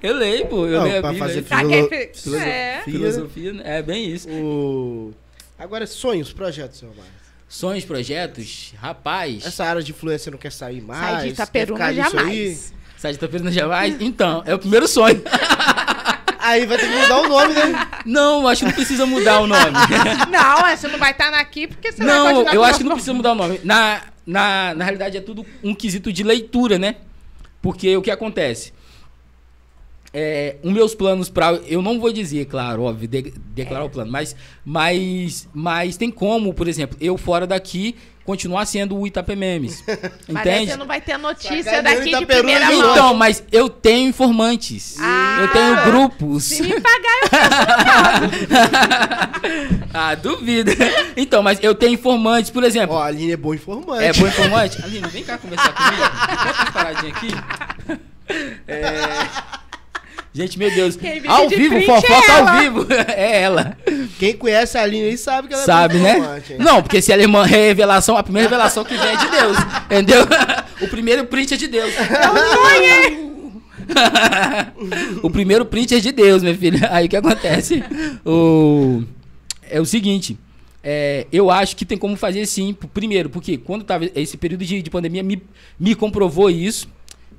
[0.03, 0.67] Eu leio, pô.
[0.67, 1.19] Eu Não, leio a Bíblia.
[1.19, 2.45] fazer quem fe- filosofia.
[2.45, 2.81] É.
[2.83, 3.63] Filosofia, né?
[3.77, 4.27] é bem isso.
[4.29, 5.13] O...
[5.57, 6.93] Agora, sonhos, projetos, seu.
[7.47, 9.45] Sonhos, projetos, rapaz.
[9.45, 10.99] Essa área de influência não quer sair mais?
[10.99, 12.73] Sai de Itaperuna jamais.
[12.97, 13.95] Sai de Itapema jamais?
[14.01, 15.21] Então, é o primeiro sonho.
[16.47, 17.87] Aí vai ter que mudar o nome, né?
[18.05, 19.63] Não, acho que não precisa mudar o nome.
[20.31, 22.93] Não, é, você não vai estar aqui porque você vai Não, eu acho que não
[22.93, 23.59] precisa mudar o nome.
[23.63, 26.95] Na, na, na realidade, é tudo um quesito de leitura, né?
[27.61, 28.71] Porque o que acontece?
[30.13, 34.11] é, os meus planos para eu não vou dizer, claro, óbvio, de- declarar o plano,
[34.11, 34.35] mas,
[34.65, 37.95] mas, mas tem como, por exemplo, eu fora daqui
[38.27, 39.81] continuar sendo o Itapememes.
[40.27, 40.71] Entende?
[40.71, 42.91] você não vai ter notícia daqui de primeira de mão.
[42.91, 44.97] Então, mas eu tenho informantes.
[44.99, 46.43] Ah, eu tenho grupos.
[46.43, 47.21] Se me pagar,
[49.63, 50.71] eu ah, duvido.
[51.15, 52.97] Então, mas eu tenho informantes, por exemplo.
[52.97, 54.03] Ó, a Aline é boa informante.
[54.03, 54.83] É bom informante?
[54.83, 56.03] Aline, vem cá conversar comigo.
[56.43, 57.29] Bota uma paradinha aqui.
[58.67, 59.63] É...
[60.37, 60.99] Gente, meu Deus.
[61.27, 62.85] Ao vivo, fofoca é ao vivo.
[63.09, 63.75] É ela.
[64.19, 66.43] Quem conhece a Aline aí sabe que ela Sabe, é né?
[66.47, 66.57] hein?
[66.59, 69.57] Não, porque se ela é uma revelação, a primeira revelação que vem é de Deus.
[69.85, 70.27] Entendeu?
[70.79, 71.91] O primeiro print é de Deus.
[75.23, 76.87] o primeiro print é de Deus, minha filha.
[76.91, 77.83] Aí o que acontece?
[78.23, 79.01] O...
[79.67, 80.37] É o seguinte.
[80.83, 82.75] é, eu acho que tem como fazer sim.
[82.93, 85.41] Primeiro, porque quando tava esse período de, de pandemia me,
[85.79, 86.87] me comprovou isso,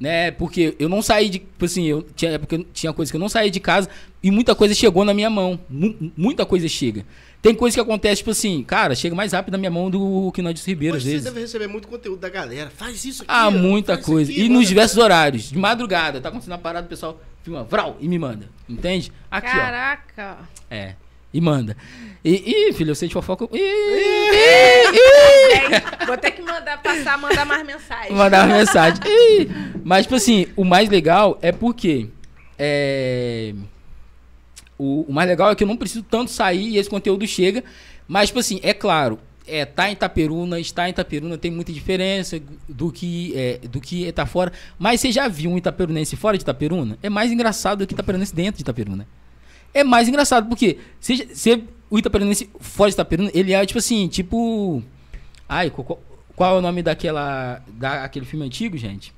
[0.00, 0.30] né?
[0.30, 1.38] Porque eu não saí de.
[1.38, 3.88] Tipo assim, eu tinha época que eu- tinha coisa que eu não saí de casa
[4.22, 5.58] e muita coisa chegou na minha mão.
[5.68, 7.04] Mu- muita coisa chega.
[7.40, 10.42] Tem coisa que acontece, tipo assim, cara, chega mais rápido na minha mão do que
[10.42, 11.24] na de Ribeiro, às Hoje você vezes.
[11.32, 12.68] deve receber muito conteúdo da galera.
[12.70, 13.30] Faz isso aqui.
[13.32, 14.30] Ah, muita coisa.
[14.30, 15.50] aqui, e manda- nos diversos horários.
[15.50, 18.48] De madrugada, tá acontecendo uma parada, o pessoal filma, vral, e me manda.
[18.68, 19.12] Entende?
[19.30, 20.38] Aqui, Caraca.
[20.40, 20.44] ó.
[20.68, 20.96] É.
[21.32, 21.76] E manda.
[22.24, 23.46] E, ih, filho, eu sei de fofoca.
[23.52, 23.58] Ih,
[24.90, 28.12] Bem, Vou ter que mandar passar, mandar mais mensagem.
[28.12, 29.00] mandar uma mensagem.
[29.06, 29.48] Ih.
[29.84, 32.08] Mas, tipo assim, o mais legal é porque.
[32.58, 33.54] É.
[34.78, 37.62] O, o mais legal é que eu não preciso tanto sair e esse conteúdo chega.
[38.06, 42.40] Mas, tipo assim, é claro, é, tá em Itaperuna, está em Itaperuna tem muita diferença
[42.68, 44.52] do que é, do que tá fora.
[44.78, 46.98] Mas você já viu um itaperunense fora de Itaperuna?
[47.02, 49.06] É mais engraçado do que itaperunense dentro de Itaperuna.
[49.72, 54.08] É mais engraçado, porque se, se o itaperunense fora de Itaperuna, ele é tipo assim,
[54.08, 54.82] tipo...
[55.48, 56.00] Ai, qual,
[56.36, 59.12] qual é o nome daquela, daquele filme antigo, gente?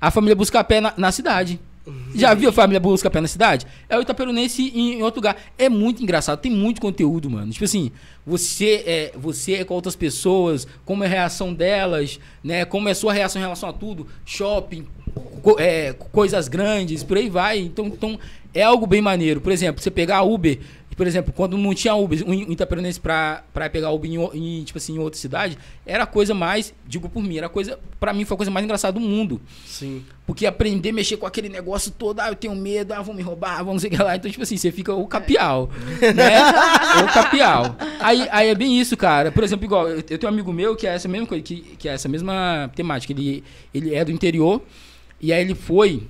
[0.00, 1.60] A família Buscapé na, na cidade.
[2.14, 3.66] Já viu a família Buscapé na cidade?
[3.88, 5.36] É o Itaperunense em, em outro lugar.
[5.58, 7.50] É muito engraçado, tem muito conteúdo, mano.
[7.52, 7.90] Tipo assim,
[8.24, 12.64] você é, você é com outras pessoas, como é a reação delas, né?
[12.64, 14.86] Como é a sua reação em relação a tudo, shopping,
[15.42, 17.58] co- é, coisas grandes, por aí vai.
[17.58, 18.18] Então, então,
[18.54, 19.40] é algo bem maneiro.
[19.40, 20.58] Por exemplo, você pegar a Uber,
[20.96, 24.78] por exemplo, quando não tinha Uber, um Itaperunense pra, pra pegar Uber em, em, tipo
[24.78, 28.12] assim, em outra cidade, era a coisa mais, digo por mim, era a coisa, pra
[28.12, 29.40] mim foi a coisa mais engraçada do mundo.
[29.66, 30.04] Sim.
[30.26, 33.22] Porque aprender a mexer com aquele negócio todo, ah, eu tenho medo, ah, vão me
[33.22, 34.14] roubar, vão não sei o que lá.
[34.16, 35.68] Então, tipo assim, você fica o capial,
[36.14, 36.40] né?
[37.02, 37.76] o capial.
[37.98, 39.32] Aí, aí é bem isso, cara.
[39.32, 41.88] Por exemplo, igual, eu, tenho um amigo meu que é essa mesma coisa, que, que
[41.88, 43.12] é essa mesma temática.
[43.12, 43.42] Ele,
[43.74, 44.62] ele é do interior,
[45.20, 46.06] e aí ele foi,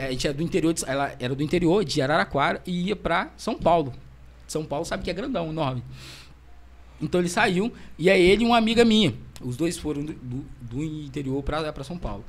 [0.00, 3.30] a gente é do interior, de- ela era do interior, de Araraquara, e ia pra
[3.36, 3.92] São Paulo.
[4.46, 5.82] São Paulo sabe que é grandão, enorme.
[7.00, 9.14] Então ele saiu, e aí ele e uma amiga minha.
[9.40, 10.14] Os dois foram do,
[10.60, 12.24] do, interior pra, pra São Paulo.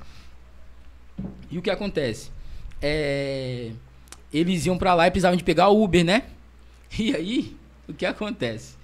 [1.50, 2.32] E o que acontece?
[2.82, 3.72] É,
[4.34, 6.24] eles iam pra lá e precisavam de pegar o Uber, né?
[6.98, 7.56] E aí,
[7.88, 8.76] o que acontece?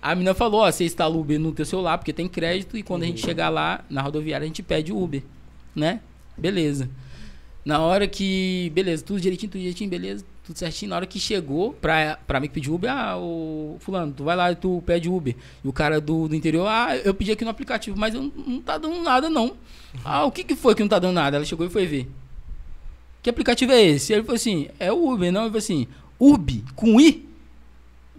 [0.00, 2.82] A menina falou, ó, você instala o Uber no teu celular porque tem crédito e
[2.82, 5.22] quando a gente chegar lá na rodoviária a gente pede o Uber,
[5.74, 6.00] né?
[6.36, 6.90] Beleza.
[7.64, 10.90] Na hora que, beleza, tudo direitinho, tudo direitinho, beleza, tudo certinho.
[10.90, 14.36] Na hora que chegou pra, pra mim que pedir Uber, ah, o fulano, tu vai
[14.36, 15.34] lá e tu pede Uber.
[15.64, 18.60] E o cara do, do interior, ah, eu pedi aqui no aplicativo, mas eu não,
[18.60, 19.54] tá dando nada não.
[20.04, 21.36] Ah, o que que foi que não tá dando nada?
[21.36, 22.08] Ela chegou e foi ver.
[23.22, 24.12] Que aplicativo é esse?
[24.12, 25.42] Ele falou assim, é o Uber, não?
[25.42, 25.86] Ele falou assim,
[26.20, 27.26] Urb, com I?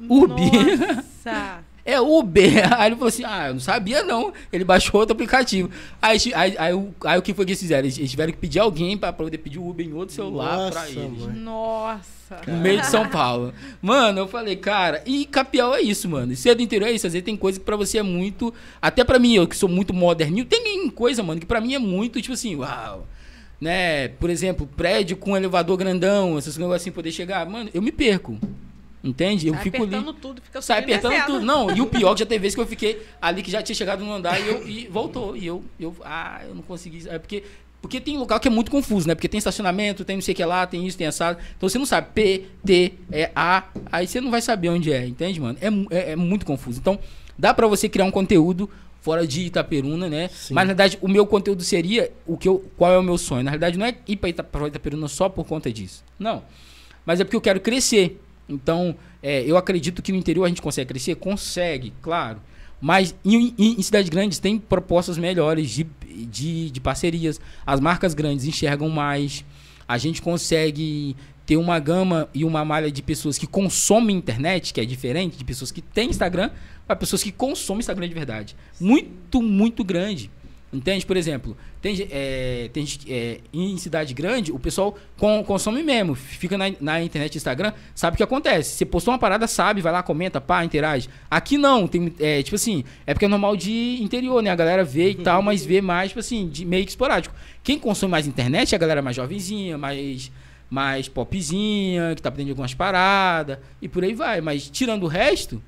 [0.10, 0.40] Urb.
[0.40, 1.60] Nossa.
[1.86, 2.74] É Uber.
[2.80, 4.32] Aí ele falou assim: Ah, eu não sabia não.
[4.54, 5.70] Ele baixou outro aplicativo.
[6.02, 7.84] Aí, aí, aí, o- aí o que foi que eles fizeram?
[7.84, 10.90] Eles, eles tiveram que pedir alguém pra poder pedir o Uber em outro celular pra
[10.90, 11.20] eles.
[11.20, 11.34] mãe.
[11.36, 12.04] Nossa.
[12.48, 13.54] No meio de São Paulo.
[13.82, 16.32] Mano, eu falei, cara, e Capial é isso, mano.
[16.34, 17.08] E ser do interior é isso.
[17.08, 18.54] Às vezes tem coisa que pra você é muito.
[18.82, 21.80] Até pra mim, eu que sou muito moderninho, tem coisa, mano, que pra mim é
[21.80, 23.08] muito, tipo assim, uau.
[23.60, 24.10] Né?
[24.10, 27.46] Por exemplo, prédio com elevador grandão, esses negócios assim, poder chegar.
[27.50, 28.38] Mano, eu me perco.
[29.04, 29.48] Entende?
[29.48, 29.96] Eu Sai fico ali.
[29.96, 31.46] apertando tudo, fica Sai apertando tudo.
[31.46, 33.76] Não, e o pior que já teve vezes que eu fiquei ali que já tinha
[33.76, 35.36] chegado no andar e, eu, e voltou.
[35.36, 37.10] E eu, eu, ah, eu não consegui.
[37.10, 37.44] É porque,
[37.84, 39.14] porque tem local que é muito confuso, né?
[39.14, 41.38] Porque tem estacionamento, tem não sei o que lá, tem isso, tem assado.
[41.58, 45.06] Então você não sabe P, T, é A, aí você não vai saber onde é,
[45.06, 45.58] entende, mano?
[45.62, 46.80] É, é, é muito confuso.
[46.80, 46.98] Então,
[47.38, 48.70] dá pra você criar um conteúdo
[49.02, 50.30] fora de Itaperuna, né?
[50.30, 50.54] Sim.
[50.54, 53.44] Mas na verdade, o meu conteúdo seria o que eu, qual é o meu sonho.
[53.44, 56.06] Na realidade, não é ir pra Ita- Itaperuna só por conta disso.
[56.18, 56.42] Não.
[57.06, 58.18] Mas é porque eu quero crescer.
[58.48, 61.16] Então, é, eu acredito que no interior a gente consegue crescer?
[61.16, 62.40] Consegue, claro.
[62.86, 65.88] Mas em, em- em cidades grandes tem propostas melhores de,
[66.30, 67.40] de, de parcerias.
[67.66, 69.46] As marcas grandes enxergam mais.
[69.88, 71.16] A gente consegue
[71.46, 75.46] ter uma gama e uma malha de pessoas que consomem internet, que é diferente de
[75.46, 76.50] pessoas que têm Instagram,
[76.86, 78.56] para pessoas que consomem Instagram de verdade.
[78.82, 80.30] Muito, muito grande.
[80.74, 81.06] Entende?
[81.06, 86.16] Por exemplo, tem, é, tem é, em cidade grande, o pessoal com- consome mesmo.
[86.16, 88.72] Fica na, na internet, Instagram, sabe o que acontece.
[88.76, 91.08] Você postou uma parada, sabe, vai lá, comenta, pá, interage.
[91.30, 94.50] Aqui não, tem, é, tipo assim, é porque é normal de interior, né?
[94.50, 97.36] A galera vê e tal, mas vê mais, tipo assim, de meio que esporádico.
[97.64, 100.32] Quem consome mais internet é a galera mais jovenzinha, mais,
[100.70, 104.42] mais popzinha, que tá aprendendo algumas paradas, e por aí vai.
[104.42, 105.62] Mas tirando o resto,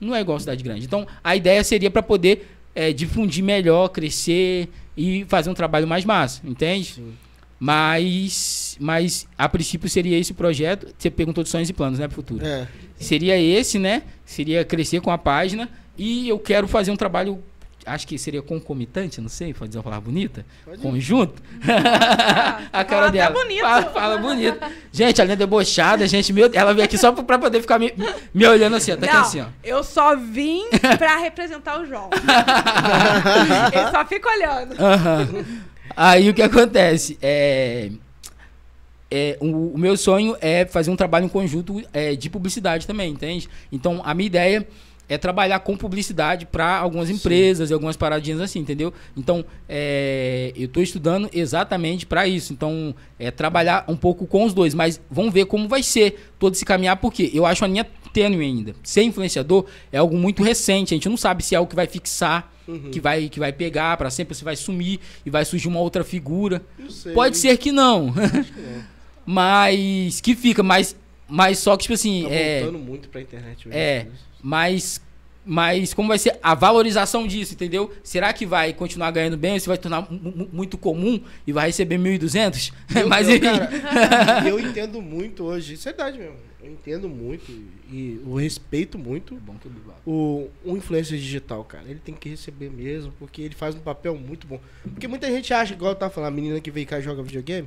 [0.00, 0.84] não é igual cidade grande.
[0.86, 6.04] Então, a ideia seria para poder é, difundir melhor, crescer e fazer um trabalho mais
[6.04, 6.94] massa, entende?
[6.94, 7.12] Sim.
[7.58, 10.94] Mas, mas a princípio seria esse o projeto.
[10.96, 12.44] Você perguntou de sonhos e planos, né, pro futuro?
[12.44, 12.66] É.
[12.96, 14.02] Seria esse, né?
[14.24, 17.42] Seria crescer com a página e eu quero fazer um trabalho,
[17.86, 21.42] acho que seria concomitante, não sei, pode dizer uma palavra bonita, Pode conjunto.
[22.72, 23.30] a cara fala até dela.
[23.34, 23.60] bonito.
[23.60, 24.58] Fala, fala bonito.
[24.92, 27.92] Gente, a linha debochada, gente, meu, ela veio aqui só pra poder ficar me,
[28.32, 29.46] me olhando assim, tá aqui Não, assim, ó.
[29.64, 30.64] eu só vim
[30.98, 32.10] pra representar o João.
[33.72, 34.74] Ele só fica olhando.
[34.80, 35.44] Aham.
[35.96, 37.18] Aí o que acontece?
[37.20, 37.90] É,
[39.10, 43.10] é, o, o meu sonho é fazer um trabalho em conjunto é, de publicidade também,
[43.12, 43.48] entende?
[43.72, 44.66] Então a minha ideia
[45.10, 48.94] é trabalhar com publicidade para algumas empresas e algumas paradinhas assim, entendeu?
[49.16, 52.52] Então é, eu estou estudando exatamente para isso.
[52.52, 56.54] Então é trabalhar um pouco com os dois, mas vamos ver como vai ser todo
[56.54, 58.74] esse caminhar, porque eu acho a linha tênue ainda.
[58.84, 61.86] Ser influenciador é algo muito recente, a gente não sabe se é algo que vai
[61.86, 62.92] fixar Uhum.
[62.92, 66.04] que vai que vai pegar para sempre, você vai sumir e vai surgir uma outra
[66.04, 66.62] figura.
[67.14, 68.20] Pode ser que não, que
[68.62, 68.84] não.
[69.26, 70.96] mas que fica, mas
[71.28, 73.66] mas só que tipo assim, Tá é, muito pra internet.
[73.66, 73.76] mesmo.
[73.80, 74.06] é.
[74.42, 75.00] Mas
[75.42, 77.90] mas como vai ser a valorização disso, entendeu?
[78.04, 81.68] Será que vai continuar ganhando bem se vai tornar mu- mu- muito comum e vai
[81.68, 82.72] receber 1.200?
[82.94, 83.46] Eu, mas eu, enfim.
[83.46, 86.36] cara, eu entendo muito hoje, isso é verdade mesmo.
[86.62, 87.50] Eu entendo muito
[87.90, 89.66] e eu respeito muito Bom que
[90.04, 91.84] o, o influencer digital, cara.
[91.88, 94.60] Ele tem que receber mesmo, porque ele faz um papel muito bom.
[94.82, 97.22] Porque muita gente acha, igual eu tava falando, a menina que veio cá e joga
[97.22, 97.66] videogame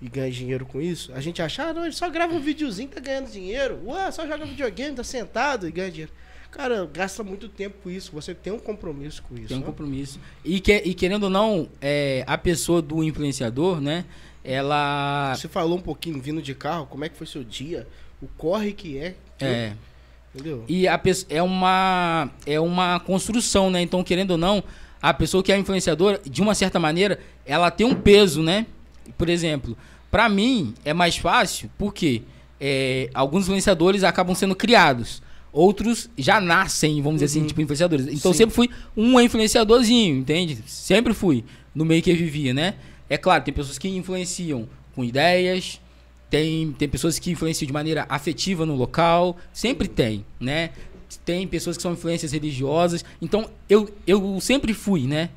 [0.00, 2.88] e ganha dinheiro com isso, a gente acha, ah, não, ele só grava um videozinho
[2.88, 3.80] tá ganhando dinheiro.
[3.84, 6.12] Ué, só joga videogame, tá sentado e ganha dinheiro.
[6.50, 8.10] Cara, gasta muito tempo com isso.
[8.12, 9.48] Você tem um compromisso com isso.
[9.48, 9.64] Tem um ó.
[9.64, 10.18] compromisso.
[10.44, 14.04] E, que, e querendo ou não, é, a pessoa do influenciador, né?
[14.42, 15.34] Ela.
[15.34, 17.86] Você falou um pouquinho vindo de carro, como é que foi seu dia,
[18.22, 19.14] o corre que é.
[19.40, 19.72] É.
[20.34, 20.64] Entendeu?
[20.68, 23.82] E a pessoa é uma é uma construção, né?
[23.82, 24.62] Então, querendo ou não,
[25.02, 28.66] a pessoa que é influenciadora, de uma certa maneira, ela tem um peso, né?
[29.16, 29.76] Por exemplo,
[30.10, 32.22] pra mim é mais fácil porque
[32.60, 35.22] é, alguns influenciadores acabam sendo criados.
[35.52, 38.06] Outros já nascem, vamos dizer assim, tipo influenciadores.
[38.06, 38.38] Então, eu Sim.
[38.38, 40.58] sempre fui um influenciadorzinho, entende?
[40.66, 41.44] Sempre fui,
[41.74, 42.74] no meio que eu vivia, né?
[43.08, 45.80] É claro, tem pessoas que influenciam com ideias,
[46.28, 50.70] tem, tem pessoas que influenciam de maneira afetiva no local, sempre tem, né?
[51.24, 53.02] Tem pessoas que são influências religiosas.
[53.20, 55.30] Então, eu, eu sempre fui, né?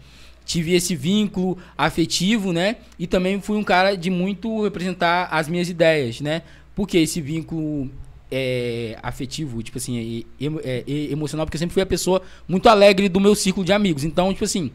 [0.52, 2.76] Tive esse vínculo afetivo, né?
[3.00, 6.42] E também fui um cara de muito representar as minhas ideias, né?
[6.76, 7.90] Porque esse vínculo
[8.30, 10.26] é, afetivo, tipo assim,
[10.64, 13.72] é, e- emocional, porque eu sempre fui a pessoa muito alegre do meu círculo de
[13.72, 14.04] amigos.
[14.04, 14.72] Então, tipo assim,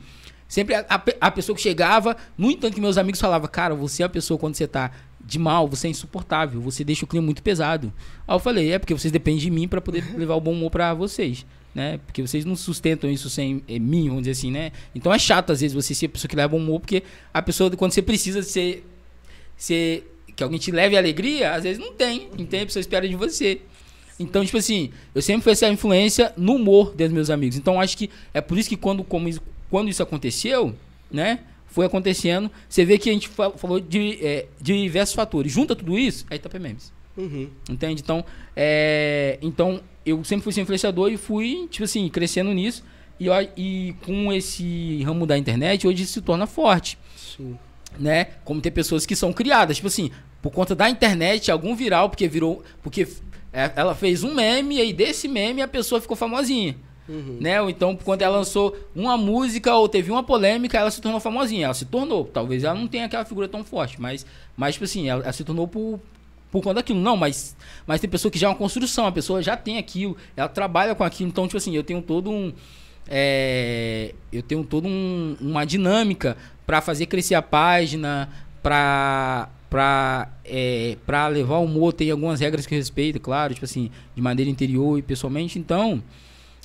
[0.49, 4.03] sempre a, a a pessoa que chegava, no entanto que meus amigos falavam, cara, você
[4.03, 4.91] é a pessoa quando você tá
[5.23, 7.93] de mal, você é insuportável, você deixa o clima muito pesado.
[8.27, 10.71] Aí eu falei, é porque vocês dependem de mim pra poder levar o bom humor
[10.71, 11.45] pra vocês,
[11.77, 12.01] né?
[12.07, 14.73] Porque vocês não sustentam isso sem é, mim, vamos dizer assim, né?
[14.95, 17.03] Então é chato às vezes você ser a pessoa que leva humor, porque
[17.35, 18.83] a pessoa quando você precisa ser
[19.59, 22.63] ser que alguém te leve alegria, às vezes não tem, entende?
[22.63, 23.61] A pessoa espera de você.
[24.19, 27.59] Então, tipo assim, eu sempre fui essa influência no humor dos meus amigos.
[27.59, 30.75] Então, acho que é por isso que quando, como isso, quando isso aconteceu,
[31.11, 31.41] né?
[31.67, 32.51] Foi acontecendo.
[32.67, 35.53] Você vê que a gente fa- falou de, é, de diversos fatores.
[35.53, 36.91] Junta tudo isso, aí tá memes.
[37.19, 37.51] Uhum.
[37.69, 38.01] Entende?
[38.01, 38.25] Então,
[38.55, 42.85] é, então, eu sempre fui ser influenciador e fui, tipo assim, crescendo nisso.
[43.19, 43.27] E,
[43.57, 47.59] e com esse ramo da internet, hoje se torna forte Sim.
[47.99, 48.27] né?
[48.45, 50.11] Como tem pessoas que são criadas, tipo assim,
[50.41, 52.63] por conta da internet, algum viral, porque virou.
[52.83, 53.09] Porque
[53.53, 56.77] é, ela fez um meme, e aí desse meme a pessoa ficou famosinha.
[57.09, 57.39] Uhum.
[57.41, 57.61] Né?
[57.61, 61.67] Ou então, quando ela lançou uma música ou teve uma polêmica, ela se tornou famosinha.
[61.67, 62.25] Ela se tornou.
[62.25, 64.27] Talvez ela não tenha aquela figura tão forte, mas,
[64.57, 66.01] mas tipo assim, ela, ela se tornou por,
[66.57, 67.01] por conta daquilo.
[67.01, 67.57] Não, mas,
[67.87, 70.95] mas tem pessoa que já é uma construção, a pessoa já tem aquilo, ela trabalha
[70.95, 71.29] com aquilo.
[71.29, 72.53] Então, tipo assim, eu tenho todo um.
[73.09, 78.29] é, eu tenho todo um- uma dinâmica para fazer crescer a página,
[78.63, 83.65] para para é, para levar o humor, tem algumas regras que eu respeito, claro, tipo
[83.65, 86.01] assim, de maneira interior e pessoalmente, então,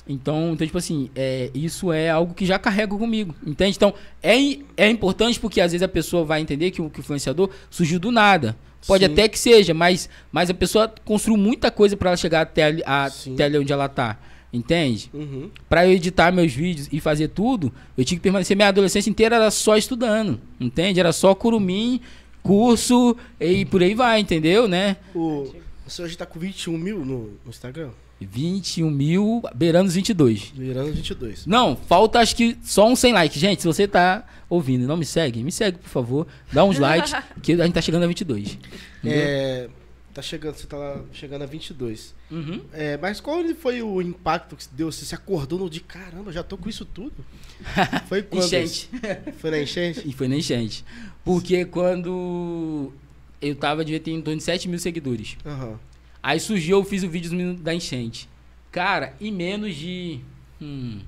[0.08, 3.76] então, então tipo assim, é, isso é algo que já carrego comigo, entende?
[3.76, 3.92] Então,
[4.22, 4.36] é,
[4.76, 7.98] é importante porque às vezes a pessoa vai entender que o, que o influenciador surgiu
[7.98, 8.56] do nada.
[8.86, 9.12] Pode Sim.
[9.12, 12.82] até que seja, mas, mas a pessoa construiu muita coisa para ela chegar até ali,
[12.84, 14.18] a- até ali onde ela tá.
[14.52, 15.08] Entende?
[15.14, 15.50] Uhum.
[15.68, 19.36] Pra eu editar meus vídeos e fazer tudo, eu tinha que permanecer minha adolescência inteira
[19.36, 21.00] era só estudando, entende?
[21.00, 22.00] Era só curumim,
[22.42, 24.96] curso e por aí vai, entendeu, né?
[25.14, 25.50] O,
[25.86, 27.90] você hoje tá com 21 mil no, no Instagram?
[28.24, 30.52] 21 mil, beirando os 22.
[30.54, 31.46] Virando 22.
[31.46, 33.40] Não, falta acho que só um 100 likes.
[33.40, 36.26] Gente, se você tá ouvindo e não me segue, me segue, por favor.
[36.52, 37.12] Dá uns likes,
[37.42, 38.58] que a gente tá chegando a 22.
[39.02, 39.22] Entendeu?
[39.22, 39.68] É,
[40.12, 42.14] tá chegando, você tá lá chegando a 22.
[42.30, 42.60] Uhum.
[42.72, 44.90] É, mas qual foi o impacto que deu?
[44.92, 47.24] Você se acordou no dia, caramba, já tô com isso tudo?
[48.08, 48.44] Foi quando?
[48.44, 48.88] Enchente.
[49.38, 50.02] Foi na enchente?
[50.04, 50.84] E foi na enchente.
[51.24, 52.92] Porque quando
[53.40, 55.36] eu tava, devia ter em torno de 7 mil seguidores.
[55.44, 55.78] Aham.
[56.22, 58.28] Aí surgiu, eu fiz o vídeo dos meninos da enchente.
[58.70, 60.20] Cara, em menos de.
[60.60, 61.00] Hum,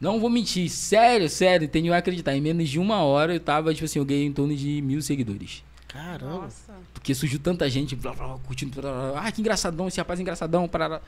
[0.00, 2.34] não vou mentir, sério, sério, tenho que acreditar.
[2.34, 5.02] Em menos de uma hora eu tava, tipo assim, eu ganhei em torno de mil
[5.02, 5.62] seguidores.
[5.86, 6.42] Caramba.
[6.42, 6.72] Nossa.
[6.94, 8.80] Porque surgiu tanta gente blá, blá, blá, curtindo.
[8.80, 10.66] Blá, blá, ah, que engraçadão, esse rapaz é engraçadão.
[10.66, 11.02] Parará.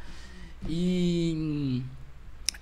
[0.68, 1.80] E.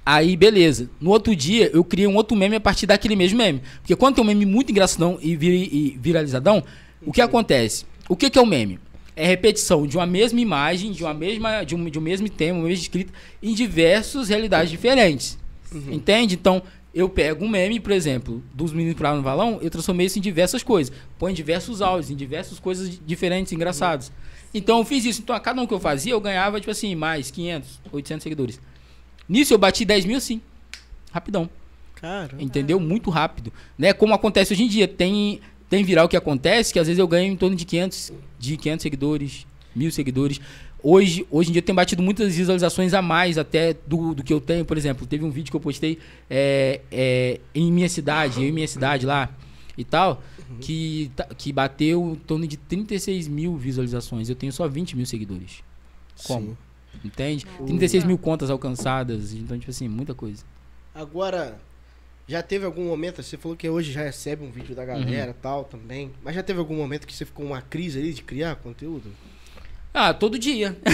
[0.06, 0.88] Aí, beleza.
[1.00, 3.60] No outro dia, eu criei um outro meme a partir daquele mesmo meme.
[3.80, 6.64] Porque quando tem um meme muito engraçadão e, vir- e viralizadão,
[7.04, 7.84] o que acontece?
[8.08, 8.78] O que, que é o meme?
[9.20, 12.58] É repetição de uma mesma imagem, de uma mesma, de um, de um mesmo tema,
[12.58, 15.38] uma mesma escrita, em diversas realidades diferentes.
[15.90, 16.34] Entende?
[16.34, 20.18] Então, eu pego um meme, por exemplo, dos meninos pra no valão, eu transformei isso
[20.18, 20.92] em diversas coisas.
[21.18, 24.10] Põe em diversos áudios, em diversas coisas diferentes, engraçadas.
[24.52, 25.20] Então, eu fiz isso.
[25.20, 28.60] Então, a cada um que eu fazia, eu ganhava, tipo assim, mais 500, 800 seguidores.
[29.28, 30.40] Nisso, eu bati 10 mil, sim.
[31.12, 31.48] Rapidão.
[31.94, 32.42] Caramba.
[32.42, 32.80] Entendeu?
[32.80, 33.52] Muito rápido.
[33.78, 33.92] Né?
[33.92, 34.88] Como acontece hoje em dia.
[34.88, 38.56] Tem, tem viral que acontece que às vezes eu ganho em torno de 500, de
[38.56, 39.46] 500 seguidores,
[39.76, 40.40] mil seguidores.
[40.82, 44.32] Hoje, hoje em dia eu tenho batido muitas visualizações a mais até do, do que
[44.32, 44.64] eu tenho.
[44.64, 45.98] Por exemplo, teve um vídeo que eu postei
[46.28, 49.28] é, é, em minha cidade, eu em minha cidade lá
[49.76, 50.22] e tal,
[50.60, 54.30] que, tá- que bateu em torno de 36 mil visualizações.
[54.30, 55.62] Eu tenho só 20 mil seguidores.
[56.26, 56.48] Como?
[56.48, 56.56] Sim.
[57.04, 57.46] Entende?
[57.46, 57.64] Nossa.
[57.66, 59.34] 36 mil contas alcançadas.
[59.34, 60.42] Então, tipo assim, muita coisa.
[60.94, 61.58] Agora,
[62.30, 65.30] já teve algum momento, você falou que hoje já recebe um vídeo da galera Uhum.
[65.30, 68.22] e tal também, mas já teve algum momento que você ficou uma crise ali de
[68.22, 69.12] criar conteúdo?
[69.92, 70.76] Ah, todo dia.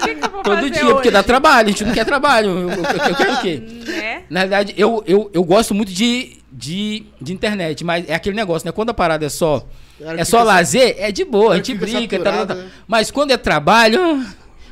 [0.00, 1.10] Que, que eu vou Todo fazer dia, porque hoje?
[1.10, 1.68] dá trabalho.
[1.68, 2.50] A gente não quer trabalho.
[2.50, 3.56] Eu, eu- eu quero o quê?
[3.86, 4.22] Né?
[4.30, 8.64] Na verdade, eu, eu, eu gosto muito de, de, de internet, mas é aquele negócio,
[8.66, 8.72] né?
[8.72, 9.66] Quando a parada é só,
[10.00, 12.18] é só lazer, é de boa, a gente brinca.
[12.18, 12.36] Tá, tá, tá.
[12.38, 12.70] saturado, né?
[12.86, 14.24] Mas quando é trabalho,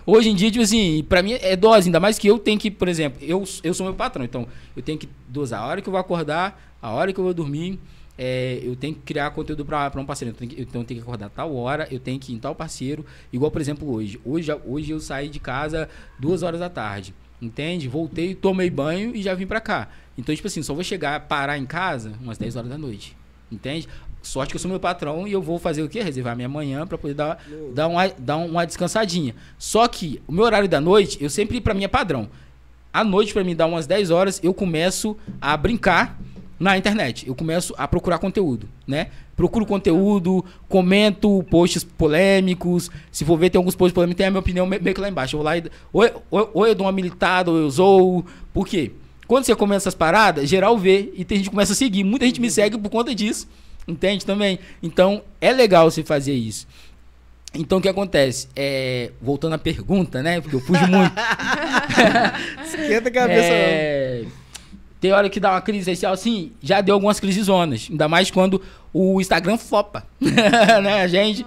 [0.06, 2.70] hoje em dia, tipo assim, pra mim é dose, ainda mais que eu tenho que,
[2.70, 4.46] por exemplo, eu, eu sou meu patrão, então
[4.76, 7.34] eu tenho que dosar a hora que eu vou acordar, a hora que eu vou
[7.34, 7.78] dormir.
[8.18, 10.34] é, eu tenho que criar conteúdo pra um parceiro.
[10.40, 13.04] Então eu tenho que acordar tal hora, eu tenho que ir em tal parceiro.
[13.32, 14.18] Igual, por exemplo, hoje.
[14.24, 15.88] Hoje, hoje eu saí de casa
[16.18, 17.14] duas horas da tarde.
[17.40, 17.88] Entende?
[17.88, 19.88] Voltei, tomei banho e já vim pra cá.
[20.16, 23.14] Então, tipo assim, só vou chegar, parar em casa umas 10 horas da noite.
[23.52, 23.86] Entende?
[24.26, 26.00] Sorte que eu sou meu patrão e eu vou fazer o quê?
[26.02, 27.38] Reservar minha manhã pra poder dar,
[27.74, 29.34] dar, uma, dar uma descansadinha.
[29.58, 32.28] Só que o meu horário da noite, eu sempre, pra mim, é padrão.
[32.92, 36.18] À noite, pra mim, dar umas 10 horas, eu começo a brincar
[36.58, 37.26] na internet.
[37.28, 39.08] Eu começo a procurar conteúdo, né?
[39.36, 42.90] Procuro conteúdo, comento posts polêmicos.
[43.12, 45.08] Se for ver, tem alguns posts polêmicos, tem a minha opinião me- meio que lá
[45.08, 45.36] embaixo.
[45.36, 45.64] Eu vou lá e.
[45.92, 48.24] Ou, ou, ou eu dou uma militada, ou eu zoo.
[48.52, 48.92] Por quê?
[49.26, 52.02] Quando você começa essas paradas, geral vê e tem gente que começa a seguir.
[52.04, 53.46] Muita gente me segue por conta disso.
[53.86, 54.58] Entende também?
[54.82, 56.66] Então, é legal você fazer isso.
[57.54, 58.48] Então, o que acontece?
[58.54, 60.40] É, voltando à pergunta, né?
[60.40, 61.14] Porque eu fujo muito.
[62.64, 64.24] Esquenta a cabeça, É,
[65.00, 67.88] tem hora que dá uma crise existencial, assim, já deu algumas crises zonas.
[67.90, 68.60] Ainda mais quando
[68.92, 71.46] o Instagram flopa, né, a gente?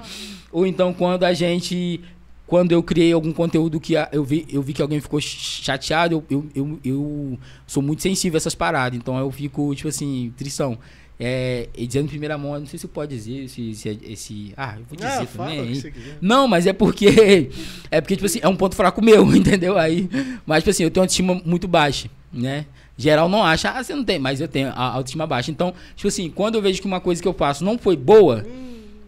[0.51, 2.01] Ou então quando a gente...
[2.47, 6.25] Quando eu criei algum conteúdo que eu vi, eu vi que alguém ficou chateado, eu,
[6.31, 8.97] eu, eu, eu sou muito sensível a essas paradas.
[8.97, 10.75] Então eu fico, tipo assim, trição.
[11.21, 13.71] É, e dizendo em primeira mão, não sei se pode dizer esse...
[13.71, 15.73] esse, esse- ah, eu vou dizer Ah, também.
[16.21, 17.49] Não, mas é porque.
[17.91, 19.77] É porque, tipo assim, é um ponto fraco meu, entendeu?
[19.77, 20.09] Aí.
[20.45, 22.65] Mas, tipo assim, eu tenho uma autoestima muito baixa, né?
[22.97, 25.49] Geral não acha, ah, você não tem, mas eu tenho a autoestima baixa.
[25.51, 28.45] Então, tipo assim, quando eu vejo que uma coisa que eu faço não foi boa,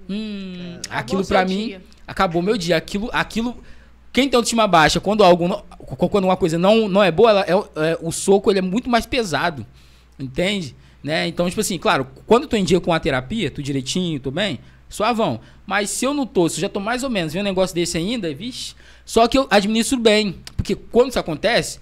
[0.10, 1.82] hum, aquilo Acabou pra seu mim dia.
[2.08, 2.78] acabou meu dia.
[2.78, 3.56] Aquilo, aquilo.
[4.14, 5.64] Quem tem autoestima baixa, quando algo não-
[6.10, 8.90] quando uma coisa não, não é boa, ela é, é- o soco ele é muito
[8.90, 9.66] mais pesado.
[10.20, 10.76] Entende?
[11.04, 11.28] Né?
[11.28, 14.30] Então, tipo assim, claro, quando eu tô em dia com a terapia, tô direitinho, tô
[14.30, 15.40] bem, suavão.
[15.66, 17.74] Mas se eu não tô, se eu já tô mais ou menos vendo um negócio
[17.76, 18.76] desse ainda, vixe.
[19.06, 20.36] Só que eu administro bem.
[20.56, 21.80] Porque quando isso acontece,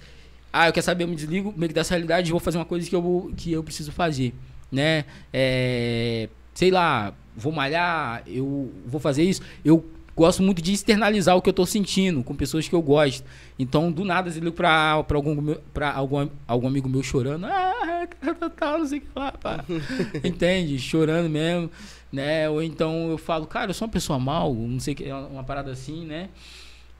[0.53, 2.89] ah, eu quero saber, eu me desligo meio que dessa realidade vou fazer uma coisa
[2.89, 4.33] que eu, vou- que eu preciso fazer.
[4.71, 5.03] Né?
[5.33, 9.41] É, sei lá, vou malhar, eu vou fazer isso.
[9.65, 9.85] Eu
[10.19, 13.23] gosto muito de externalizar o que eu tô sentindo com pessoas que eu gosto.
[13.57, 17.45] Então, do nada, eu ligo pra, pra, algum, meu- pra algum, algum amigo meu chorando.
[17.45, 18.07] Ah,
[18.39, 19.63] tá, tá, não sei o que lá, pá.
[20.23, 20.77] Entende?
[20.77, 21.71] Chorando mesmo,
[22.11, 22.49] né?
[22.49, 25.15] Ou então eu falo, cara, eu sou uma pessoa mal, não sei o que, é
[25.15, 26.29] uma parada assim, né?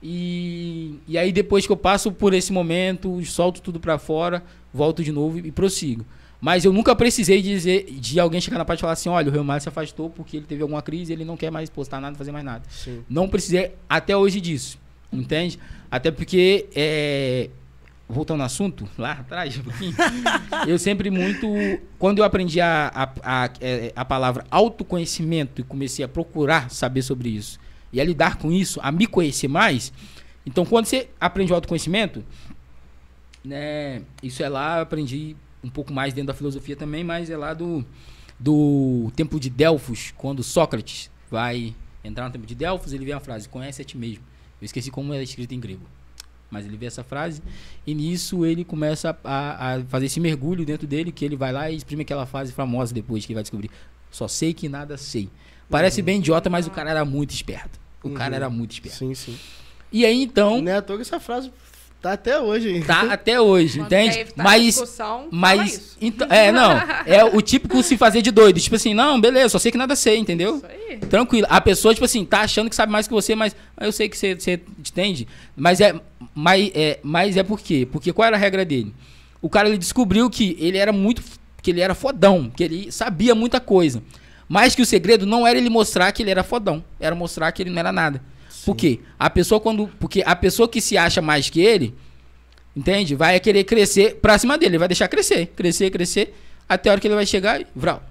[0.02, 4.42] E, e aí depois que eu passo por esse momento, solto tudo pra fora,
[4.72, 6.04] volto de novo e, e prossigo.
[6.40, 9.32] Mas eu nunca precisei dizer de alguém chegar na parte e falar assim, olha, o
[9.32, 12.16] Real Madrid se afastou porque ele teve alguma crise, ele não quer mais postar nada,
[12.16, 12.64] fazer mais nada.
[12.70, 13.04] Sim.
[13.10, 14.78] Não precisei até hoje disso,
[15.12, 15.58] entende?
[15.90, 17.50] Até porque, é,
[18.08, 19.94] voltando ao assunto, lá atrás um pouquinho,
[20.66, 21.46] eu sempre muito,
[21.98, 27.02] quando eu aprendi a, a, a, é, a palavra autoconhecimento e comecei a procurar saber
[27.02, 27.60] sobre isso,
[27.92, 29.92] e a lidar com isso, a me conhecer mais,
[30.46, 32.24] então quando você aprende o autoconhecimento,
[33.44, 37.36] né, isso é lá, eu aprendi um pouco mais dentro da filosofia também, mas é
[37.36, 37.84] lá do,
[38.38, 43.20] do tempo de Delfos, quando Sócrates vai entrar no tempo de Delfos, ele vê a
[43.20, 44.24] frase, conhece a ti mesmo.
[44.60, 45.82] Eu esqueci como é escrito em grego.
[46.50, 47.40] Mas ele vê essa frase
[47.86, 51.70] e nisso ele começa a, a fazer esse mergulho dentro dele, que ele vai lá
[51.70, 53.70] e exprime aquela frase famosa depois que ele vai descobrir.
[54.10, 55.28] Só sei que nada sei.
[55.68, 57.78] Parece bem idiota, mas o cara era muito esperto.
[58.02, 58.36] O cara Uhum.
[58.36, 58.96] era muito esperto.
[58.98, 59.38] Sim, sim.
[59.92, 61.52] E aí então, Não é toa que essa frase
[62.00, 62.82] tá até hoje aí.
[62.82, 64.24] tá até hoje, Quando entende?
[64.24, 64.76] Tá Mas
[65.30, 66.72] Mas, então, é, não.
[67.06, 68.58] É o típico se fazer de doido.
[68.58, 70.56] Tipo assim, não, beleza, só sei que nada sei, entendeu?
[70.56, 70.98] Isso aí.
[70.98, 71.46] Tranquilo.
[71.50, 74.08] A pessoa, tipo assim, tá achando que sabe mais que você, mas ah, eu sei
[74.08, 75.28] que você, você entende.
[75.56, 75.94] Mas é,
[76.34, 77.86] mas, é, mas é por quê?
[77.90, 78.94] Porque qual era a regra dele?
[79.42, 81.22] O cara, ele descobriu que ele era muito,
[81.62, 84.02] que ele era fodão, que ele sabia muita coisa.
[84.48, 87.62] Mas que o segredo não era ele mostrar que ele era fodão, era mostrar que
[87.62, 88.20] ele não era nada.
[88.64, 89.00] Por quê?
[89.18, 91.94] A pessoa quando, porque a pessoa que se acha mais que ele,
[92.76, 93.14] entende?
[93.14, 96.34] Vai querer crescer pra cima dele, ele vai deixar crescer, crescer, crescer,
[96.68, 98.02] até a hora que ele vai chegar e vral.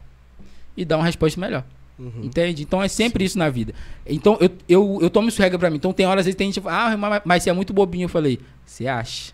[0.76, 1.63] E dar uma resposta melhor.
[1.97, 2.21] Uhum.
[2.23, 2.63] Entende?
[2.63, 3.73] Então é sempre isso na vida.
[4.07, 5.76] Então eu, eu, eu tomo isso regra pra mim.
[5.76, 8.05] Então tem horas, às vezes, tem gente ah, mas, mas você é muito bobinho.
[8.05, 9.34] Eu falei, você acha?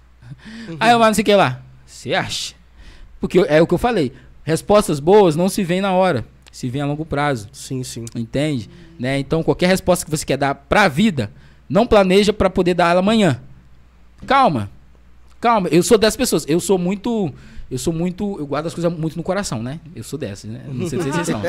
[0.79, 1.61] Aí eu, mas não sei o que lá.
[1.85, 2.55] Você acha?
[3.19, 4.11] Porque eu- é o que eu falei.
[4.43, 7.47] Respostas boas não se vêm na hora, se vêm a longo prazo.
[7.53, 8.05] Sim, sim.
[8.15, 8.67] Entende?
[8.99, 9.19] Né?
[9.19, 11.31] Então qualquer resposta que você quer dar pra vida,
[11.69, 13.41] não planeja pra poder dar ela amanhã.
[14.25, 14.69] Calma.
[15.39, 15.67] Calma.
[15.69, 16.45] Eu sou dessas pessoas.
[16.47, 17.31] Eu sou muito.
[17.69, 18.37] Eu sou muito.
[18.39, 19.79] Eu guardo as coisas muito no coração, né?
[19.95, 20.61] Eu sou dessas, né?
[20.67, 21.41] Não sei se vocês são.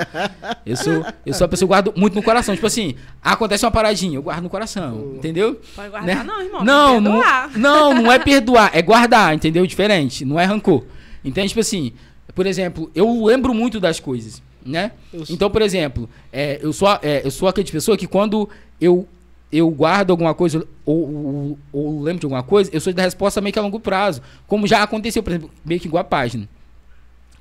[0.65, 2.55] Eu sou, eu sou a pessoa que guardo muito no coração.
[2.55, 5.13] Tipo assim, acontece uma paradinha, eu guardo no coração.
[5.17, 5.61] Entendeu?
[5.75, 6.23] Pode guardar, Né?
[6.25, 6.65] não, irmão.
[6.65, 7.51] Não, não, perdoar.
[7.59, 9.67] não, não é perdoar, é guardar, entendeu?
[9.67, 10.85] Diferente, não é rancor.
[11.25, 11.49] Entende?
[11.49, 11.93] Tipo assim,
[12.35, 14.93] por exemplo, eu lembro muito das coisas, né?
[15.31, 18.49] Então, por exemplo, é, eu, sou, é, eu sou aquele de pessoa que quando
[18.81, 19.07] eu,
[19.51, 23.41] eu guardo alguma coisa ou, ou, ou lembro de alguma coisa, eu sou da resposta
[23.41, 24.21] meio que a longo prazo.
[24.47, 26.49] Como já aconteceu, por exemplo, meio que igual a página.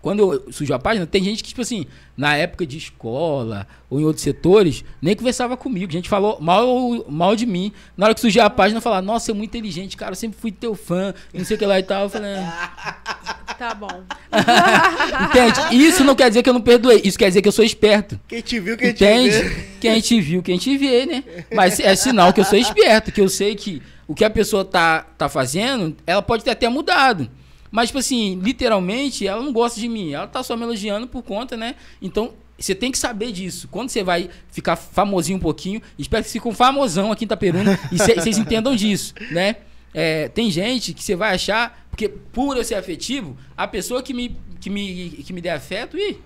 [0.05, 3.99] Quando eu surgiu a página, tem gente que, tipo assim, na época de escola ou
[3.99, 5.89] em outros setores, nem conversava comigo.
[5.89, 6.67] A gente falou mal,
[7.09, 7.71] mal de mim.
[7.97, 10.51] Na hora que surgiu a página, falar, nossa, é muito inteligente, cara, eu sempre fui
[10.51, 12.03] teu fã, não sei o que lá e tal.
[12.03, 12.94] Eu falei, "Ah."
[13.57, 14.03] Tá bom.
[15.29, 15.75] entende?
[15.85, 18.19] Isso não quer dizer que eu não perdoei, isso quer dizer que eu sou esperto.
[18.27, 19.29] Quem te viu, quem te Entende?
[19.29, 19.65] vê.
[19.79, 21.23] Que a gente viu, que a gente vê, né?
[21.53, 24.63] Mas é sinal que eu sou esperto, que eu sei que o que a pessoa
[24.63, 27.29] tá, tá fazendo, ela pode ter até mudado.
[27.71, 30.13] Mas, tipo assim, literalmente, ela não gosta de mim.
[30.13, 31.75] Ela tá só me elogiando por conta, né?
[32.01, 33.67] Então, você tem que saber disso.
[33.69, 37.27] Quando você vai ficar famosinho um pouquinho, espero que você fique um famosão aqui em
[37.27, 39.57] Itaperuna e cê- vocês entendam disso, né?
[39.93, 44.13] É, tem gente que você vai achar, porque por eu ser afetivo, a pessoa que
[44.13, 46.17] me, que me, que me der afeto, ih,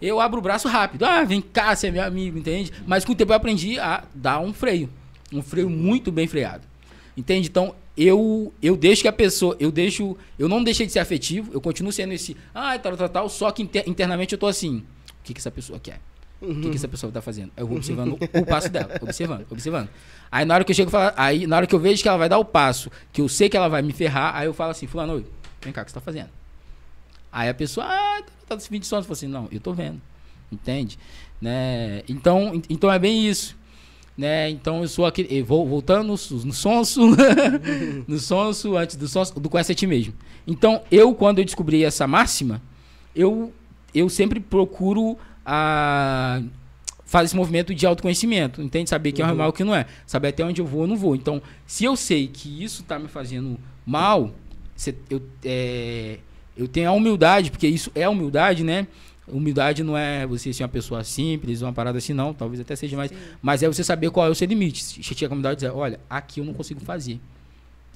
[0.00, 1.04] eu abro o braço rápido.
[1.04, 2.70] Ah, vem cá, você é meu amigo, entende?
[2.86, 4.88] Mas com o tempo eu aprendi a dar um freio.
[5.32, 6.62] Um freio muito bem freado.
[7.16, 7.48] Entende?
[7.48, 11.50] Então, eu eu deixo que a pessoa, eu deixo, eu não deixei de ser afetivo,
[11.52, 14.76] eu continuo sendo esse, ah, tal, tal, tal, só que inter- internamente eu tô assim,
[14.78, 14.84] o
[15.24, 16.00] que que essa pessoa quer?
[16.50, 17.50] O que que essa pessoa tá fazendo?
[17.56, 19.88] Eu vou observando o passo dela, observando, observando.
[20.30, 22.18] Aí na hora que eu chego, falo- aí na hora que eu vejo que ela
[22.18, 24.70] vai dar o passo, que eu sei que ela vai me ferrar, aí eu falo
[24.70, 25.24] assim, fulano,
[25.62, 26.28] vem cá, o que você tá fazendo?
[27.32, 29.00] Aí a pessoa, ah, tá desse vídeo de sono.
[29.00, 30.00] Eu falo assim, não, eu tô vendo.
[30.52, 30.98] Entende?
[31.40, 32.02] Né?
[32.08, 33.56] Então, então é bem isso.
[34.16, 34.48] Né?
[34.50, 35.36] Então eu sou aquele.
[35.36, 37.00] eu vou voltando no, no sonso.
[38.06, 40.14] no sonso, antes do sonso, do conhece a ti mesmo.
[40.46, 42.62] Então, eu, quando eu descobri essa máxima,
[43.16, 43.52] eu,
[43.92, 46.42] eu sempre procuro a.
[47.06, 48.88] Fazer esse movimento de autoconhecimento, entende?
[48.90, 49.36] Saber que é Uhum.
[49.36, 49.86] mal e o que não é.
[50.06, 51.14] Saber até onde eu vou ou não vou.
[51.14, 53.56] Então, se eu sei que isso tá me fazendo
[53.86, 54.32] mal,
[54.74, 56.18] cê- eu, é,
[56.56, 58.88] eu tenho a humildade, porque isso é humildade, né?
[59.28, 62.34] Humildade não é você ser uma pessoa simples, uma parada assim, não.
[62.34, 63.12] Talvez até seja mais.
[63.40, 64.82] Mas é você saber qual é o seu limite.
[65.02, 67.20] Che- Chega a humildade e dizer, olha, aqui eu não consigo fazer.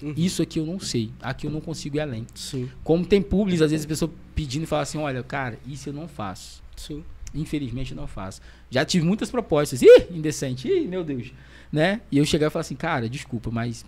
[0.01, 0.15] Uhum.
[0.17, 1.11] Isso aqui eu não sei.
[1.21, 2.25] Aqui eu não consigo ir além.
[2.35, 5.89] Sim, Como tem públicos, às vezes a pessoa pedindo e fala assim, olha, cara, isso
[5.89, 6.63] eu não faço.
[6.77, 7.03] sim.
[7.35, 8.41] Infelizmente não faço.
[8.71, 9.83] Já tive muitas propostas.
[9.83, 10.69] Ih, indecente.
[10.69, 11.33] Ih, meu Deus.
[11.71, 12.01] Né?
[12.11, 13.85] E eu chegar e falar assim, cara, desculpa, mas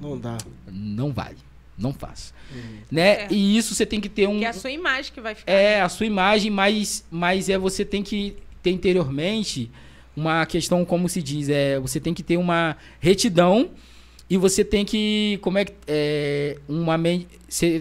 [0.00, 0.38] Não dá.
[0.70, 1.36] não vale.
[1.76, 2.34] Não faço.
[2.52, 2.78] Uhum.
[2.90, 3.24] Né?
[3.24, 3.28] É.
[3.30, 4.38] E isso você tem que ter um.
[4.38, 5.52] Que é a sua imagem que vai ficar.
[5.52, 9.70] É, a sua imagem, mas, mas é você tem que ter interiormente
[10.16, 13.70] uma questão, como se diz, é você tem que ter uma retidão
[14.30, 15.38] E você tem que.
[15.40, 15.72] Como é que.
[15.86, 16.96] É, uma
[17.48, 17.80] Você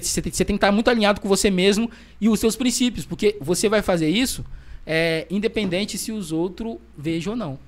[0.00, 1.90] tem que estar muito alinhado com você mesmo
[2.20, 3.06] e os seus princípios.
[3.06, 4.44] Porque você vai fazer isso
[4.86, 7.58] é, independente se os outros vejam ou não.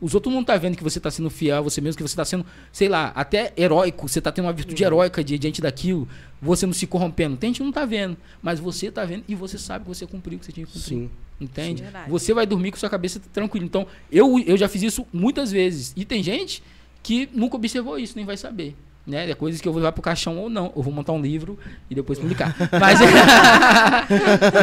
[0.00, 2.02] Os outros não estão tá vendo que você está sendo fiel a você mesmo, que
[2.02, 4.88] você está sendo, sei lá, até heróico, você está tendo uma virtude uhum.
[4.88, 6.08] heróica diante daquilo,
[6.40, 7.36] você não se corrompendo.
[7.36, 10.04] Tem gente que não está vendo, mas você está vendo e você sabe que você
[10.04, 10.88] cumpriu o que você tinha que cumprir.
[10.88, 11.10] Sim.
[11.40, 11.82] Entende?
[11.84, 13.64] Sim, você vai dormir com sua cabeça tranquila.
[13.64, 15.92] Então, eu, eu já fiz isso muitas vezes.
[15.96, 16.62] E tem gente
[17.02, 18.76] que nunca observou isso, nem vai saber.
[19.06, 19.30] Né?
[19.30, 20.72] É coisas que eu vou levar pro caixão ou não.
[20.76, 21.58] Eu vou montar um livro
[21.90, 22.54] e depois publicar.
[22.80, 23.06] mas, é,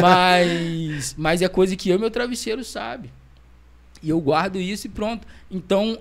[0.00, 3.10] mas, mas é coisa que eu e meu travesseiro sabe.
[4.02, 5.26] E eu guardo isso e pronto.
[5.50, 5.98] Então,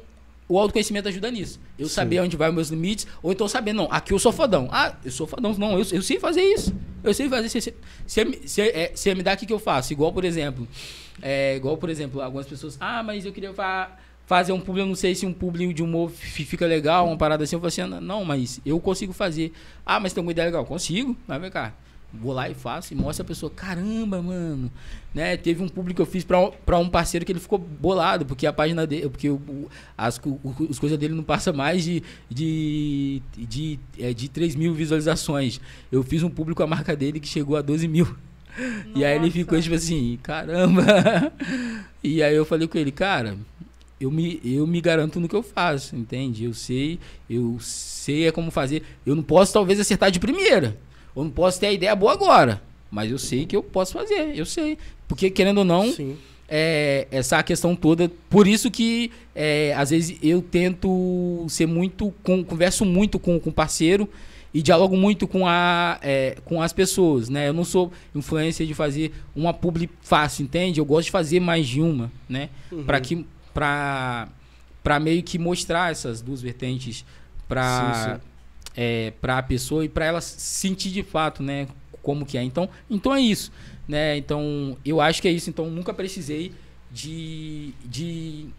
[0.48, 1.60] o autoconhecimento ajuda nisso.
[1.78, 1.94] Eu Sim.
[1.95, 4.70] saber onde vai os meus limites, ou então saber, não, aqui eu sou fodão.
[4.72, 5.53] Ah, eu sou fodão.
[5.57, 6.74] Não, eu, eu sei fazer isso.
[7.03, 7.49] Eu sei fazer.
[7.49, 7.74] Se,
[8.07, 9.91] se, é, se me dá, o que, que eu faço?
[9.91, 10.66] Igual, por exemplo,
[11.22, 14.85] é, igual, por exemplo, algumas pessoas, ah, mas eu queria falar fazer um público, eu
[14.85, 17.56] não sei se um público de humor fica legal, uma parada assim.
[17.56, 19.51] Eu falei assim, não, mas eu consigo fazer.
[19.84, 20.64] Ah, mas tem uma ideia legal.
[20.65, 21.73] Consigo, mas vem cá.
[22.14, 24.72] Vou lá e faço e mostra a pessoa, caramba, mano.
[25.15, 25.35] Né?
[25.35, 28.53] Teve um público que eu fiz para um parceiro que ele ficou bolado, porque a
[28.53, 30.39] página dele, porque o, as, o,
[30.69, 35.60] as coisas dele não passa mais de, de, de, é, de 3 mil visualizações.
[35.91, 38.06] Eu fiz um público com a marca dele que chegou a 12 mil.
[38.06, 38.19] Nossa.
[38.93, 40.84] E aí ele ficou tipo assim, caramba.
[42.03, 43.38] E aí eu falei com ele, cara,
[43.99, 46.45] eu me, eu me garanto no que eu faço, entende?
[46.45, 46.99] Eu sei,
[47.30, 48.84] eu sei é como fazer.
[49.05, 50.77] Eu não posso talvez acertar de primeira.
[51.15, 52.61] Eu não posso ter a ideia boa agora.
[52.89, 54.77] Mas eu sei que eu posso fazer, eu sei.
[55.07, 55.93] Porque, querendo ou não,
[56.47, 58.09] é, essa questão toda.
[58.30, 62.13] Por isso que é, às vezes eu tento ser muito.
[62.23, 64.09] Com, converso muito com o parceiro
[64.53, 67.49] e dialogo muito com, a, é, com as pessoas, né?
[67.49, 70.80] Eu não sou influência de fazer uma publi fácil, entende?
[70.80, 72.49] Eu gosto de fazer mais de uma, né?
[72.71, 72.84] Uhum.
[72.84, 74.30] Para que para
[75.01, 77.05] meio que mostrar essas duas vertentes
[77.47, 78.19] para
[78.76, 81.67] é, para a pessoa e para ela sentir de fato, né,
[82.01, 82.43] como que é.
[82.43, 83.51] Então, então é isso,
[83.88, 84.17] né?
[84.17, 85.49] Então, eu acho que é isso.
[85.49, 86.53] Então, nunca precisei
[86.91, 88.49] de, de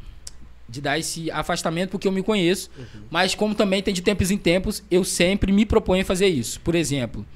[0.70, 3.02] de dar esse afastamento porque eu me conheço, uhum.
[3.10, 6.60] mas como também tem de tempos em tempos, eu sempre me proponho a fazer isso.
[6.60, 7.26] Por exemplo,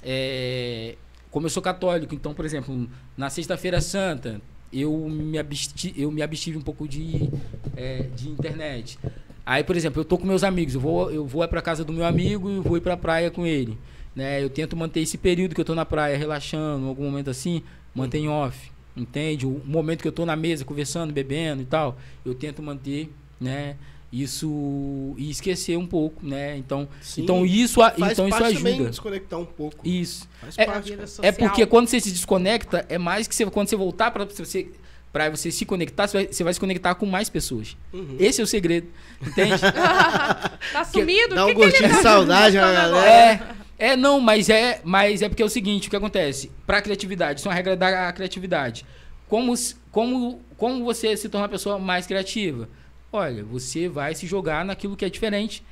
[0.00, 0.94] é,
[1.28, 4.40] como eu sou católico, então, por exemplo, na Sexta-feira Santa,
[4.72, 7.30] eu me, absti, eu me abstive um pouco de,
[7.76, 8.98] é, de internet.
[9.44, 11.92] Aí, por exemplo, eu tô com meus amigos, eu vou, eu vou para casa do
[11.92, 13.78] meu amigo e vou ir para a praia com ele.
[14.14, 14.42] Né?
[14.42, 17.62] Eu tento manter esse período que eu tô na praia relaxando, algum momento assim,
[17.94, 19.46] mantenho off, entende?
[19.46, 23.76] O momento que eu tô na mesa conversando, bebendo e tal, eu tento manter, né?
[24.12, 26.56] Isso e esquecer um pouco, né?
[26.56, 27.80] Então, Sim, então isso,
[28.10, 28.88] então isso ajuda.
[28.88, 29.86] desconectar um pouco.
[29.86, 30.28] Isso.
[30.40, 33.76] Faz é, parte, é porque quando você se desconecta, é mais que você, quando você
[33.76, 34.68] voltar para você
[35.12, 37.76] para você se conectar, você vai, você vai, se conectar com mais pessoas.
[37.92, 38.16] Uhum.
[38.18, 38.88] Esse é o segredo,
[39.20, 39.60] entende?
[40.72, 41.34] tá sumido?
[41.34, 43.10] Dá um que gostinho que de saudade na galera.
[43.78, 46.50] É, é, não, mas é, mas é porque é o seguinte, o que acontece?
[46.66, 48.84] Para criatividade, isso é uma regra da criatividade.
[49.26, 49.54] Como,
[49.90, 52.68] como, como você se torna uma pessoa mais criativa?
[53.12, 55.62] Olha, você vai se jogar naquilo que é diferente,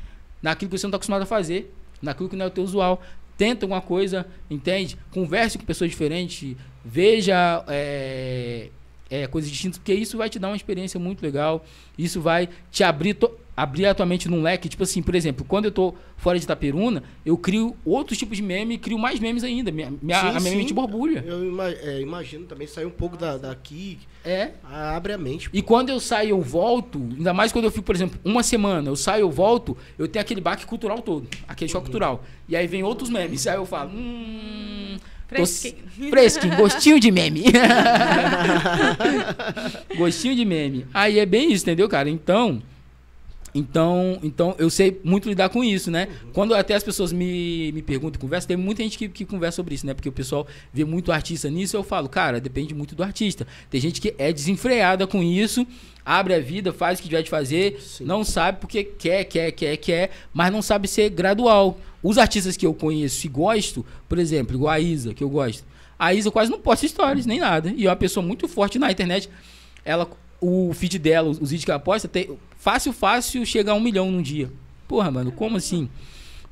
[0.42, 3.02] naquilo que você não está acostumado a fazer, naquilo que não é o teu usual.
[3.36, 4.96] Tenta alguma coisa, entende?
[5.10, 8.70] Converse com pessoas diferentes, veja é,
[9.10, 11.64] é, coisas distintas, porque isso vai te dar uma experiência muito legal.
[11.98, 13.16] Isso vai te abrir
[13.56, 16.44] abrir a tua mente num leque, tipo assim, por exemplo, quando eu tô fora de
[16.44, 19.72] Itaperuna, eu crio outros tipos de meme e crio mais memes ainda.
[19.72, 20.56] Minha, minha, sim, a minha sim.
[20.56, 21.24] mente borbulha.
[21.26, 23.98] Eu é, imagino também sair um pouco da, daqui.
[24.24, 24.50] É.
[24.62, 25.48] Abre a mente.
[25.48, 25.56] Pô.
[25.56, 28.90] E quando eu saio, eu volto, ainda mais quando eu fico, por exemplo, uma semana,
[28.90, 31.92] eu saio, eu volto, eu tenho aquele baque cultural todo, aquele choque uhum.
[31.92, 32.24] cultural.
[32.48, 34.98] E aí vem outros memes, aí eu falo, hum.
[35.28, 35.76] Fresquinho.
[36.10, 37.44] Fresquinho, gostinho de meme.
[39.96, 40.86] gostinho de meme.
[40.94, 42.08] Aí é bem isso, entendeu, cara?
[42.08, 42.62] Então,
[43.56, 46.08] então, então eu sei muito lidar com isso, né?
[46.08, 46.32] Uhum.
[46.32, 49.74] Quando até as pessoas me, me perguntam, conversam, tem muita gente que, que conversa sobre
[49.74, 49.94] isso, né?
[49.94, 53.46] Porque o pessoal vê muito artista nisso, eu falo, cara, depende muito do artista.
[53.70, 55.66] Tem gente que é desenfreada com isso,
[56.04, 58.04] abre a vida, faz o que tiver de fazer, Sim.
[58.04, 61.78] não sabe porque quer, quer, quer, quer, mas não sabe ser gradual.
[62.02, 65.64] Os artistas que eu conheço e gosto, por exemplo, igual a Isa, que eu gosto.
[65.98, 67.72] A Isa quase não posta stories, nem nada.
[67.74, 69.30] E é uma pessoa muito forte na internet.
[69.84, 70.06] Ela
[70.40, 74.10] o feed dela, os vídeos que ela posta, tem, fácil, fácil chega a um milhão
[74.10, 74.50] num dia.
[74.86, 75.88] Porra, mano, como assim?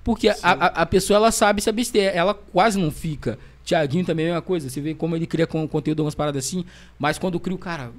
[0.02, 3.38] Porque a, a, a, pessoa ela sabe se abster, ela quase não fica.
[3.64, 6.44] Tiaguinho também é a mesma coisa, você vê como ele cria com, conteúdo, umas paradas
[6.46, 6.64] assim,
[6.98, 7.90] mas quando cria o cara.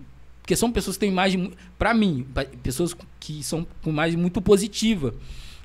[0.42, 2.26] Porque são pessoas que têm imagem, pra mim,
[2.62, 5.16] pessoas que são com imagem muito positiva.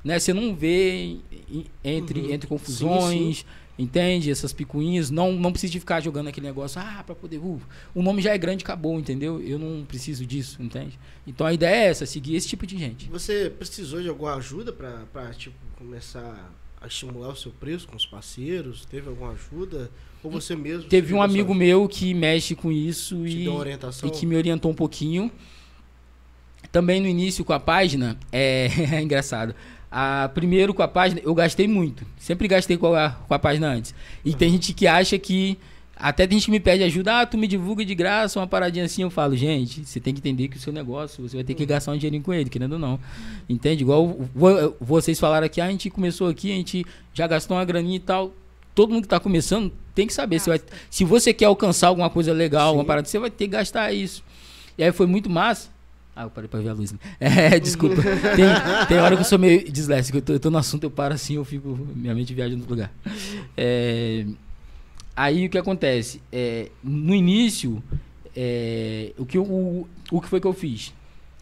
[0.03, 0.19] né?
[0.19, 1.19] Você não vê
[1.85, 2.31] entre, Uhum.
[2.31, 3.45] entre confusões,
[3.81, 4.31] entende?
[4.31, 5.11] Essas picuinhas.
[5.11, 7.39] Não, não precisa de ficar jogando aquele negócio, ah, pra poder.
[7.39, 7.61] Uh,
[7.95, 9.41] o nome já é grande, acabou, entendeu?
[9.41, 10.99] Eu não preciso disso, entende?
[11.27, 13.09] Então a ideia é essa, seguir esse tipo de gente.
[13.09, 17.97] Você precisou de alguma ajuda pra, pra tipo, começar a estimular o seu preço com
[17.97, 18.85] os parceiros?
[18.85, 19.91] Teve alguma ajuda?
[20.23, 20.89] Ou você mesmo?
[20.89, 25.31] Teve um amigo meu que mexe com isso e, e que me orientou um pouquinho.
[26.71, 29.55] Também no início com a página, é, é engraçado.
[29.91, 32.07] A, primeiro com a página, eu gastei muito.
[32.19, 33.95] Sempre gastei com a, com a página antes.
[34.25, 35.59] E tem gente que acha que.
[36.03, 38.87] Até tem gente que me pede ajuda, ah, tu me divulga de graça, uma paradinha
[38.87, 39.03] assim.
[39.03, 41.67] Eu falo, gente, você tem que entender que o seu negócio, você vai ter que
[41.67, 42.99] gastar um dinheirinho com ele, querendo ou não.
[43.47, 43.83] Entende?
[43.83, 47.65] Igual vo- vocês falaram aqui, ah, a gente começou aqui, a gente já gastou uma
[47.67, 48.33] graninha e tal.
[48.75, 50.59] Todo mundo que tá começando tem que saber se vai,
[50.89, 52.79] se você quer alcançar alguma coisa legal, Sim.
[52.79, 54.23] uma parada, você vai ter que gastar isso.
[54.79, 55.69] E aí foi muito massa.
[56.21, 56.93] Ah, eu parei pra ver a luz.
[56.93, 56.99] Né?
[57.21, 58.03] É, desculpa.
[58.03, 60.19] Tem, tem hora que eu sou meio disléxico.
[60.19, 61.79] Eu tô, eu tô no assunto, eu paro assim, eu fico.
[61.95, 62.93] Minha mente viaja no outro lugar.
[63.57, 64.27] É,
[65.17, 66.21] aí o que acontece?
[66.31, 67.83] É, no início,
[68.37, 70.93] é, o, que eu- o, o que foi que eu fiz?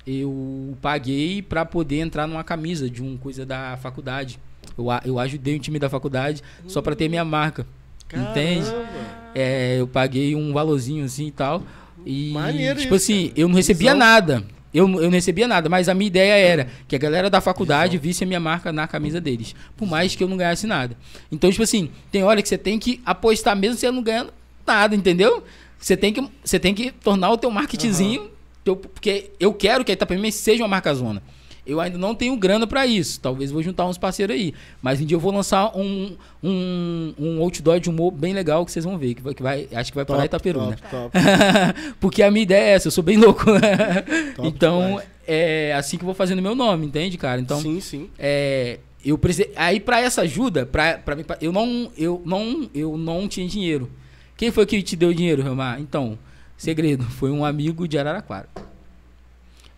[0.06, 4.38] Eu paguei pra poder entrar numa camisa de uma coisa da faculdade.
[4.76, 7.66] Eu, eu ajudei o time da faculdade só pra ter minha marca.
[8.14, 8.64] Entende?
[8.70, 8.88] Caramba!
[9.34, 11.62] É, eu paguei um valorzinho assim e tal.
[12.06, 13.40] E, Maneiro tipo isso, assim, cara.
[13.40, 13.98] eu não recebia Visão.
[13.98, 14.44] nada.
[14.72, 17.96] Eu, eu não recebia nada, mas a minha ideia era que a galera da faculdade
[17.96, 19.54] visse a minha marca na camisa deles.
[19.76, 20.96] Por mais que eu não ganhasse nada.
[21.32, 24.32] Então, tipo assim, tem hora que você tem que apostar mesmo você não ganhando
[24.66, 25.42] nada, entendeu?
[25.78, 28.30] Você tem que, você tem que tornar o teu marketingzinho.
[28.64, 31.22] teu- porque eu quero que a Itapemirim seja uma marca zona.
[31.68, 33.20] Eu ainda não tenho grana pra isso.
[33.20, 34.54] Talvez vou juntar uns parceiros aí.
[34.82, 38.72] Mas um dia eu vou lançar um, um, um outdoor de humor bem legal que
[38.72, 39.14] vocês vão ver.
[39.14, 40.76] Que vai, que vai- acho que vai parar Itaperu, né?
[40.90, 41.18] top, top,
[42.00, 43.44] Porque a minha ideia é essa, eu sou bem louco.
[43.44, 45.06] top então, demais.
[45.26, 47.40] é assim que eu vou fazendo meu nome, entende, cara?
[47.40, 48.08] Então, sim, sim.
[48.18, 49.52] é, eu precisei.
[49.54, 53.46] Aí, pra essa ajuda, pra, pra mim, pra- eu, não, eu, não, eu não tinha
[53.46, 53.90] dinheiro.
[54.36, 55.80] Quem foi que te deu dinheiro, Romar?
[55.80, 56.18] Então,
[56.56, 58.48] segredo, foi um amigo de Araraquara.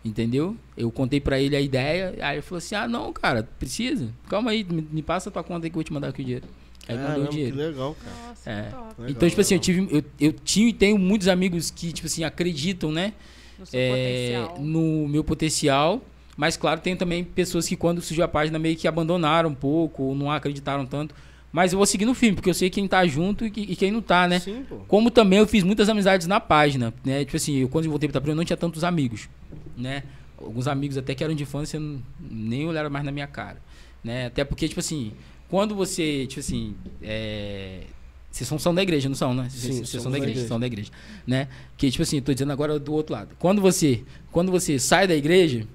[0.02, 0.56] Entendeu?
[0.77, 4.09] Eu contei pra ele a ideia, aí ele falou assim: ah, não, cara, precisa.
[4.28, 6.22] Calma aí, me, me passa a tua conta aí que eu vou te mandar aqui
[6.22, 6.47] o dinheiro.
[6.89, 7.56] Aí ele mandou o dinheiro.
[7.56, 8.28] que legal, cara.
[8.28, 8.62] Nossa, É.
[8.62, 9.89] Legal, então, tipo assim, eu tive.
[9.94, 13.12] Eu, eu tinha e tenho muitos amigos que, tipo assim, acreditam, né?
[13.59, 14.64] No seu é, potencial.
[14.64, 16.02] no meu potencial.
[16.35, 20.05] Mas, claro, tem também pessoas que, quando surgiu a página, meio que abandonaram um pouco,
[20.05, 21.14] ou não acreditaram tanto.
[21.52, 23.90] Mas eu vou seguir no filme, porque eu sei quem tá junto e, e quem
[23.90, 24.39] não tá, né?
[24.39, 24.77] Sim, pô.
[24.86, 27.24] Como também eu fiz muitas amizades na página, né?
[27.24, 29.28] Tipo assim, eu, quando eu voltei pra Itapema, eu não tinha tantos amigos,
[29.77, 30.05] né?
[30.39, 31.81] Alguns amigos até que eram de infância
[32.20, 33.60] nem olharam mais na minha cara,
[34.02, 34.27] né?
[34.27, 35.12] Até porque, tipo assim,
[35.48, 37.81] quando você, tipo assim, é...
[38.31, 39.48] Vocês são, são da igreja, não são, né?
[39.51, 40.48] Vocês- Sim, Vocês são da da igreja, igreja.
[40.48, 40.90] são da igreja,
[41.27, 41.48] né?
[41.77, 43.35] Que, tipo assim, tô dizendo agora do outro lado.
[43.40, 45.66] Quando você, quando você sai da igreja,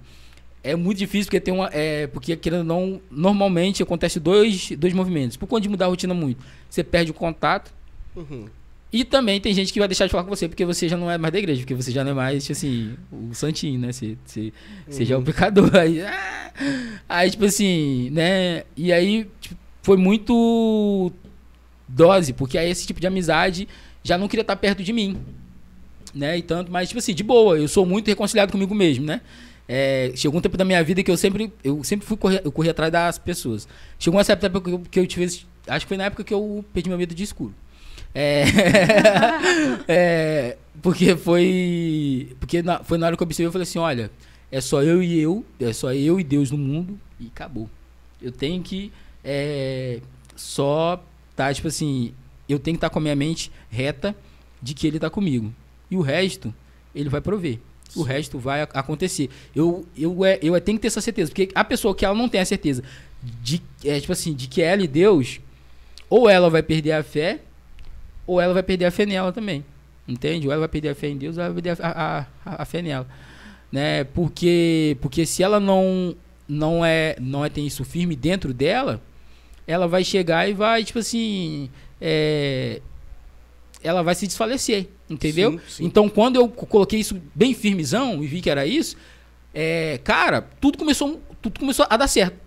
[0.66, 1.70] é muito difícil porque tem uma.
[1.72, 5.38] É, porque, querendo ou não, normalmente acontece dois, dois movimentos.
[5.38, 6.44] Por conta de mudar a rotina muito.
[6.68, 7.72] Você perde o contato.
[8.16, 8.48] Uhum.
[8.92, 11.12] E também tem gente que vai deixar de falar com você porque você já não
[11.12, 13.92] é mais da igreja, porque você já não é mais, tipo assim, o santinho, né?
[13.92, 14.54] Você, você,
[14.88, 15.70] você já é o pecador.
[15.76, 16.52] Aí, ah!
[17.08, 18.64] aí, tipo assim, né?
[18.76, 21.12] E aí tipo, foi muito
[21.88, 23.68] dose, porque aí esse tipo de amizade
[24.02, 25.18] já não queria estar perto de mim.
[26.14, 26.38] Né?
[26.38, 29.22] E tanto, mas, tipo assim, de boa, eu sou muito reconciliado comigo mesmo, né?
[29.68, 32.52] É, chegou um tempo da minha vida que eu sempre, eu sempre fui correr, eu
[32.52, 33.68] corri atrás das pessoas.
[33.98, 35.26] Chegou uma certa época que eu, que eu tive,
[35.68, 37.54] acho que foi na época que eu perdi meu medo de escuro.
[38.14, 38.46] É,
[39.88, 44.12] é, porque foi, porque na- foi na hora que eu observei, eu falei assim, olha,
[44.52, 47.70] é só eu e eu, é só eu e Deus no mundo e acabou.
[48.22, 48.92] Eu tenho que
[49.24, 50.00] é,
[50.36, 51.04] só
[51.36, 52.14] tá, tipo assim,
[52.48, 54.16] eu tenho que estar com a minha mente reta
[54.62, 55.54] de que ele tá comigo.
[55.90, 56.54] E o resto,
[56.94, 57.60] ele vai prover.
[57.96, 59.30] O resto vai ac- acontecer.
[59.56, 61.30] Eu, eu, é, eu tenho que ter essa certeza.
[61.32, 62.84] Porque a pessoa que ela não tem a certeza
[63.24, 65.40] de, é, tipo assim, de que ela e Deus,
[66.10, 67.40] ou ela vai perder a fé,
[68.28, 69.64] ou ela vai perder a fé nela também.
[70.08, 70.46] Entende?
[70.48, 72.62] Ou ela vai perder a fé em Deus, ou ela vai perder a, a, a-
[72.62, 73.08] a fé nela.
[73.72, 74.04] Né?
[74.04, 76.16] Porque, porque se ela não,
[76.48, 79.02] não, é, não é, tem isso firme dentro dela,
[79.68, 81.70] ela vai chegar e vai, tipo assim.
[82.00, 82.82] é,
[83.86, 84.88] ela vai se desfalecer.
[85.10, 85.52] Entendeu?
[85.52, 85.86] Sim, sim.
[85.86, 88.96] Então, quando eu co- coloquei isso bem firmezão e vi que era isso,
[89.54, 92.44] é, cara, tudo começou, tudo começou a dar certo.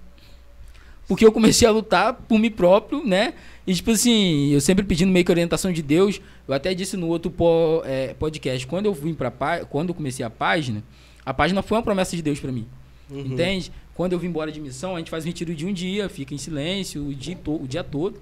[1.07, 3.33] Porque eu comecei a lutar por mim próprio, né?
[3.67, 6.21] E, tipo assim, eu sempre pedindo meio que orientação de Deus.
[6.47, 9.31] Eu até disse no outro po- é, podcast, quando eu vim pra
[9.71, 10.83] quando eu comecei a página,
[11.25, 12.67] a página foi uma promessa de Deus pra mim.
[13.11, 13.21] Uhum.
[13.21, 13.73] Entende?
[13.95, 16.35] Quando eu vim embora de missão, a gente faz um retiro de um dia, fica
[16.35, 18.21] em silêncio o dia, to- o dia todo,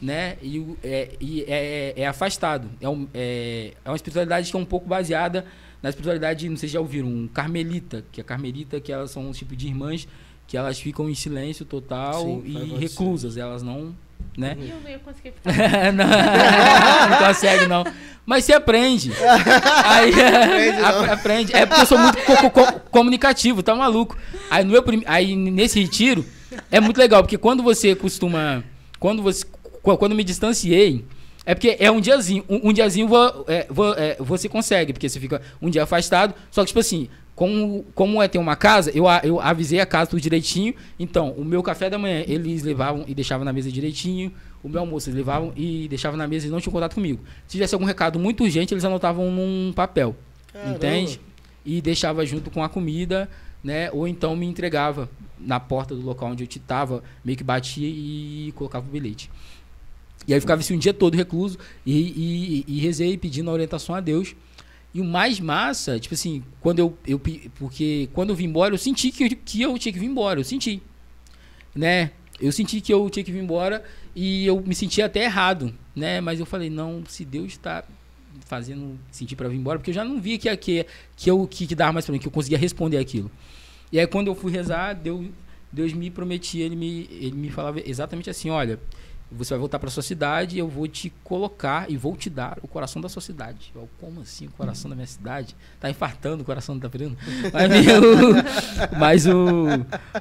[0.00, 0.36] né?
[0.42, 2.68] E, é, e é, é afastado.
[2.80, 5.44] É, um- é, é uma espiritualidade que é um pouco baseada
[5.82, 9.28] na espiritualidade, não sei se já ouviram, um carmelita, que é carmelita, que elas são
[9.28, 10.06] um tipo de irmãs
[10.46, 13.94] que elas ficam em silêncio total Sim, e reclusas, elas não,
[14.38, 14.56] né?
[14.60, 15.92] E eu não ia conseguir ficar.
[15.92, 16.06] não,
[17.10, 17.84] não consegue não.
[18.24, 19.12] Mas você aprende.
[19.84, 21.56] Aí Aprende, aprende.
[21.56, 24.16] É porque eu sou muito co- co- co- comunicativo, tá maluco.
[24.50, 26.24] Aí no meu aí nesse retiro
[26.70, 28.62] é muito legal, porque quando você costuma
[28.98, 29.44] quando você
[29.96, 31.04] quando me distanciei,
[31.44, 35.08] é porque é um diazinho, um, um diazinho vo- é, vo- é, você consegue, porque
[35.08, 38.90] você fica um dia afastado, só que tipo assim, como, como é ter uma casa,
[38.94, 40.74] eu, eu avisei a casa tudo direitinho.
[40.98, 44.32] Então, o meu café da manhã eles levavam e deixavam na mesa direitinho.
[44.62, 47.20] O meu almoço eles levavam e deixavam na mesa e não tinham contato comigo.
[47.46, 50.16] Se tivesse algum recado muito urgente, eles anotavam num papel.
[50.50, 50.74] Caramba.
[50.76, 51.20] Entende?
[51.64, 53.28] E deixava junto com a comida,
[53.62, 53.90] né?
[53.92, 55.08] Ou então me entregava
[55.38, 59.30] na porta do local onde eu estava, meio que batia e colocava o bilhete.
[60.26, 63.52] E aí eu ficava assim um dia todo recluso e, e, e rezei pedindo a
[63.52, 64.34] orientação a Deus.
[64.92, 67.20] E o mais massa, tipo assim, quando eu, eu
[67.58, 70.40] porque quando eu vim embora, eu senti que, eu- que eu tinha que vir embora,
[70.40, 70.82] eu senti.
[71.74, 72.10] Né?
[72.40, 73.84] Eu senti que eu tinha que vir embora
[74.14, 76.20] e eu me senti até errado, né?
[76.20, 77.84] Mas eu falei, não, se Deus está
[78.46, 80.86] fazendo sentir para vir embora, porque eu já não via que que
[81.16, 83.30] que eu que, que dava mais para mim, que eu conseguia responder aquilo.
[83.90, 85.26] E aí quando eu fui rezar, Deus,
[85.72, 88.78] Deus me prometia, ele me ele me falava exatamente assim, olha,
[89.30, 92.68] você vai voltar para sua cidade, eu vou te colocar e vou te dar o
[92.68, 93.72] coração da sua cidade.
[93.74, 95.54] Eu, como assim, o coração da minha cidade?
[95.80, 97.16] Tá infartando o coração da Taperino?
[97.52, 99.66] Mas, meu, mas o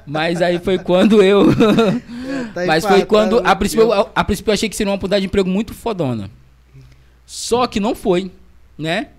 [0.07, 1.45] mas aí foi quando eu
[2.53, 3.39] Tá mas foi quando.
[3.45, 6.29] A princípio, eu- a princípio eu achei que seria uma oportunidade de emprego muito fodona.
[7.25, 8.31] Só que não foi,
[8.77, 9.09] né?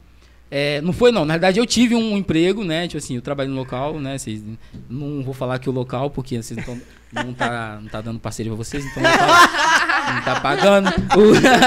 [0.51, 1.24] É, não foi não.
[1.24, 2.86] Na verdade, eu tive um emprego, né?
[2.86, 4.16] Tipo assim, eu trabalho no local, né?
[4.16, 4.43] Vocês,
[4.89, 6.81] não vou falar aqui o local, porque vocês não,
[7.12, 10.89] não, tá, não tá dando parceria pra vocês, então não tá, não tá pagando.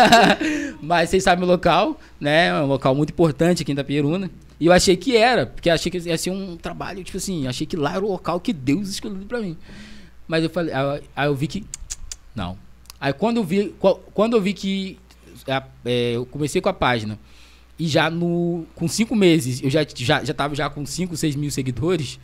[0.82, 2.48] Mas vocês sabem o local, né?
[2.48, 4.30] É um local muito importante aqui em Itapieruna.
[4.60, 7.66] E eu achei que era, porque achei que ia ser um trabalho, tipo assim, achei
[7.66, 9.58] que lá era o local que Deus escolheu pra mim.
[10.28, 10.74] Mas eu falei,
[11.16, 11.66] aí eu vi que.
[12.36, 12.58] Não.
[13.00, 14.98] Aí quando eu vi, qu- quando eu vi que.
[15.48, 17.18] a- é, eu comecei com a página.
[17.80, 18.66] E já no.
[18.76, 22.20] Com cinco meses, eu já, já, já tava já com 5, 6 mil seguidores.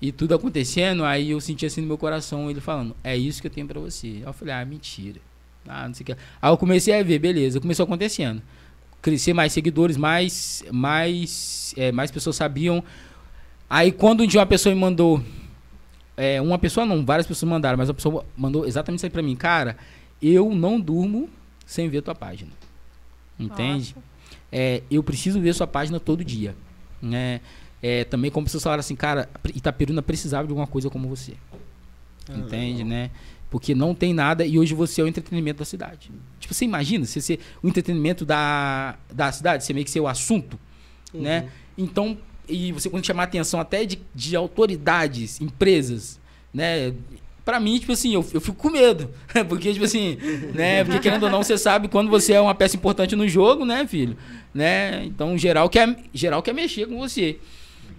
[0.00, 3.48] E tudo acontecendo, aí eu senti assim no meu coração, ele falando, é isso que
[3.48, 4.06] eu tenho pra você.
[4.06, 5.20] Aí eu falei, ah, mentira.
[5.66, 6.12] Ah, não sei o que.
[6.12, 8.40] Aí eu comecei a ver, beleza, começou acontecendo.
[9.02, 12.82] Crescer mais seguidores, mais, mais, é, mais pessoas sabiam.
[13.68, 15.22] Aí quando um dia uma pessoa me mandou,
[16.16, 19.20] é, uma pessoa não, várias pessoas mandaram, mas uma pessoa mandou exatamente isso aí pra
[19.20, 19.76] mim, cara,
[20.22, 21.28] eu não durmo
[21.66, 22.52] sem ver tua página.
[23.38, 23.94] Entende?
[23.94, 24.07] Nossa.
[24.50, 26.54] É, eu preciso ver sua página todo dia.
[27.00, 27.40] Né?
[27.82, 31.34] É, também como pessoas falaram assim, cara, Itaperuna precisava de alguma coisa como você.
[32.34, 33.10] Entende, né?
[33.50, 36.10] Porque não tem nada e hoje você é o entretenimento da cidade.
[36.38, 40.08] Tipo, você imagina você ser o entretenimento da, da cidade, você meio que ser o
[40.08, 40.58] assunto,
[41.14, 41.22] Uhum.
[41.22, 41.48] né?
[41.78, 46.20] Então, e você quando chamar a atenção até de, de autoridades, empresas,
[46.52, 46.92] né?
[47.48, 49.08] Pra mim, tipo assim, eu, eu fico com medo.
[49.48, 50.18] Porque, tipo assim,
[50.52, 50.84] né?
[50.84, 53.86] Porque querendo ou não, você sabe quando você é uma peça importante no jogo, né,
[53.86, 54.18] filho?
[54.52, 55.02] Né?
[55.06, 57.38] Então, geral quer, geral quer mexer com você.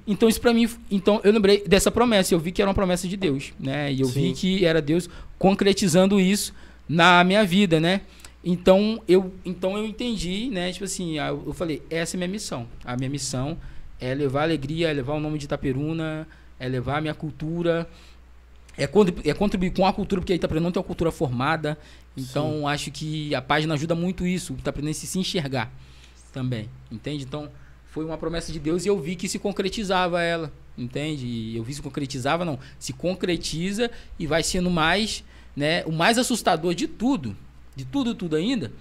[0.06, 2.32] Então, isso pra mim, então eu lembrei dessa promessa.
[2.32, 3.92] Eu vi que era uma promessa de Deus, né?
[3.92, 4.22] E eu Sim.
[4.22, 5.10] vi que era Deus
[5.40, 6.54] concretizando isso
[6.88, 8.02] na minha vida, né?
[8.44, 10.72] Então eu, então eu entendi, né?
[10.72, 12.68] Tipo assim, eu eu falei, essa é a minha missão.
[12.86, 13.58] A minha missão
[14.00, 16.28] é levar alegria, é levar o nome de Itaperuna,
[16.60, 17.90] é levar a minha cultura,
[18.80, 21.78] é, é contribuir com a cultura, porque a Itaperuna não tem uma cultura formada.
[22.16, 25.72] Então acho que a página ajuda muito isso, o Itaperunense se enxergar
[26.32, 27.24] também, entende?
[27.24, 27.50] Então
[27.88, 31.26] foi uma promessa de Deus e eu vi que se concretizava ela, entende?
[31.26, 35.24] E eu vi se concretizava, não, se concretiza e vai sendo mais,
[35.56, 35.84] né?
[35.86, 37.36] O mais assustador de tudo,
[37.76, 38.72] de tudo, tudo ainda,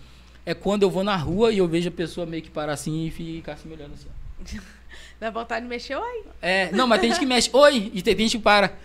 [0.45, 3.07] é quando eu vou na rua e eu vejo a pessoa meio que parar assim
[3.07, 4.09] e ficar se olhando assim.
[4.09, 4.61] ó.
[5.21, 6.25] Dá vontade de mexer, oi.
[6.41, 8.79] É, não, mas tem gente que mexe, oi, e tem gente que para.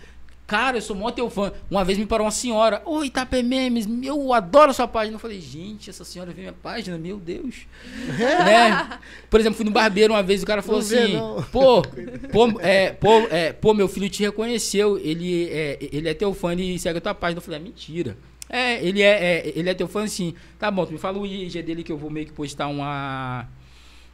[0.46, 1.52] Cara, eu sou mó teu fã.
[1.70, 5.16] Uma vez me parou uma senhora, oi, Itapé Memes, eu adoro sua página.
[5.16, 7.66] Eu falei, gente, essa senhora vê minha página, meu Deus.
[8.18, 8.98] né?
[9.30, 11.42] Por exemplo, fui no barbeiro uma vez, o cara falou Não vê, assim, não.
[11.44, 11.82] pô,
[12.30, 16.54] pô, é, pô, é, pô, meu filho te reconheceu, ele é, ele é teu fã
[16.54, 17.38] e segue a tua página.
[17.38, 18.16] Eu falei, é mentira.
[18.46, 20.34] É, ele é, é, ele é teu fã sim.
[20.58, 23.48] Tá bom, tu me fala o IG dele que eu vou meio que postar uma,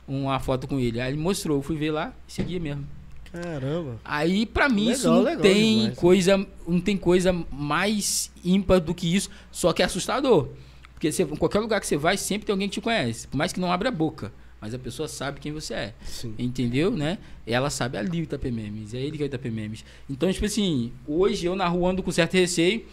[0.06, 1.00] uma foto com ele.
[1.00, 2.86] Aí ele mostrou, eu fui ver lá, seguia mesmo.
[3.32, 4.00] Caramba.
[4.04, 5.98] Aí, pra mim, Legal, isso não legal tem demais.
[5.98, 10.48] coisa, não tem coisa mais ímpar do que isso, só que é assustador.
[10.94, 13.26] Porque você, em qualquer lugar que você vai, sempre tem alguém que te conhece.
[13.28, 14.32] Por mais que não abra a boca.
[14.60, 15.94] Mas a pessoa sabe quem você é.
[16.04, 16.34] Sim.
[16.38, 17.16] Entendeu, né?
[17.46, 18.92] Ela sabe ali o Itapê Memes.
[18.92, 19.82] É ele que é o Itapê Memes.
[20.08, 22.84] Então, tipo assim, hoje eu na rua ando com certo receio.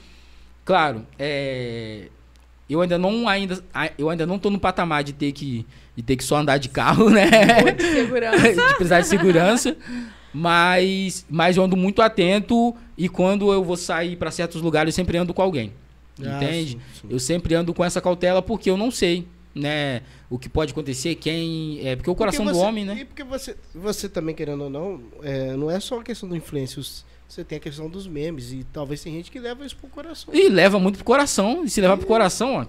[0.63, 2.07] Claro, é...
[2.69, 3.63] Eu ainda não ainda
[3.97, 5.65] eu ainda não tô no patamar de ter que
[5.95, 7.25] de ter que só andar de carro, né?
[7.61, 8.47] Muito segurança.
[8.53, 9.77] de precisar de segurança.
[10.37, 14.95] Mas, mas eu ando muito atento e quando eu vou sair para certos lugares, eu
[14.95, 15.73] sempre ando com alguém.
[16.21, 16.71] Ah, entende?
[16.73, 17.07] sim, sim.
[17.09, 20.01] Eu sempre ando com essa cautela porque eu não sei, né?
[20.29, 21.79] O que pode acontecer, quem.
[21.83, 22.97] É porque o coração Porque do você- homem, né?
[23.01, 26.35] E porque você, você também, querendo ou não, é, não é só a questão do
[26.35, 26.83] influência.
[27.27, 28.51] Você tem a questão dos memes.
[28.53, 30.33] E talvez tem gente que leva isso pro coração.
[30.33, 31.65] E leva muito pro coração.
[31.65, 32.65] E se levar pro coração, ó.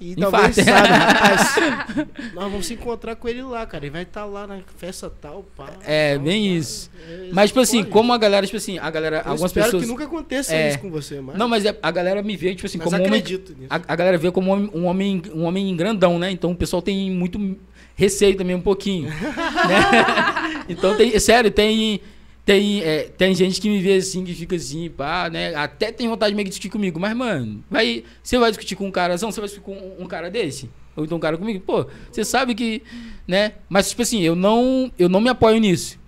[0.00, 1.54] E talvez, sabe, rapaz,
[2.34, 3.84] nós vamos se encontrar com ele lá, cara.
[3.84, 5.68] Ele vai estar lá na festa tal, pá.
[5.84, 6.54] É, tal, bem pá.
[6.58, 6.90] isso.
[7.06, 7.90] É, Mas, tipo assim, pode.
[7.90, 9.16] como a galera, tipo assim, a galera.
[9.18, 9.82] Eu algumas espero pessoas.
[9.82, 10.70] que nunca aconteça É.
[10.70, 12.96] isso com você, mas, Não, mas é- a galera me vê, tipo assim, mas como
[12.96, 13.20] um homem.
[13.20, 13.66] acredito nisso.
[13.68, 16.30] A, a galera vê como um homem, um homem, um homem grandão, né?
[16.30, 17.38] Então o pessoal tem muito
[17.94, 19.08] receio também um pouquinho.
[19.10, 19.14] né?
[20.68, 22.00] Então tem, sério, tem
[22.44, 25.54] tem, é, tem gente que me vê assim, que fica assim, pá, né?
[25.54, 28.86] Até tem vontade de meio que discutir comigo, mas mano, vai, você vai discutir com
[28.86, 30.68] um carazão, você vai discutir com um, um cara desse?
[30.96, 31.60] Ou então um cara comigo?
[31.60, 32.82] Pô, você sabe que,
[33.26, 33.52] né?
[33.68, 36.00] Mas tipo assim, eu não eu não me apoio nisso.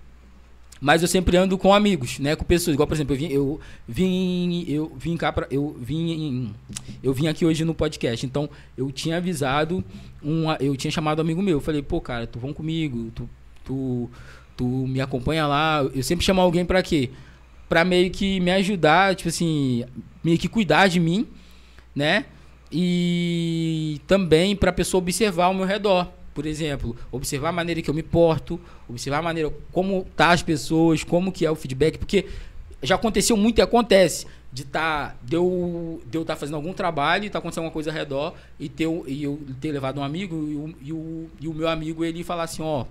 [0.83, 2.35] Mas eu sempre ando com amigos, né?
[2.35, 2.73] Com pessoas.
[2.73, 6.53] Igual, por exemplo, eu vim, eu vim, eu vim cá pra, eu vim,
[7.01, 8.25] eu vim aqui hoje no podcast.
[8.25, 9.81] Então, eu tinha avisado,
[10.21, 11.55] um, eu tinha chamado um amigo meu.
[11.55, 13.29] Eu falei, pô, cara, tu vão comigo, tu,
[13.63, 14.09] tu,
[14.57, 15.81] tu me acompanha lá.
[15.93, 17.09] Eu sempre chamo alguém pra quê?
[17.69, 19.83] Pra meio que me ajudar, tipo assim,
[20.23, 21.27] meio que cuidar de mim,
[21.95, 22.25] né?
[22.71, 26.07] E também pra pessoa observar ao meu redor.
[26.33, 28.59] Por exemplo, observar a maneira que eu me porto,
[28.89, 32.25] observar a maneira como tá as pessoas, como que é o feedback, porque
[32.81, 37.37] já aconteceu muito e acontece de tá de eu tá fazendo algum trabalho e tá
[37.39, 40.55] acontecendo alguma coisa ao redor e ter o- e eu ter levado um amigo e
[40.55, 42.85] o, e o, e o meu amigo ele falar assim, ó,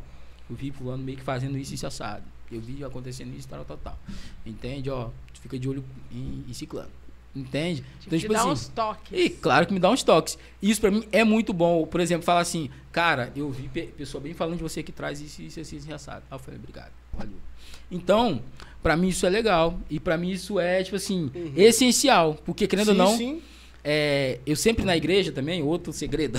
[0.52, 2.24] eu vi fulano meio que fazendo isso e isso assado.
[2.50, 3.98] Eu vi acontecendo isso tal tal tal.
[4.44, 5.08] Entende, ó?
[5.32, 6.90] Tu fica de olho em, em ciclano.
[7.34, 7.82] Entende?
[7.98, 9.18] Tipo, te dá uns toques.
[9.18, 10.36] E claro que me dá uns toques.
[10.60, 11.86] Isso pra mim é muito bom.
[11.86, 15.18] Por exemplo, falar assim, cara, eu vi pe- pessoa bem falando de você que traz
[15.18, 16.22] isso, isso, isso, isso, assado.
[16.30, 17.38] Aí eu falei, obrigado, valeu.
[17.90, 18.42] Então,
[18.82, 19.80] pra mim isso é legal.
[19.88, 22.34] E pra mim isso é, tipo assim, essencial.
[22.44, 23.42] Porque, querendo ou Sim, não, sim.
[23.82, 26.38] é, eu sempre na igreja também, outro segredo.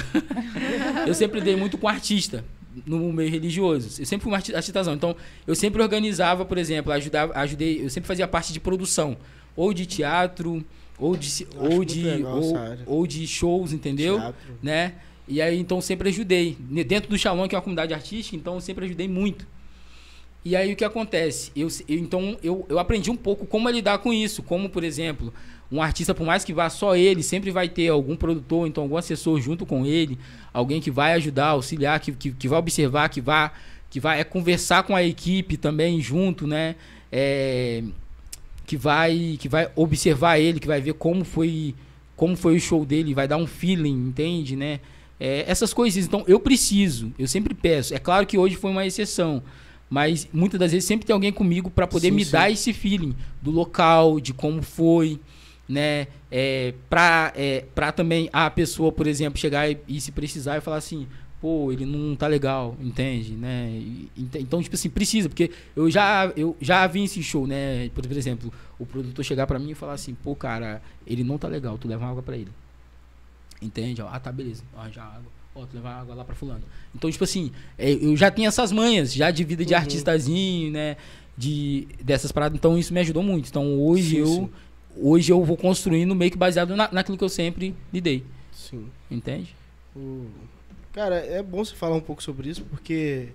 [1.08, 2.46] eu sempre dei muito com artista
[2.86, 4.02] no meio religioso.
[4.02, 4.94] Eu sempre fui um arti- artistazão.
[4.94, 9.18] Então, eu sempre organizava, por exemplo, ajudava, ajudei, eu sempre fazia parte de produção,
[9.56, 10.64] ou de teatro,
[10.98, 12.54] ou de ou de legal ou,
[12.86, 14.18] ou de shows, entendeu?
[14.20, 14.58] Teatro.
[14.62, 14.94] Né?
[15.28, 16.58] E aí então sempre ajudei.
[16.60, 19.48] Dentro do Shalom, que é uma comunidade artística, então eu sempre ajudei muito.
[20.46, 21.52] E aí o que acontece?
[21.56, 24.44] Eu, eu- então eu, eu aprendi um pouco como lidar com isso.
[24.44, 25.34] Como, por exemplo,
[25.74, 28.96] um artista, por mais que vá só ele, sempre vai ter algum produtor, então algum
[28.96, 30.20] assessor junto com ele,
[30.54, 33.52] alguém que vai ajudar, auxiliar, que, que, que vai observar, que vai,
[33.90, 36.76] que vai é, conversar com a equipe também junto, né?
[37.12, 37.84] É,
[38.68, 41.74] que vai que vai observar ele, que vai ver como foi
[42.16, 44.80] como foi o show dele, vai dar um feeling, entende, né?
[45.20, 46.06] É, essas coisas.
[46.06, 47.96] Então, eu preciso, eu sempre peço.
[47.96, 49.42] É claro que hoje foi uma exceção,
[49.90, 52.32] mas muitas das vezes sempre tem alguém comigo para poder Sim, me sim.
[52.32, 55.20] dar esse feeling do local, de como foi,
[55.68, 56.08] né?
[56.32, 60.62] É, pra, é, pra também a pessoa, por exemplo, chegar e, e se precisar e
[60.62, 61.08] falar assim,
[61.42, 63.70] pô, ele não tá legal, entende, né?
[64.18, 67.90] Ent- então, tipo assim, precisa, porque eu já, eu já vi esse show, né?
[67.90, 71.48] Por, exemplo, o produtor chegar pra mim e falar assim, pô, cara, ele não tá
[71.48, 72.50] legal, tu leva uma água pra ele.
[73.62, 74.02] Entende?
[74.02, 74.64] Ah, tá, beleza.
[74.76, 75.32] Ó, já água.
[75.56, 76.64] Ó, tu leva água lá pra fulano.
[76.96, 79.80] Então, tipo assim, é, eu já tenho essas manhas, já de vida de Uhum.
[79.80, 80.98] artistazinho, né?
[81.38, 82.58] De, dessas paradas.
[82.58, 83.48] Então, isso me ajudou muito.
[83.50, 84.26] Então, hoje Sim, eu...
[84.28, 84.50] sim.
[84.96, 88.24] Hoje eu vou construindo meio que baseado na, naquilo que eu sempre lidei.
[88.52, 88.88] Sim.
[89.10, 89.56] Entende?
[89.96, 90.28] O-
[90.92, 93.30] Cara, é bom você falar um pouco sobre isso, porque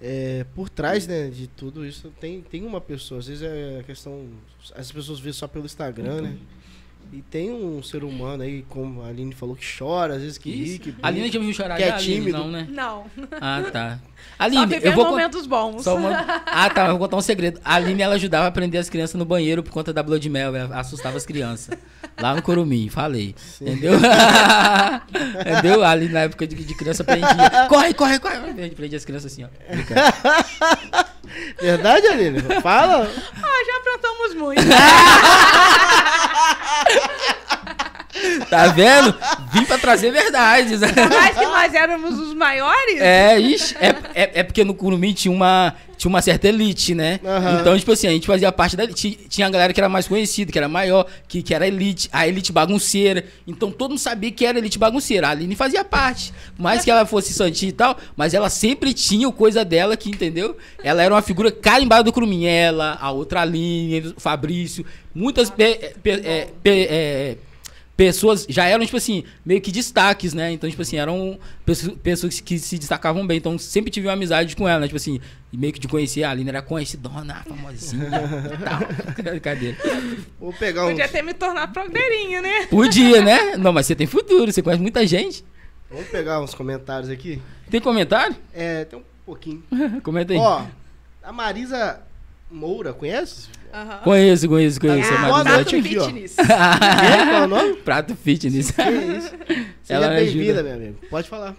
[0.00, 3.18] é, por trás né, de tudo isso tem, tem uma pessoa.
[3.20, 4.26] Às vezes é a questão.
[4.74, 6.36] As pessoas veem só pelo Instagram, né?
[7.12, 10.50] E tem um ser humano aí, como a Aline falou, que chora, às vezes que
[10.50, 12.38] ri, que A Aline já me viu chorar Que é tímido.
[12.38, 12.66] Não, né?
[12.70, 13.04] Não.
[13.40, 13.98] Ah, tá.
[13.98, 15.06] Só Aline, viver eu vou...
[15.06, 15.82] momentos bons.
[15.82, 16.10] Só uma...
[16.46, 16.86] Ah, tá.
[16.86, 17.60] Eu vou contar um segredo.
[17.64, 20.54] A Aline, ela ajudava a prender as crianças no banheiro por conta da Blood Mel.
[20.54, 21.78] Ela assustava as crianças.
[22.20, 23.34] Lá no Curumim, falei.
[23.36, 23.66] Sim.
[23.66, 23.92] Entendeu?
[25.40, 25.84] Entendeu?
[25.84, 27.28] A Aline, na época de, de criança, prendia.
[27.68, 28.70] Corre, corre, corre.
[28.70, 29.48] Prendia as crianças assim, ó.
[31.60, 32.40] Verdade, Aline?
[32.62, 33.10] Fala!
[33.42, 34.62] Ah, já aprontamos muito.
[38.50, 39.14] Tá vendo?
[39.52, 40.82] Vim pra trazer verdades.
[40.82, 43.00] Ainda mais que nós éramos os maiores.
[43.00, 47.20] É, ixi, é, é, é porque no Curumim tinha uma, tinha uma certa elite, né?
[47.24, 47.60] Aham.
[47.60, 49.18] Então, tipo assim, a gente fazia parte da elite.
[49.28, 52.26] Tinha a galera que era mais conhecida, que era maior, que, que era elite, a
[52.28, 53.24] elite bagunceira.
[53.46, 55.28] Então todo mundo sabia que era elite bagunceira.
[55.28, 56.32] A Aline fazia parte.
[56.56, 59.96] Por mais que ela fosse santinha e tal, mas ela sempre tinha o coisa dela
[59.96, 60.56] que, entendeu?
[60.82, 62.46] Ela era uma figura carimbada do Curumim.
[62.46, 64.84] Ela, a outra Aline, o Fabrício,
[65.14, 67.36] muitas pe- pe- é, pe- é,
[67.96, 70.52] pessoas já eram, tipo assim, meio que destaques, né?
[70.52, 73.38] Então, tipo assim, eram pessoas, pessoas que se destacavam bem.
[73.38, 74.86] Então, sempre tive uma amizade com ela, né?
[74.86, 75.20] Tipo assim,
[75.52, 76.22] meio que de conhecer.
[76.22, 78.10] A Aline era conhecidona, famosinha
[78.62, 79.24] tal.
[79.24, 79.76] Brincadeira.
[80.38, 80.90] Vou pegar um.
[80.90, 82.66] Podia ter me tornado blogueirinho, né?
[82.66, 83.56] Podia, né?
[83.56, 85.44] Não, mas você tem futuro, você conhece muita gente.
[85.90, 87.40] Vamos pegar uns comentários aqui.
[87.70, 88.36] Tem comentário?
[88.52, 89.62] É, tem um pouquinho.
[90.02, 90.38] Comenta aí.
[90.38, 90.64] Ó,
[91.22, 92.00] a Marisa
[92.50, 93.48] Moura, conhece?
[93.76, 93.98] Aham.
[94.04, 95.12] Conheço, conheço, conheço.
[95.12, 95.54] Ah, Marisa.
[95.54, 96.04] noite aqui, ó.
[96.06, 96.36] fitness.
[96.40, 97.74] Qual é o nome?
[97.82, 98.70] Prato fitness.
[98.70, 99.32] Que isso?
[99.84, 100.98] Seja bem-vinda, meu amigo.
[101.10, 101.54] Pode falar.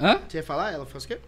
[0.00, 0.20] Hã?
[0.28, 0.72] Você ia falar?
[0.72, 1.18] Ela faz o quê?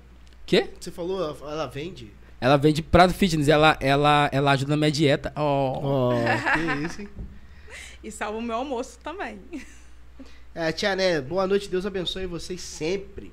[0.45, 0.67] Quê?
[0.81, 2.11] Você falou, ela- vende.
[2.41, 5.33] Ela vende prato fitness, ela, ela, ela ajuda na minha dieta.
[5.37, 6.11] Ó.
[6.11, 7.09] Oh, que isso, hein?
[8.03, 9.39] E salva o meu almoço também.
[10.53, 13.33] É, Tia Né, boa noite, Deus abençoe vocês sempre.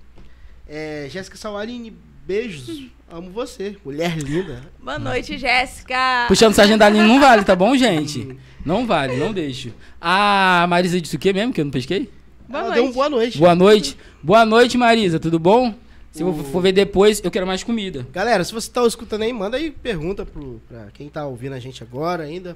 [0.68, 2.88] É, Jéssica Sawarini, beijos.
[3.10, 4.62] Amo você, mulher linda.
[4.82, 6.26] Boa noite, Jéssica.
[6.30, 8.38] Puxando sargento da linha não vale, tá bom, gente?
[8.66, 9.74] Não vale, não deixo.
[10.00, 12.10] A Marisa disse o quê mesmo, que eu não pesquei?
[12.48, 12.76] Boa ela noite.
[12.82, 13.38] deu um boa noite.
[13.38, 13.98] Boa noite.
[14.24, 15.74] Boa noite, Marisa, tudo bom?
[16.12, 18.06] Se eu for ver depois, eu quero mais comida.
[18.14, 21.60] Galera, se você tá escutando aí, manda aí pergunta pro, pra quem tá ouvindo a
[21.60, 22.56] gente agora ainda.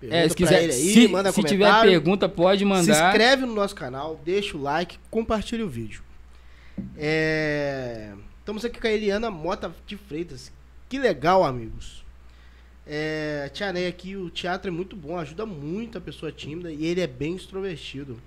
[0.00, 3.08] Pergunta É, se pra quiser, ele aí, se, manda se tiver pergunta, pode Se mandar.
[3.08, 6.02] inscreve no nosso canal, deixa o like, compartilha o vídeo.
[6.96, 8.10] É,
[8.42, 10.50] Estamos aqui com a Eliana Mota de Freitas.
[10.88, 12.02] Que legal, amigos.
[12.84, 13.48] É...
[13.54, 17.00] Tia Ney aqui, o teatro é muito bom, ajuda muito a pessoa tímida e ele
[17.00, 18.18] é bem extrovertido.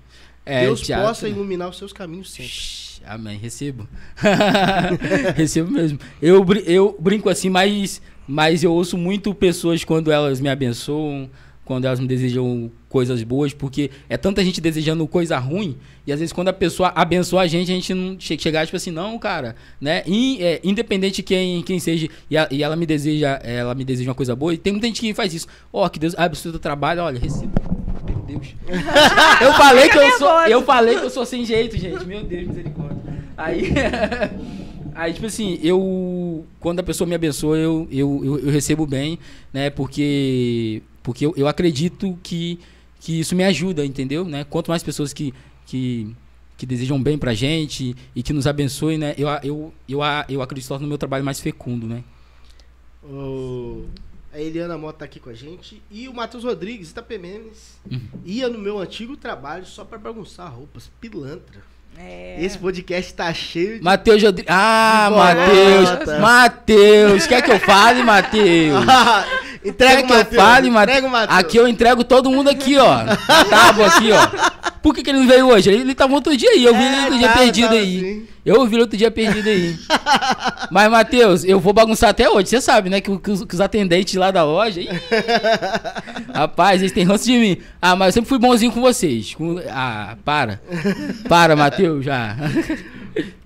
[0.46, 2.50] É, Deus teatro- possa iluminar os seus caminhos sempre.
[2.50, 3.90] Shhh, Amém, recebo.
[5.36, 6.00] recebo mesmo.
[6.22, 11.30] Eu, eu brinco assim, mas, mas eu ouço muito pessoas quando elas me abençoam,
[11.66, 15.76] quando elas me desejam coisas boas, porque é tanta gente desejando coisa ruim,
[16.06, 18.78] e às vezes quando a pessoa abençoa a gente, a gente não che chegar tipo
[18.78, 20.04] assim, não, cara, né?
[20.06, 23.84] In- é, independente de quem, quem seja, e, a- e ela me deseja, ela me
[23.84, 25.48] deseja uma coisa boa, e tem muita gente que faz isso.
[25.74, 27.52] Ó, que Deus abençoe o teu trabalho, olha, recebo.
[28.08, 28.56] Meu Deus.
[29.42, 32.06] eu falei que eu sou, eu falei que eu sou sem jeito, gente.
[32.06, 33.02] Meu Deus, misericórdia.
[33.36, 33.74] Aí,
[34.94, 39.18] aí tipo assim, eu quando a pessoa me abençoa, eu, eu, eu, eu recebo bem,
[39.52, 39.70] né?
[39.70, 42.60] Porque porque eu, eu acredito que
[43.00, 44.26] que isso me ajuda, entendeu?
[44.26, 44.44] Né?
[44.44, 45.34] Quanto mais pessoas que
[45.68, 46.14] que
[46.58, 49.14] que desejam bem pra gente e que nos abençoem, né?
[49.18, 50.00] Eu, eu, eu,
[50.30, 52.04] eu acredito no meu trabalho mais fecundo, né?
[53.04, 53.86] O-
[54.34, 55.82] A Eliana Mota tá aqui com a gente.
[55.92, 58.02] E o Matheus Rodrigues, Itapemenes, Uhum.
[58.26, 60.90] ia no meu antigo trabalho só pra bagunçar roupas.
[61.00, 61.62] Pilantra.
[61.98, 62.36] É.
[62.40, 63.84] Esse podcast tá cheio de.
[63.84, 64.52] Matheus Rodrigues.
[64.54, 66.20] Ah, Matheus!
[66.20, 67.28] Matheus!
[67.28, 68.84] Quer que eu fale, Matheus?
[69.64, 70.44] Entrega Quer o que eu Matheus.
[70.44, 71.28] fale, Matheus?
[71.30, 73.00] Aqui eu entrego todo mundo aqui, ó.
[73.50, 74.65] Tábua aqui, ó.
[74.86, 75.72] Por que, que ele não veio hoje?
[75.72, 76.64] Ele, ele tava outro dia aí.
[76.64, 78.00] Eu vi ele outro dia tá, perdido tá, aí.
[78.00, 78.28] sim.
[78.46, 79.76] Eu vi ele outro dia perdido aí.
[80.70, 82.50] Mas, Matheus, eu vou bagunçar até hoje.
[82.50, 83.02] Você sabe, né?
[83.02, 84.80] Que, que os, que os atendentes lá da loja.
[84.80, 84.88] ih,
[86.32, 87.58] rapaz, eles têm ranço de mim.
[87.82, 89.34] Ah, mas eu sempre fui bonzinho com vocês.
[89.34, 90.62] Com- ah, para.
[91.28, 92.36] Para, Matheus, já.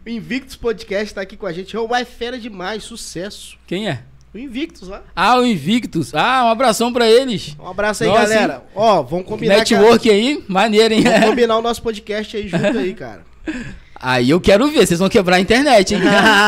[0.06, 1.74] O Invictus Podcast tá aqui com a gente.
[1.74, 3.58] É fera demais, sucesso.
[3.66, 4.04] Quem é?
[4.34, 5.02] O Invictus lá.
[5.16, 6.14] Ah, o Invictus.
[6.14, 7.56] Ah, um abração pra eles.
[7.60, 8.64] Um abraço aí, Nossa, galera.
[8.76, 9.58] Ó, vamos combinar.
[9.58, 11.02] Network aí, maneiro, hein?
[11.02, 13.24] Vamos combinar o nosso podcast aí junto aí, cara.
[14.02, 16.00] Aí eu quero ver, vocês vão quebrar a internet, hein?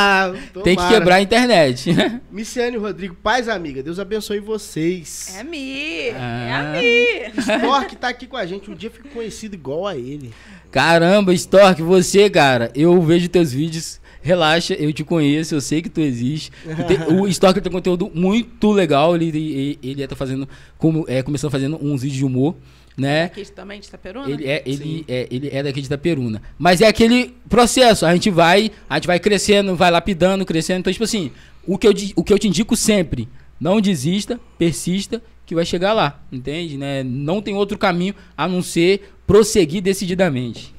[0.64, 1.94] Tem que quebrar a internet.
[2.32, 5.34] Miciane Rodrigo, paz amiga, Deus abençoe vocês.
[5.36, 6.00] É a Mi.
[6.08, 6.74] É Ah.
[6.78, 7.60] a Mi.
[7.60, 10.32] Stork tá aqui com a gente, um dia fico conhecido igual a ele.
[10.72, 14.00] Caramba, Stork, você, cara, eu vejo teus vídeos.
[14.22, 16.52] Relaxa, eu te conheço, eu sei que tu existe.
[16.88, 19.16] Tem- o Stork tem conteúdo muito legal.
[19.16, 22.56] Ele, ele, ele tá fazendo, como, é, começando fazendo uns vídeos de humor,
[22.96, 23.24] né?
[23.24, 24.30] Aqui também de Itaperuna?
[24.30, 26.42] Ele é, ele, é, ele é daqui de Itaperuna.
[26.58, 28.06] Mas é aquele processo.
[28.06, 30.82] A gente vai, a gente vai crescendo, vai lapidando, crescendo.
[30.82, 31.32] Então, tipo assim,
[31.66, 33.28] o que eu, o que eu te indico sempre,
[33.60, 36.22] não desista, persista, que vai chegar lá.
[36.32, 36.78] Entende?
[36.78, 37.04] Né?
[37.04, 40.74] Não tem outro caminho a não ser prosseguir decididamente.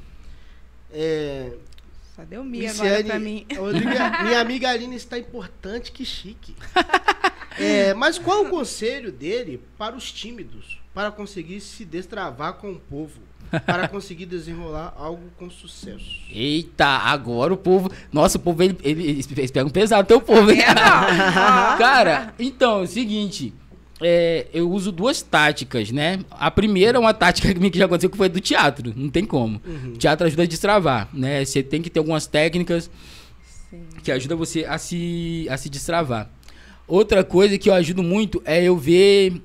[0.92, 1.52] É,
[2.22, 3.46] Só deu Mi agora pra mim.
[3.56, 3.88] Rodrigo,
[4.24, 6.54] minha amiga Aline está importante, que chique.
[7.58, 12.78] É, mas qual o conselho dele para os tímidos, para conseguir se destravar com o
[12.80, 13.20] povo,
[13.66, 16.20] para conseguir desenrolar algo com sucesso?
[16.30, 17.90] Eita, agora o povo.
[18.10, 20.50] Nossa, o povo, ele, ele- eles, pegam pesado, teu povo?
[20.50, 20.64] É.
[20.70, 21.76] Ó.
[21.76, 23.52] Cara, então, é o seguinte.
[24.02, 26.20] É, eu uso duas táticas, né?
[26.30, 28.92] A primeira é uma tática que já aconteceu que foi do teatro.
[28.96, 29.60] Não tem como.
[29.66, 29.92] Uhum.
[29.94, 31.44] O teatro ajuda a destravar, né?
[31.44, 32.90] Você tem que ter algumas técnicas
[33.70, 33.80] Sim.
[34.02, 36.30] que ajudam você a se, a se destravar.
[36.86, 39.40] Outra coisa que eu ajudo muito é eu ver.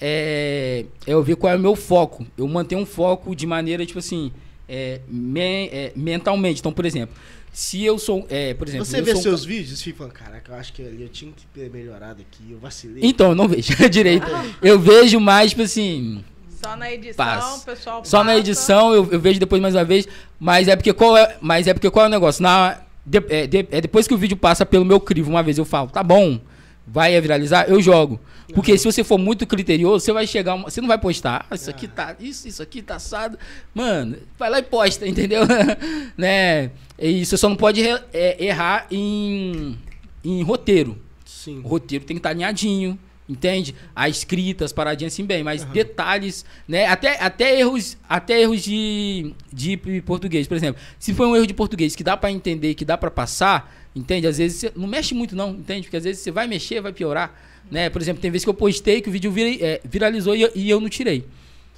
[0.00, 2.26] É, é eu ver qual é o meu foco.
[2.36, 4.32] Eu mantenho um foco de maneira, tipo assim.
[4.68, 6.60] é, me- é, mentalmente.
[6.60, 7.14] Então, por exemplo,
[7.52, 8.26] se eu sou.
[8.28, 10.56] É, por exemplo, Você eu vê sou um seus vídeos e fica falando, caraca, eu
[10.56, 13.00] acho que ali eu tinha que ter melhorado aqui, eu vacilei.
[13.04, 14.26] Então, eu não vejo direito.
[14.62, 16.24] Eu vejo mais, tipo assim.
[16.62, 17.64] Só na edição, Passa.
[17.64, 18.38] pessoal Só na passa.
[18.40, 20.08] edição eu, eu vejo depois mais uma vez,
[20.40, 22.42] mas é porque qual é, mas é porque qual é o negócio?
[22.42, 25.56] Na de- é, de- é depois que o vídeo passa pelo meu crivo uma vez
[25.56, 26.40] eu falo, tá bom,
[26.84, 28.18] vai viralizar, eu jogo.
[28.54, 31.54] Porque se você for muito criterioso, você vai chegar, uma- você não vai postar, ah,
[31.54, 33.38] isso aqui tá, isso, isso aqui tá assado.
[33.72, 35.42] Mano, vai lá e posta, entendeu?
[36.18, 36.72] né?
[36.98, 37.80] E você só não pode
[38.12, 39.78] é, errar em
[40.24, 40.98] em roteiro.
[41.24, 41.60] Sim.
[41.64, 42.98] O roteiro tem que estar alinhadinho,
[43.28, 43.74] entende?
[43.94, 46.86] A escrita, as paradinhas assim bem, mas detalhes, né?
[46.86, 50.80] Até, até erros, até erros de, de português, por exemplo.
[50.98, 54.26] Se for um erro de português que dá pra entender, que dá pra passar, entende?
[54.26, 55.82] Às vezes você não mexe muito não, entende?
[55.82, 57.32] Porque às vezes você vai mexer, vai piorar,
[57.70, 57.88] né?
[57.88, 60.50] Por exemplo, tem vezes que eu postei que o vídeo vira- é, viralizou e eu,
[60.54, 61.24] e eu não tirei.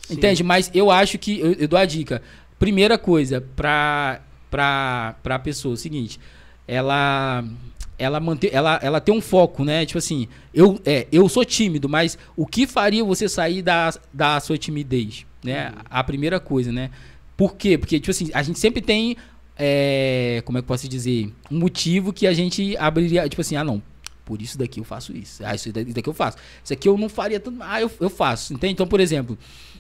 [0.07, 0.15] Sim.
[0.15, 0.43] Entende?
[0.43, 2.23] Mas eu acho que eu, eu dou a dica.
[2.59, 6.19] Primeira coisa pra pra pra pessoa, é o seguinte,
[6.67, 7.45] ela
[8.01, 9.85] ela manter, ela, ela tem um foco, né?
[9.85, 14.41] Tipo assim, eu, é, eu sou tímido, mas o que faria você sair da, da
[14.41, 15.75] sua timidez, né?
[15.91, 16.91] A primeira coisa, né?
[17.37, 17.77] Por quê?
[17.77, 19.19] Porque, tipo assim, a gente sempre tem,
[19.55, 21.31] é, como é que eu posso dizer?
[21.51, 23.83] Um motivo que a gente abriria, tipo assim, ah, não,
[24.25, 25.45] por isso daqui eu faço isso.
[25.45, 26.39] Ah, isso daqui eu faço.
[26.65, 28.73] Isso aqui eu não faria tanto, ah, eu, eu faço, entende?
[28.73, 29.37] Então, por exemplo,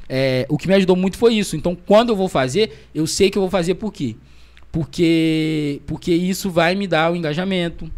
[0.06, 1.56] é, o que me ajudou muito foi isso.
[1.56, 4.16] Então, quando eu vou fazer, eu sei que eu vou fazer por quê?
[4.72, 7.90] Porque, porque isso vai me dar o engajamento.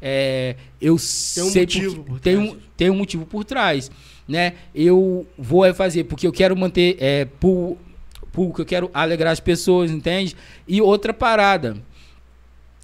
[0.00, 3.90] É, eu Tem um sei motivo porque- por tem, um, tem um motivo por trás,
[4.28, 4.54] né?
[4.74, 7.24] Eu vou é fazer porque eu quero manter é,
[8.54, 10.36] que eu quero alegrar as pessoas, entende?
[10.68, 11.76] E outra parada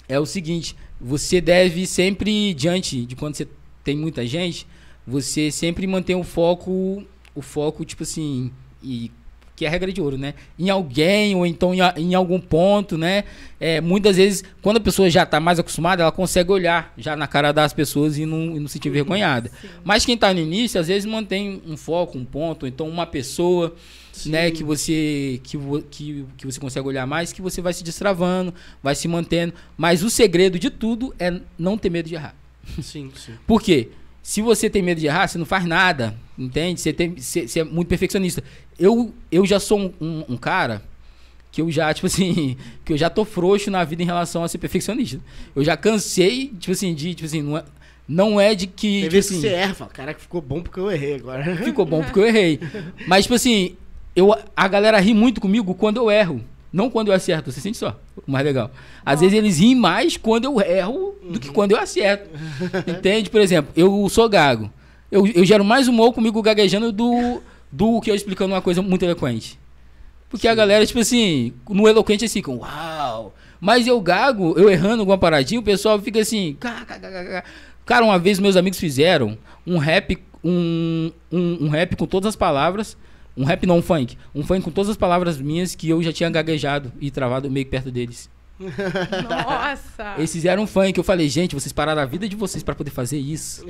[0.08, 3.46] é o seguinte, você deve sempre diante de quando você
[3.84, 4.66] tem muita gente,
[5.06, 7.04] você sempre manter o foco,
[7.34, 8.50] o foco tipo assim,
[8.82, 9.10] e
[9.54, 10.34] que é a regra de ouro, né?
[10.58, 13.24] Em alguém ou então em, em algum ponto, né?
[13.60, 17.26] É, muitas vezes, quando a pessoa já está mais acostumada, ela consegue olhar já na
[17.26, 19.50] cara das pessoas e não, e não se sentir vergonhada.
[19.84, 23.06] Mas quem está no início, às vezes mantém um foco, um ponto, ou então uma
[23.06, 23.74] pessoa,
[24.26, 25.58] né, que você que,
[25.90, 28.52] que, que você consegue olhar mais, que você vai se destravando,
[28.82, 29.54] vai se mantendo.
[29.76, 32.34] Mas o segredo de tudo é não ter medo de errar.
[32.80, 33.32] Sim, sim.
[33.46, 33.90] Por quê?
[34.22, 36.80] Se você tem medo de errar, você não faz nada, entende?
[36.80, 38.42] Você, tem, você, você é muito perfeccionista.
[38.78, 40.82] Eu, eu já sou um, um- um cara
[41.50, 44.48] que eu já, tipo assim, que eu já tô frouxo na vida em relação a
[44.48, 45.20] ser perfeccionista.
[45.56, 47.64] Eu já cansei, tipo assim, de, tipo assim, não é,
[48.08, 50.62] não é de que, Tem tipo vezes que assim, você erra, fala, caraca, ficou bom
[50.62, 51.56] porque eu errei agora.
[51.56, 52.60] ficou bom porque eu errei.
[53.08, 53.76] Mas, tipo assim,
[54.14, 56.40] eu, a galera ri muito comigo quando eu erro.
[56.72, 58.00] Não quando eu acerto, você sente só.
[58.26, 58.70] O mais legal.
[59.04, 62.30] Às vezes eles riem mais quando eu erro do que quando eu acerto.
[62.88, 63.28] Entende?
[63.28, 64.70] Por exemplo, eu sou gago.
[65.10, 69.04] Eu, eu gero mais humor comigo gaguejando do, do que eu explicando uma coisa muito
[69.04, 69.58] eloquente.
[70.30, 73.34] Porque a galera, tipo assim, no eloquente eles ficam, uau.
[73.60, 76.56] Mas eu gago, eu errando alguma paradinha, o pessoal fica assim.
[77.84, 79.36] Cara, uma vez meus amigos fizeram
[79.66, 82.96] um rap, um, um, um rap com todas as palavras.
[83.36, 84.16] Um rap não um funk.
[84.34, 87.66] Um funk com todas as palavras minhas que eu já tinha gaguejado e travado meio
[87.66, 88.28] perto deles.
[89.28, 90.14] Nossa!
[90.18, 90.96] Eles fizeram um funk.
[90.96, 93.64] Eu falei, gente, vocês pararam a vida de vocês pra poder fazer isso.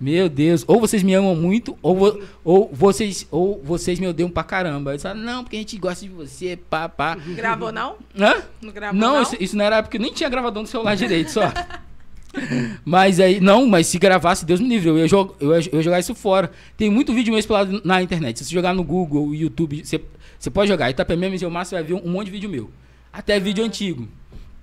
[0.00, 0.64] Meu Deus.
[0.66, 4.90] Ou vocês me amam muito, ou, vo- ou, vocês, ou vocês me odeiam pra caramba.
[4.92, 7.14] Eles falaram, não, porque a gente gosta de você, pá, pá.
[7.14, 7.96] Gravou não?
[8.18, 8.34] Hã?
[8.60, 9.22] Não gravou Não, não?
[9.22, 11.42] Isso, isso não era porque eu nem tinha gravador no celular direito, só.
[12.84, 15.78] mas aí, não, mas se gravasse, Deus me livre, eu ia, jog- eu ia, eu
[15.78, 16.50] ia jogar isso fora.
[16.76, 18.38] Tem muito vídeo meu explorado na internet.
[18.38, 20.00] Se você jogar no Google, YouTube, você,
[20.38, 20.90] você pode jogar.
[20.90, 22.70] Itapemiya Museu Massa, você vai ver um monte de vídeo meu.
[23.12, 24.06] Até vídeo antigo,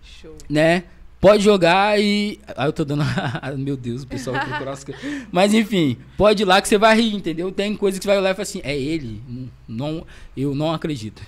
[0.04, 0.36] Show.
[0.50, 0.84] né?
[1.20, 2.38] Pode jogar e.
[2.56, 3.04] Ah, eu tô dando.
[3.58, 5.02] Meu Deus, o pessoal vai procurar as coisas.
[5.32, 7.50] Mas enfim, pode ir lá que você vai rir, entendeu?
[7.50, 9.22] Tem coisa que você vai olhar e falar assim, é ele?
[9.66, 10.06] Não,
[10.36, 11.22] eu não acredito.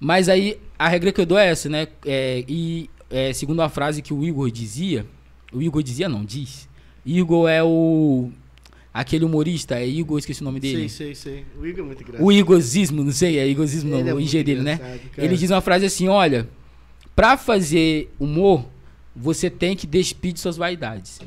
[0.00, 1.86] Mas aí a regra que eu dou é essa, né?
[2.04, 5.06] É, e é, segundo a frase que o Igor dizia,
[5.52, 6.68] o Igor dizia não, diz.
[7.04, 8.30] Igor é o
[8.92, 10.88] aquele humorista, é Igor, esqueci o nome dele.
[10.88, 11.46] Sei, sei, sei.
[11.58, 12.24] O Igor é muito engraçado.
[12.24, 14.76] O Igozismo, não sei, é Igozismo, Ele não, é o IG dele, né?
[14.76, 15.00] cara.
[15.16, 16.48] Ele diz uma frase assim, olha,
[17.16, 18.66] pra fazer humor,
[19.16, 21.20] você tem que despir de suas vaidades.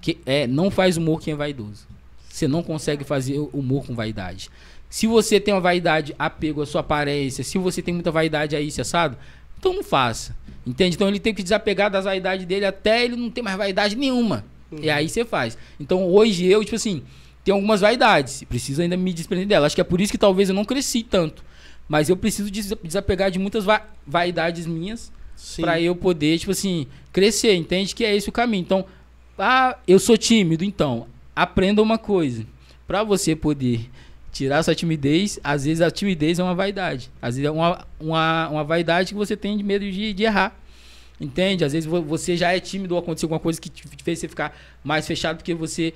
[0.00, 1.86] Que, é, não faz humor quem é vaidoso.
[2.28, 4.50] Você não consegue fazer humor com vaidade.
[4.90, 8.68] Se você tem uma vaidade, apego à sua aparência, se você tem muita vaidade aí,
[8.80, 9.16] assado,
[9.58, 10.34] então não faça.
[10.66, 10.94] Entende?
[10.96, 14.44] Então ele tem que desapegar das vaidades dele até ele não ter mais vaidade nenhuma.
[14.80, 15.58] E aí você faz.
[15.78, 17.02] Então hoje eu, tipo assim,
[17.44, 18.42] tenho algumas vaidades.
[18.44, 19.66] Preciso ainda me desprender dela.
[19.66, 21.44] Acho que é por isso que talvez eu não cresci tanto.
[21.88, 25.12] Mas eu preciso des- desapegar de muitas va- vaidades minhas.
[25.62, 27.94] Pra eu poder, tipo assim, crescer, entende?
[27.94, 28.62] Que é esse o caminho.
[28.62, 28.84] Então,
[29.36, 32.46] ah, eu sou tímido, então, aprenda uma coisa.
[32.86, 33.90] Pra você poder
[34.32, 37.10] tirar sua timidez, às vezes a timidez é uma vaidade.
[37.20, 40.58] Às vezes é uma, uma, uma vaidade que você tem de medo de, de errar.
[41.20, 41.64] Entende?
[41.64, 44.26] Às vezes vo- você já é tímido ou aconteceu alguma coisa que te fez você
[44.28, 45.94] ficar mais fechado porque você.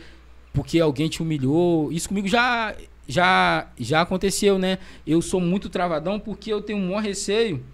[0.53, 1.91] Porque alguém te humilhou.
[1.91, 2.75] Isso comigo já.
[3.09, 4.79] já, já aconteceu, né?
[5.07, 7.65] Eu sou muito travadão porque eu tenho um maior receio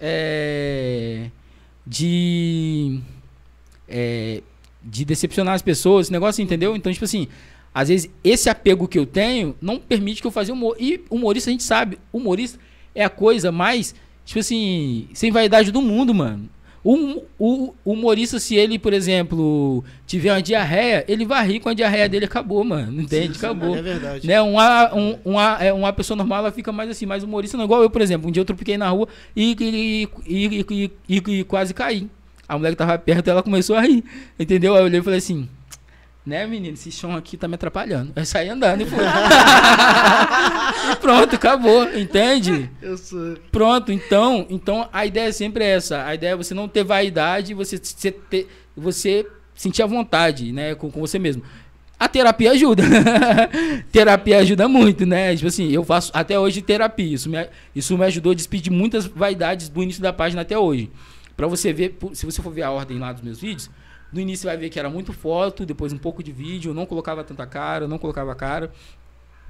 [0.00, 1.30] é,
[1.86, 3.00] de,
[3.88, 4.42] é,
[4.82, 6.74] de decepcionar as pessoas, esse negócio, entendeu?
[6.76, 7.28] Então, tipo assim,
[7.80, 10.76] às vezes esse apego que eu tenho não permite que eu faça humor.
[10.80, 12.58] E humorista, a gente sabe, humorista
[12.92, 13.94] é a coisa mais,
[14.24, 16.48] tipo assim, sem vaidade do mundo, mano.
[16.82, 21.68] O, o, o humorista, se ele, por exemplo, tiver uma diarreia, ele vai rir com
[21.68, 23.02] a diarreia dele acabou, mano.
[23.02, 23.28] Entende?
[23.28, 23.76] Sim, sim, acabou.
[23.76, 24.26] É verdade.
[24.26, 24.40] Né?
[24.40, 27.82] Uma, um, uma, é, uma pessoa normal ela fica mais assim, mas humorista não igual
[27.82, 28.28] eu, por exemplo.
[28.28, 29.06] Um dia eu tropiquei na rua
[29.36, 32.08] e, e, e, e, e- e quase caí.
[32.48, 34.02] A mulher que tava perto, ela começou a rir.
[34.38, 34.74] Entendeu?
[34.74, 35.48] Aí eu olhei e falei assim.
[36.26, 36.74] Né, menino?
[36.74, 38.12] Esse chão aqui tá me atrapalhando.
[38.14, 38.98] Aí saí andando e fui.
[40.92, 41.84] e pronto, acabou.
[41.98, 42.70] Entende?
[42.82, 43.36] Eu sou.
[43.50, 46.04] Pronto, então, então a ideia sempre é essa.
[46.04, 48.46] A ideia é você não ter vaidade, você você, ter,
[48.76, 51.42] você sentir a vontade, né, com, com você mesmo.
[51.98, 52.84] A terapia ajuda.
[53.90, 55.34] terapia ajuda muito, né?
[55.34, 57.14] Tipo assim, eu faço até hoje terapia.
[57.14, 60.90] Isso me, isso me ajudou a despedir muitas vaidades do início da página até hoje.
[61.36, 63.68] Pra você ver, se você for ver a ordem lá dos meus vídeos,
[64.12, 66.74] no início você vai ver que era muito foto, depois um pouco de vídeo, eu
[66.74, 68.72] não colocava tanta cara, eu não colocava cara,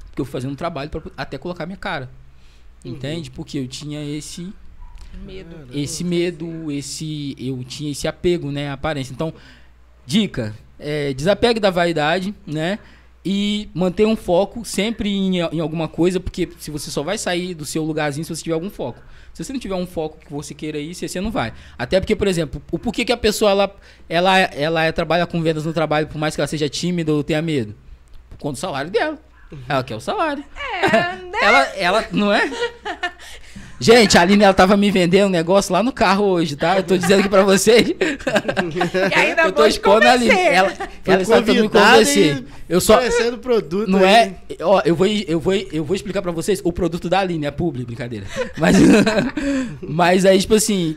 [0.07, 2.11] porque eu fazia um trabalho para até colocar minha cara.
[2.85, 3.31] Entende?
[3.31, 4.53] Porque eu tinha esse
[5.25, 5.57] Medo.
[5.73, 9.13] esse medo, esse eu tinha esse apego, né, à aparência.
[9.13, 9.33] Então,
[10.07, 12.79] dica, é, desapegue da vaidade, né?
[13.25, 17.55] E mantenha um foco sempre em, em alguma coisa, porque se você só vai sair
[17.55, 19.03] do seu lugarzinho se você tiver algum foco.
[19.35, 21.53] Se você não tiver um foco que você queira ir, você você não vai.
[21.77, 23.77] Até porque, por exemplo, o porquê que a pessoa ela,
[24.09, 27.23] ela, ela é- trabalha com vendas no trabalho, por mais que ela seja tímida ou
[27.23, 27.75] tenha medo?
[28.31, 29.19] Por conta do salário dela.
[29.69, 30.45] Ela quer o salário.
[30.83, 31.39] É, né?
[31.43, 32.51] Ela, ela, não é?
[33.81, 36.79] Gente, a Aline, ela tava me vendendo um negócio lá no carro hoje, tá?
[36.79, 37.89] Eu tô dizendo aqui pra vocês.
[37.89, 40.31] E ainda eu tô expondo a Aline.
[40.31, 40.53] convencer.
[40.53, 42.45] Ela, Foi ela está tentando me convencer.
[42.69, 43.89] Eu só, Oferecendo produto.
[43.89, 44.05] não aí.
[44.07, 47.47] é, ó, eu vou, eu vou, eu vou explicar pra vocês o produto da Aline,
[47.47, 48.27] é publi, brincadeira.
[48.57, 48.77] Mas,
[49.81, 50.97] mas aí, tipo assim,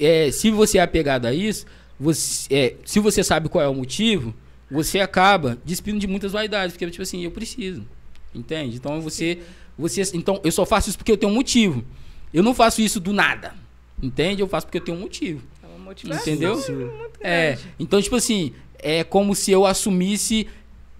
[0.00, 1.66] é, se você é apegado a isso,
[1.98, 4.34] você, é, se você sabe qual é o motivo,
[4.70, 7.86] você acaba despindo de muitas vaidades, porque tipo assim, eu preciso,
[8.34, 8.76] entende?
[8.76, 9.38] Então você,
[9.78, 11.84] você, então eu só faço isso porque eu tenho um motivo.
[12.32, 13.54] Eu não faço isso do nada,
[14.02, 14.42] entende?
[14.42, 15.42] Eu faço porque eu tenho um motivo.
[15.62, 16.60] É uma motivação Entendeu?
[17.20, 17.68] É, grande.
[17.78, 20.46] então, tipo assim, é como se eu assumisse.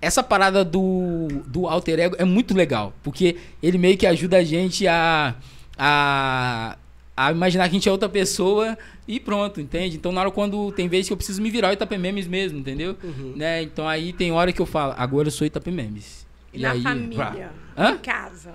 [0.01, 4.45] Essa parada do, do alter ego é muito legal, porque ele meio que ajuda a
[4.45, 5.35] gente a,
[5.77, 6.79] a,
[7.17, 8.79] a imaginar que a gente é outra pessoa
[9.09, 9.97] e pronto, entende?
[9.97, 12.97] Então, na hora quando tem vezes que eu preciso me virar o Itapememes mesmo, entendeu?
[13.03, 13.33] Uhum.
[13.35, 13.63] Né?
[13.63, 16.25] Então, aí tem hora que eu falo, agora eu sou Itapememes.
[16.53, 17.51] E, na aí, família?
[17.77, 17.91] Hã?
[17.91, 18.55] Em casa?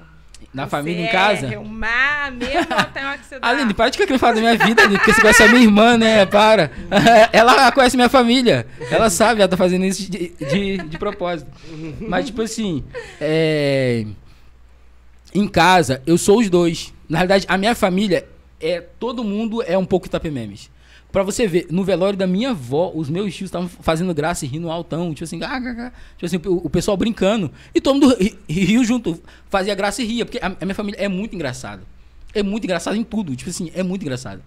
[0.53, 1.47] Na Você família, em é casa?
[1.47, 3.47] Arrumar mesmo até hora que você dá.
[3.49, 5.97] Aline, para de querer falar da minha vida, Aline, porque você conhece a minha irmã,
[5.97, 6.25] né?
[6.27, 6.69] Para.
[7.33, 8.67] Ela conhece minha família.
[8.91, 11.49] Ela sabe, ela tá fazendo isso de, de, de propósito.
[11.99, 12.83] Mas, tipo assim,
[13.19, 14.05] é...
[15.33, 16.93] em casa, eu sou os dois.
[17.09, 18.27] Na realidade, a minha família,
[18.61, 20.69] é todo mundo é um pouco Itapememes.
[21.13, 24.47] Pra você ver, no velório da minha avó, os meus tios estavam fazendo graça e
[24.47, 25.91] rindo altão, tipo assim, ah, ah, ah.
[26.17, 27.51] tipo assim, o, o pessoal brincando.
[27.73, 30.99] E todo mundo ri- riu junto, fazia graça e ria, porque a, a minha família
[30.99, 31.83] é muito engraçada.
[32.33, 34.41] É muito engraçado em tudo, tipo assim, é muito engraçado.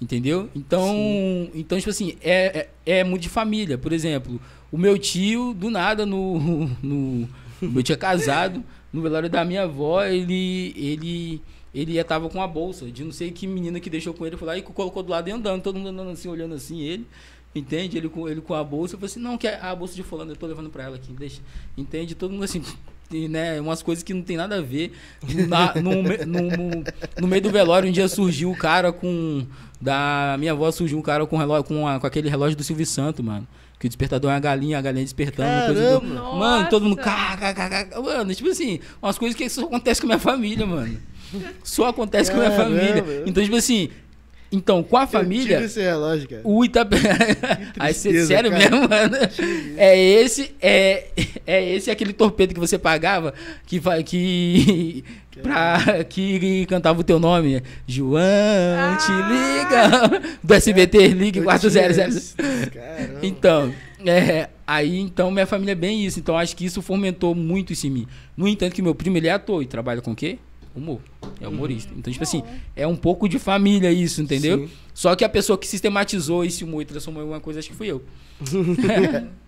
[0.00, 0.48] Entendeu?
[0.54, 3.76] Então, então tipo assim, é, é, é muito de família.
[3.76, 6.70] Por exemplo, o meu tio, do nada, no.
[6.80, 7.28] no
[7.60, 8.62] meu tio é casado,
[8.92, 10.72] no velório da minha avó, ele.
[10.76, 11.42] ele
[11.74, 14.36] ele ia- tava com a bolsa de não sei que menina que deixou com ele,
[14.36, 17.06] foi lá e colocou do lado e andando, todo mundo andando assim, olhando assim, ele,
[17.54, 17.96] entende?
[17.98, 20.02] Ele com, ele com a bolsa, eu falei assim, não, que é a bolsa de
[20.02, 21.40] fulano, eu tô levando pra ela aqui, deixa,
[21.76, 22.14] entende?
[22.14, 22.62] Todo mundo assim,
[23.10, 24.92] e, né, umas coisas que não tem nada a ver.
[25.48, 26.84] Na- no, no, no,
[27.20, 29.46] no meio do velório, um dia surgiu o cara com,
[29.80, 32.86] da minha avó surgiu um cara com, relógio, com, a- com aquele relógio do Silvio
[32.86, 33.46] Santo, mano.
[33.78, 36.34] Que o despertador é uma galinha, a galinha despertando, uma coisa do, Caramba!
[36.36, 36.96] Mano, todo mundo.
[36.96, 37.52] Cá, cá,
[37.84, 38.00] cá.
[38.00, 40.96] Mano, tipo assim, umas coisas que só acontecem com a minha família, mano.
[41.62, 42.78] Só acontece com a minha Caramba.
[42.80, 43.22] família.
[43.26, 43.88] Então, tipo assim.
[44.52, 45.56] Então, com a Eu família.
[45.56, 46.42] tive esse relógio, cara.
[46.44, 46.94] O Itape...
[47.76, 48.62] Aí, cê- tristeza, sério cara.
[48.70, 49.16] mesmo, mano?
[49.76, 51.06] É esse, é,
[51.44, 53.34] é esse aquele torpedo que você pagava
[53.66, 55.02] que vai que
[55.42, 58.22] pra que cantava o teu nome, João,
[58.96, 61.94] te liga do SBT Ligue Eu 400.
[61.94, 62.36] tinha esse.
[62.70, 63.18] Caramba.
[63.22, 63.74] Então,
[64.06, 66.20] é, aí então minha família é bem isso.
[66.20, 68.06] Então acho que isso fomentou muito isso em mim.
[68.36, 70.38] No entanto, que meu primo ele é ator e trabalha com o quê?
[70.74, 71.00] Humor.
[71.40, 71.92] É humorista.
[71.96, 72.42] Então, tipo assim,
[72.74, 74.66] é um pouco de família isso, entendeu?
[74.66, 74.70] Sim.
[74.92, 77.76] Só que a pessoa que sistematizou esse humor e transformou em alguma coisa, acho que
[77.76, 78.02] fui eu.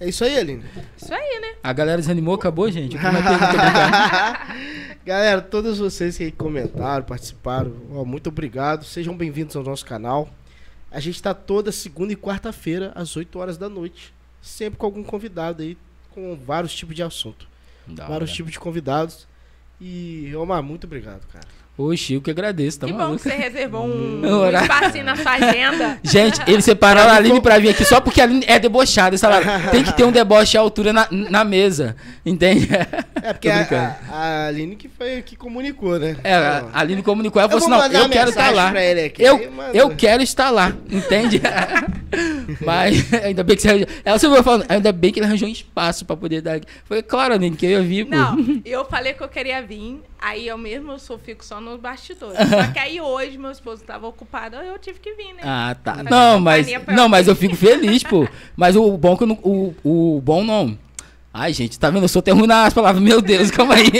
[0.00, 0.64] É isso aí, Aline.
[1.00, 1.54] Isso aí, né?
[1.62, 2.96] A galera desanimou, acabou, gente.
[2.96, 4.54] Eu comentei, muito obrigado.
[5.06, 8.84] Galera, todos vocês que comentaram, participaram, ó, muito obrigado.
[8.84, 10.28] Sejam bem-vindos ao nosso canal.
[10.90, 14.12] A gente tá toda segunda e quarta-feira, às 8 horas da noite.
[14.42, 15.76] Sempre com algum convidado aí,
[16.10, 17.46] com vários tipos de assunto.
[17.86, 18.36] Da vários hora.
[18.36, 19.26] tipos de convidados.
[19.80, 21.46] E, Omar, muito obrigado, cara.
[21.76, 25.32] Oxi, eu que agradeço, tá que bom que você reservou um, um espacinho na sua
[25.32, 25.98] agenda.
[26.04, 29.18] Gente, eles separaram a Aline pra vir aqui só porque a Aline é debochada.
[29.18, 31.96] Falaram, tem que ter um deboche à altura na, na mesa.
[32.24, 32.68] Entende?
[33.20, 36.16] É porque a, a, a Aline que foi que comunicou, né?
[36.22, 38.70] É, a Aline comunicou, ela Eu falou vou assim, não, eu quero estar mensagem lá.
[38.70, 41.42] pra ele aqui, Eu, eu quero estar lá, entende?
[42.60, 43.88] Mas ainda bem que você arranjou.
[44.04, 46.60] Ela sempre vai falando, ainda bem que ele arranjou um espaço pra poder dar.
[46.84, 48.14] Foi claro, Aline, que eu ia vir, pô.
[48.14, 51.78] Não, eu falei que eu queria vir, aí eu mesmo eu só fico só nos
[51.78, 52.36] bastidores.
[52.48, 55.42] Só que aí hoje meu esposo estava ocupado, eu tive que vir, né?
[55.42, 55.96] Ah, tá.
[55.96, 58.26] Fazer Não, mas, não, mas eu fico feliz, pô.
[58.56, 60.78] Mas o bom que eu não, o, o bom não.
[61.36, 62.04] Ai, gente, tá vendo?
[62.04, 63.02] Eu sou até ruim nas palavras.
[63.02, 63.90] Meu Deus, calma aí.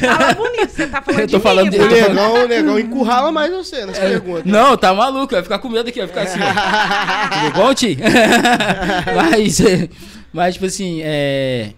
[0.00, 2.78] Fala bonito, você tá falando Eu tô de falando mim, de- O negão, o negão
[2.78, 4.44] encurrala mais você nas perguntas.
[4.46, 6.38] Não, tá maluco, vai ficar com medo aqui, vai ficar assim.
[7.52, 7.98] Tudo bom, Ti?
[9.14, 9.88] mas, é,
[10.32, 11.72] mas, tipo assim, é.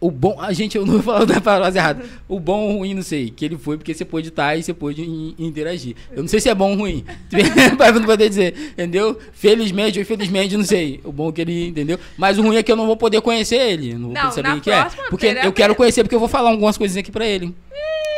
[0.00, 0.36] O bom.
[0.40, 2.04] A gente, eu não vou falar da palavra errada.
[2.26, 3.28] O bom ou ruim, não sei.
[3.30, 5.94] Que ele foi porque você pôde estar e você pôde in- interagir.
[6.10, 7.04] Eu não sei se é bom ou ruim.
[7.76, 9.18] pra não poder dizer, entendeu?
[9.32, 11.00] Felizmente ou infelizmente, não sei.
[11.04, 11.98] O bom é que ele, entendeu?
[12.16, 13.92] Mas o ruim é que eu não vou poder conhecer ele.
[13.94, 14.86] Não vou Não, poder saber quem que é.
[15.10, 17.54] Porque eu quero conhecer, porque eu vou falar algumas coisinhas aqui pra ele.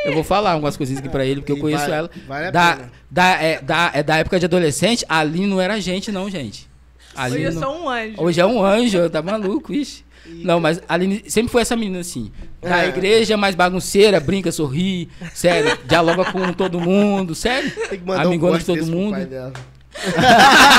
[0.05, 2.11] Eu vou falar algumas coisinhas aqui pra ele, porque eu conheço vale- ela.
[2.27, 2.93] vale a da, pena.
[3.11, 6.69] da, é, da, é da época de adolescente, ali não era gente, não, gente.
[7.15, 8.15] Ali Hoje eu não- sou um anjo.
[8.19, 10.05] Hoje é um anjo, tá maluco, ixi.
[10.27, 12.31] Não, mas a Aline sempre foi essa menina assim.
[12.61, 12.89] Da É.
[12.89, 17.71] igreja, mais bagunceira, brinca, sorri, sério, dialoga com todo mundo, sério.
[17.89, 19.13] Tem que mandar Amigona um de todo mundo.
[19.13, 19.53] pai dela.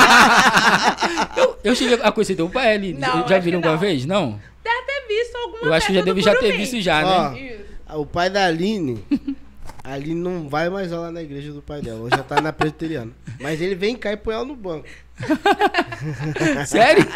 [1.36, 2.98] Eu, eu cheguei a conhecer teu pai, Aline.
[2.98, 4.04] Não, já viram alguma vez?
[4.06, 4.40] Não?
[4.62, 7.40] Deve ter visto alguma Eu acho que já deve já ter visto já, Ó, né?
[7.40, 7.64] Isso.
[7.86, 9.04] Ah, O pai da Aline,
[9.84, 12.00] a Aline não vai mais lá na igreja do pai dela.
[12.00, 13.12] Hoje já tá na presbiteriana.
[13.40, 14.86] Mas ele vem cá e põe ela no banco.
[16.66, 17.06] Sério?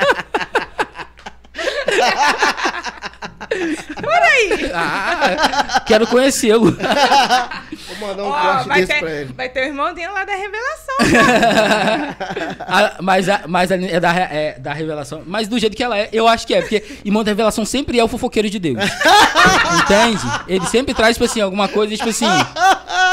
[3.49, 4.71] Por aí.
[4.75, 6.71] Ah, quero conhecê-lo.
[6.73, 9.33] Vou mandar um Ó, corte vai, desse pra ter, ele.
[9.33, 10.97] vai ter o irmão dele lá da revelação.
[12.71, 15.23] Ah, mas a, mas a, é, da, é da revelação.
[15.27, 16.61] Mas do jeito que ela é, eu acho que é.
[16.61, 18.79] Porque irmão da revelação sempre é o fofoqueiro de Deus.
[19.83, 20.23] Entende?
[20.47, 22.27] Ele sempre traz, tipo assim, alguma coisa, tipo assim.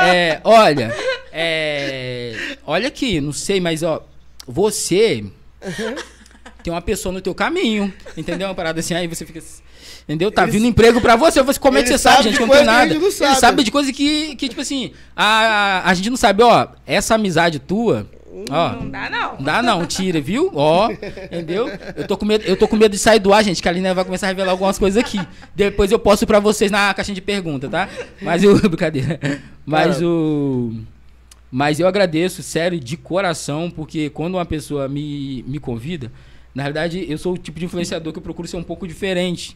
[0.02, 0.94] É, olha.
[1.32, 4.04] É, olha aqui, não sei, mas ó.
[4.48, 5.24] Você
[6.66, 7.94] tem uma pessoa no teu caminho.
[8.18, 8.48] Entendeu?
[8.48, 9.40] Uma parada assim, aí você fica.
[10.04, 10.32] Entendeu?
[10.32, 11.42] Tá Ele- vindo emprego pra você.
[11.42, 12.42] Você como é que você sabe, sabe gente?
[12.42, 12.94] não tem nada.
[12.94, 13.40] não Ele sabe.
[13.40, 16.68] sabe de coisa que, que tipo assim, a, a gente não sabe, ó.
[16.86, 18.08] Essa amizade tua.
[18.50, 19.36] Ó, Não dá, não.
[19.38, 20.52] não dá não, tira, viu?
[20.54, 21.70] Ó, entendeu?
[21.96, 23.72] Eu tô com medo, eu tô com medo de sair do ar, gente, que a
[23.72, 25.18] Aline vai começar a revelar algumas coisas aqui.
[25.56, 27.88] Depois eu posto pra vocês na caixinha de pergunta, tá?
[28.22, 29.20] Mas eu, brincadeira.
[29.66, 30.06] Mas Cara.
[30.08, 30.74] o
[31.52, 36.12] mas eu agradeço, sério, de coração, porque quando uma pessoa me, me convida,
[36.56, 39.56] na realidade eu sou o tipo de influenciador que eu procuro ser um pouco diferente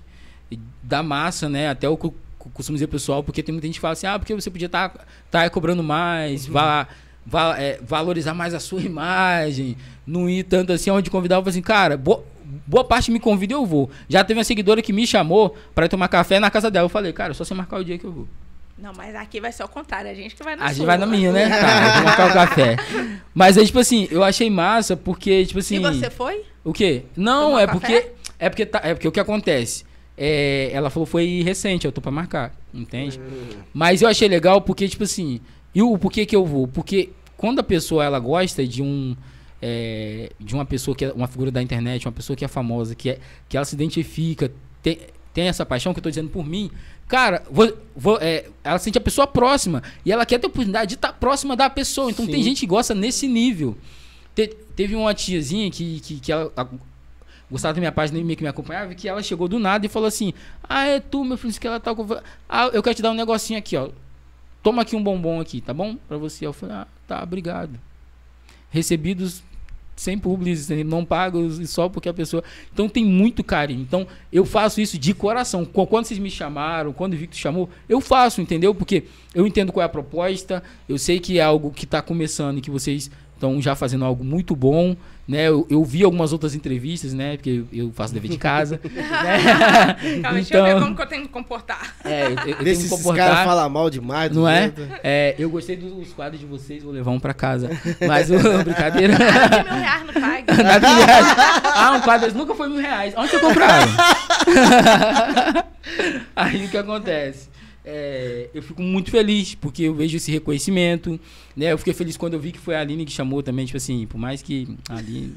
[0.84, 1.70] da massa, né?
[1.70, 4.20] Até eu cu- cu- costumo dizer pessoal, porque tem muita gente que fala assim, ah,
[4.20, 4.94] porque você podia estar
[5.32, 6.88] tá, cobrando mais, va-
[7.26, 11.36] va- é, valorizar mais a sua imagem, não ir tanto assim onde convidar.
[11.38, 12.24] Eu falo assim, cara, boa,
[12.68, 13.90] boa parte me convida e eu vou.
[14.10, 16.86] Já teve uma seguidora que me chamou para ir tomar café na casa dela.
[16.86, 18.28] Eu falei, cara, só você marcar o dia que eu vou.
[18.78, 20.10] Não, mas aqui vai ser o contrário.
[20.10, 20.86] A gente que vai na A gente sua.
[20.86, 21.48] vai na minha, né?
[21.60, 22.78] Tá, eu vou marcar o café.
[23.36, 25.76] Mas aí, tipo assim, eu achei massa porque, tipo assim.
[25.76, 26.44] E você foi?
[26.64, 27.03] O quê?
[27.15, 27.80] Não, Tomar é café?
[27.80, 28.11] porque.
[28.40, 29.84] É porque, tá, é porque o que acontece?
[30.18, 33.19] É, ela falou foi recente, eu tô pra marcar, entende?
[33.73, 35.40] Mas eu achei legal porque, tipo assim,
[35.73, 36.68] e o porquê que eu vou?
[36.68, 39.15] Porque quando a pessoa ela gosta de um.
[39.61, 42.95] é, de uma pessoa que é uma figura da internet, uma pessoa que é famosa,
[42.95, 44.99] que, é, que ela se identifica, tem,
[45.34, 46.69] tem essa paixão que eu tô dizendo por mim,
[47.07, 50.90] cara, vou, vou, é, ela sente a pessoa próxima e ela quer ter a oportunidade
[50.90, 52.10] de estar próxima da pessoa.
[52.11, 52.44] Então tem Sim.
[52.44, 53.77] gente que gosta nesse nível.
[54.36, 56.65] Te- teve uma tiazinha que, que, que ela a-
[57.51, 59.89] gostava da minha página e meio que me acompanhava, que ela chegou do nada e
[59.89, 60.34] falou assim:
[60.64, 61.93] Ah, é tu, meu filho, que ela tá.
[62.47, 63.89] Ah, eu quero te dar um negocinho aqui, ó.
[64.64, 65.97] Toma aqui um bombom aqui, tá bom?
[66.07, 66.45] Pra você.
[66.47, 67.72] Eu falei, ah, tá, obrigado.
[68.69, 69.43] Recebidos
[69.97, 72.41] sem publis, não pagos, e só porque a pessoa.
[72.72, 73.81] Então tem muito carinho.
[73.81, 75.65] Então eu faço isso de coração.
[75.65, 78.73] Qu- Quando vocês me chamaram, quando o Victor chamou, eu faço, entendeu?
[78.73, 79.03] Porque
[79.35, 82.61] eu entendo qual é a proposta, eu sei que é algo que tá começando e
[82.61, 84.95] que vocês estão já fazendo algo muito bom,
[85.26, 85.48] né?
[85.48, 87.38] Eu, eu vi algumas outras entrevistas, né?
[87.38, 88.80] Porque eu, faço dever de casa.
[88.91, 89.95] né?
[90.22, 91.95] Calma, deixa eu ver Então- como que eu tenho que comportar.
[92.03, 93.30] É, eu, eu tenho que comportar.
[93.30, 94.32] caras falam mal demais.
[94.32, 94.72] Não é?
[95.03, 95.36] é?
[95.40, 97.70] Eu gostei dos quadros de vocês, vou levar um pra casa.
[98.06, 98.30] Mas,
[98.64, 99.18] brincadeira.
[99.18, 100.64] Nada mil reais no Pag.
[100.64, 101.28] Nada de reais.
[101.64, 103.14] Ah, um quadro nunca foi mil reais.
[103.16, 103.88] Onde você compraram?
[106.36, 107.49] Aí o que acontece?
[107.91, 111.20] É, eu fico muito feliz, porque eu vejo esse reconhecimento.
[111.57, 111.72] Né?
[111.72, 114.06] Eu fiquei feliz quando eu vi que foi a Aline que chamou também, tipo assim,
[114.06, 115.34] por mais que a Aline.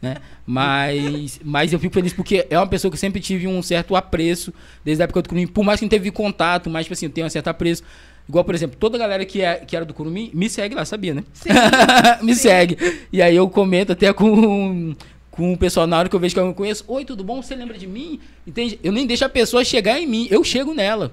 [0.00, 0.18] né?
[0.46, 3.96] Mas, mas eu fico feliz porque é uma pessoa que eu sempre tive um certo
[3.96, 4.54] apreço
[4.84, 5.48] desde a época do Curumim.
[5.48, 7.82] Por mais que não teve contato, mas, tipo assim, eu tenho um certo apreço.
[8.28, 10.84] Igual, por exemplo, toda a galera que, é, que era do Curumim me segue lá,
[10.84, 11.24] sabia, né?
[11.32, 11.48] Sim.
[12.22, 12.40] me Sim.
[12.40, 12.76] segue.
[13.12, 14.94] E aí eu comento até com,
[15.28, 16.84] com o pessoal na hora que eu vejo que eu não conheço.
[16.86, 17.42] Oi, tudo bom?
[17.42, 18.20] Você lembra de mim?
[18.46, 18.78] Entende?
[18.82, 21.12] Eu nem deixo a pessoa chegar em mim, eu chego nela.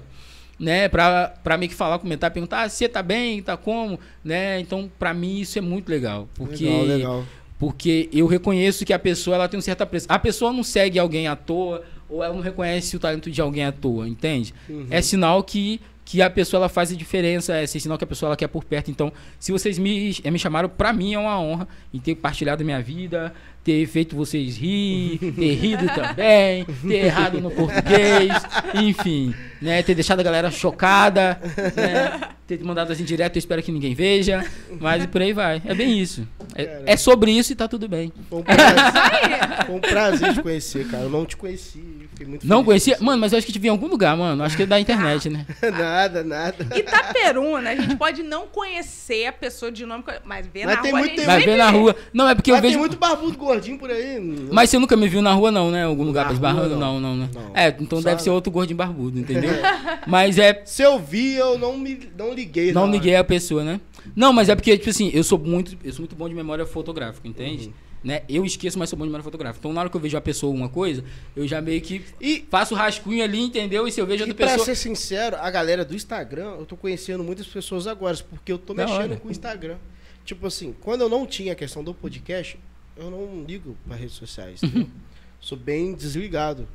[0.58, 4.60] Né, pra, pra meio que falar, comentar, perguntar, ah, você tá bem, tá como, né?
[4.60, 6.28] Então, pra mim, isso é muito legal.
[6.34, 7.24] Porque, Legal, legal.
[7.58, 10.06] porque eu reconheço que a pessoa ela tem um certo apreço.
[10.08, 13.64] A pessoa não segue alguém à toa, ou ela não reconhece o talento de alguém
[13.64, 14.54] à toa, entende?
[14.68, 14.86] Uhum.
[14.90, 18.28] É sinal que, que a pessoa ela faz a diferença, é sinal que a pessoa
[18.28, 18.90] ela quer por perto.
[18.90, 22.62] Então, se vocês me, eh, me chamaram, pra mim é uma honra em ter compartilhado
[22.62, 23.32] a minha vida,
[23.64, 28.30] ter feito vocês rir, ter rido também, ter errado no português,
[28.74, 29.82] enfim, né?
[29.82, 31.40] Ter deixado a galera chocada,
[31.74, 32.28] né?
[32.46, 34.44] Ter mandado assim direto, eu espero que ninguém veja,
[34.78, 35.62] mas por aí vai.
[35.64, 36.28] É bem isso.
[36.54, 38.12] É, é sobre isso e tá tudo bem.
[38.28, 41.04] Foi um, prazer, foi um prazer te conhecer, cara.
[41.04, 42.03] Eu não te conheci.
[42.44, 42.96] Não feliz conhecia?
[43.00, 44.42] Mano, mas eu acho que te vi em algum lugar, mano.
[44.42, 45.46] Acho que é da internet, né?
[45.62, 46.66] nada, nada.
[46.76, 50.90] Itaperuna, a gente pode não conhecer a pessoa de nome, mas ver Mas na tem
[50.92, 51.26] rua muito a gente tempo.
[51.26, 51.96] Vai vai ver na rua.
[52.12, 52.78] Não, é porque eu Mas tem vejo.
[52.80, 54.20] muito barbudo gordinho por aí.
[54.50, 55.84] Mas você nunca me viu na rua, não, né?
[55.84, 56.70] Algum lugar pra esbarrando?
[56.70, 57.16] rua, Não, não.
[57.16, 57.30] não, né?
[57.34, 57.50] Não.
[57.54, 59.50] É, então Só- deve ser outro gordinho barbudo, entendeu?
[60.06, 60.62] Mas é.
[60.64, 62.72] Se eu vi, eu não, me, não liguei.
[62.72, 62.92] Não hora.
[62.92, 63.80] liguei a pessoa, né?
[64.14, 66.66] Não, mas é porque, tipo assim, eu sou muito, eu sou muito bom de memória
[66.66, 67.68] fotográfica, entende?
[67.68, 67.72] Uhum.
[68.04, 68.22] Né?
[68.28, 69.60] Eu esqueço, mas sou bom de memória fotográfica.
[69.60, 71.02] Então, na hora que eu vejo a pessoa uma coisa,
[71.34, 73.88] eu já meio que E, faço rascunho ali, entendeu?
[73.88, 74.66] E se eu vejo e outra pra pessoa.
[74.66, 78.74] ser sincero, a galera do Instagram, eu tô conhecendo muitas pessoas agora, porque eu tô
[78.74, 79.16] Da mexendo hora.
[79.16, 79.78] com o Instagram.
[80.22, 82.58] Tipo assim, quando eu não tinha a questão do podcast,
[82.94, 84.60] eu não ligo pra redes sociais?
[85.40, 86.68] Sou bem desligado.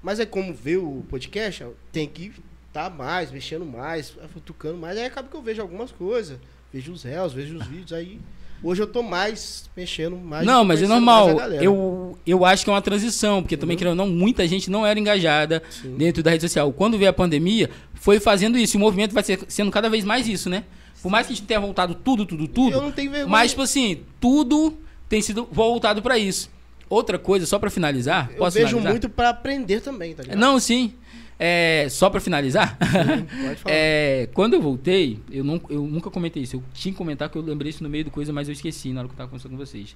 [0.00, 2.32] Mas é como ver o podcast, tem que
[2.68, 4.96] estar mais, mexendo mais, futucando mais.
[4.96, 6.38] Aí acaba que eu vejo algumas coisas,
[6.72, 8.20] vejo os réus, vejo os vídeos, aí...
[8.62, 10.46] Hoje eu tô mais mexendo mais.
[10.46, 11.30] Não, mas é normal.
[11.60, 13.78] Eu, eu acho que é uma transição, porque também, Uhum.
[13.78, 15.94] querendo ou não, muita gente não era engajada Sim.
[15.96, 16.72] dentro da rede social.
[16.72, 18.76] Quando veio a pandemia, foi fazendo isso.
[18.76, 20.64] E o movimento vai ser, sendo cada vez mais isso, né?
[21.02, 23.30] Por mais que a gente tenha voltado tudo, tudo, Eu tudo, não tenho vergonha.
[23.30, 24.76] mas, tipo assim, tudo
[25.08, 26.50] tem sido voltado pra isso.
[26.88, 28.92] Outra coisa, só pra finalizar, eu posso vejo finalizar?
[28.92, 30.38] muito pra aprender também, tá ligado?
[30.38, 30.94] Não, sim.
[31.38, 33.74] É, só pra finalizar, Pode falar.
[33.74, 36.56] é, quando eu voltei, eu, não, eu nunca comentei isso.
[36.56, 38.90] Eu tinha que comentar que eu lembrei isso no meio do coisa, mas eu esqueci
[38.92, 39.94] na hora que eu tava conversando com vocês.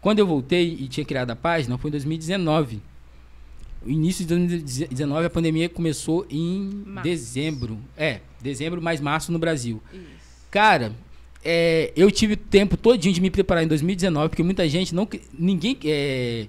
[0.00, 2.80] Quando eu voltei e tinha criado a página, foi em 2019.
[3.86, 7.08] O início de 2019, a pandemia começou em Março.
[7.08, 7.78] dezembro.
[7.96, 9.80] É, dezembro mais março no Brasil.
[9.92, 10.02] Isso.
[10.50, 10.92] Cara,
[11.44, 15.08] é, eu tive tempo todinho de me preparar em 2019, porque muita gente não.
[15.32, 15.78] Ninguém.
[15.84, 16.46] É,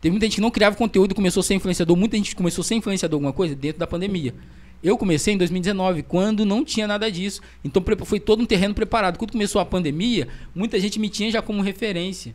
[0.00, 1.96] teve muita gente que não criava conteúdo e começou a ser influenciador.
[1.96, 4.34] Muita gente começou a ser influenciador alguma coisa dentro da pandemia.
[4.82, 7.40] Eu comecei em 2019, quando não tinha nada disso.
[7.64, 9.18] Então foi todo um terreno preparado.
[9.18, 12.34] Quando começou a pandemia, muita gente me tinha já como referência.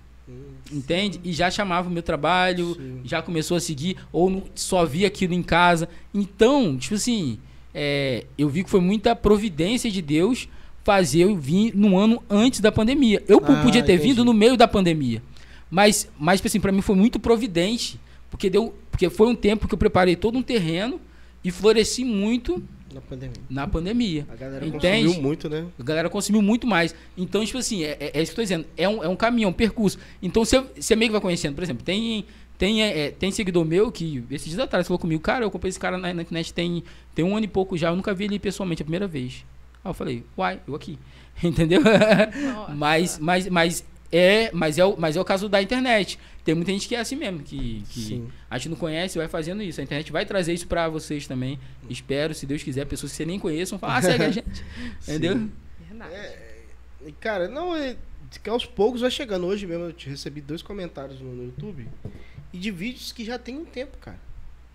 [0.71, 1.19] Entende?
[1.23, 3.01] E já chamava o meu trabalho, Sim.
[3.03, 5.89] já começou a seguir, ou no- só via aquilo em casa.
[6.13, 7.38] Então, tipo assim,
[7.73, 10.47] é, eu vi que foi muita providência de Deus
[10.83, 13.21] fazer eu vir num ano antes da pandemia.
[13.27, 14.09] Eu Ah, podia ter entendi.
[14.09, 15.21] vindo no meio da pandemia.
[15.72, 17.98] Mas, mas tipo assim, pra mim foi muito providente,
[18.30, 20.99] porque deu, porque foi um tempo que eu preparei todo um terreno
[21.43, 22.61] e floresci muito
[22.93, 23.38] Na pandemia.
[23.49, 24.27] na pandemia.
[24.30, 25.06] A galera Entende?
[25.07, 25.65] consumiu muito, né?
[25.80, 26.93] A galera consumiu muito mais.
[27.18, 28.65] Então, tipo assim, é, é- é isso que eu tô dizendo.
[28.76, 29.98] É um, é um caminho, é um percurso.
[30.22, 31.56] Então, você, você meio que vai conhecendo.
[31.56, 32.26] Por exemplo, tem,
[32.57, 35.69] tem, é, é, tem seguidor meu que, esses dias atrás, falou comigo, cara, eu comprei
[35.69, 36.84] esse cara na, na internet tem,
[37.15, 39.45] tem um ano e pouco já, eu nunca vi ele pessoalmente, é a primeira vez.
[39.84, 40.99] Aí eu falei, uai, eu aqui.
[41.41, 41.81] Entendeu?
[41.81, 42.72] Nossa.
[42.76, 46.19] mas, mas, mas, é, mas, é o, mas é o caso da internet.
[46.43, 49.61] Tem muita gente que é assim mesmo, que, que a gente não conhece vai fazendo
[49.61, 49.79] isso.
[49.79, 51.59] A internet vai trazer isso pra vocês também.
[51.89, 54.65] Espero, se Deus quiser, pessoas que você nem conheçam, falar, ah, segue a gente.
[55.03, 55.49] Entendeu?
[57.05, 57.95] E, cara, não, é
[58.39, 59.45] que aos poucos vai chegando.
[59.45, 61.88] Hoje mesmo eu te recebi dois comentários no, no YouTube
[62.53, 64.19] e de vídeos que já tem um tempo, cara.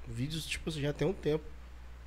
[0.08, 1.44] Vídeos, tipo assim, já tem um tempo.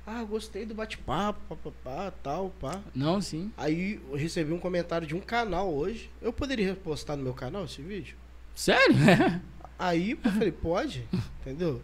[0.06, 2.80] Ah, gostei do bate-papo, papapá, tal, pá.
[2.94, 3.52] Não, sim.
[3.56, 6.10] Aí eu recebi um comentário de um canal hoje.
[6.20, 8.16] Eu poderia postar no meu canal esse vídeo?
[8.54, 8.94] Sério?
[9.78, 11.04] Aí eu falei, pode?
[11.40, 11.80] Entendeu?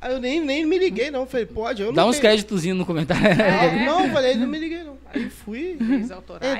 [0.00, 1.26] Aí eu nem, nem me liguei, não.
[1.26, 1.80] Falei, pode.
[1.82, 3.24] Eu não Dá uns tenho- créditozinhos no comentário.
[3.26, 4.98] É, não, falei, não me liguei, não.
[5.12, 5.76] Aí fui.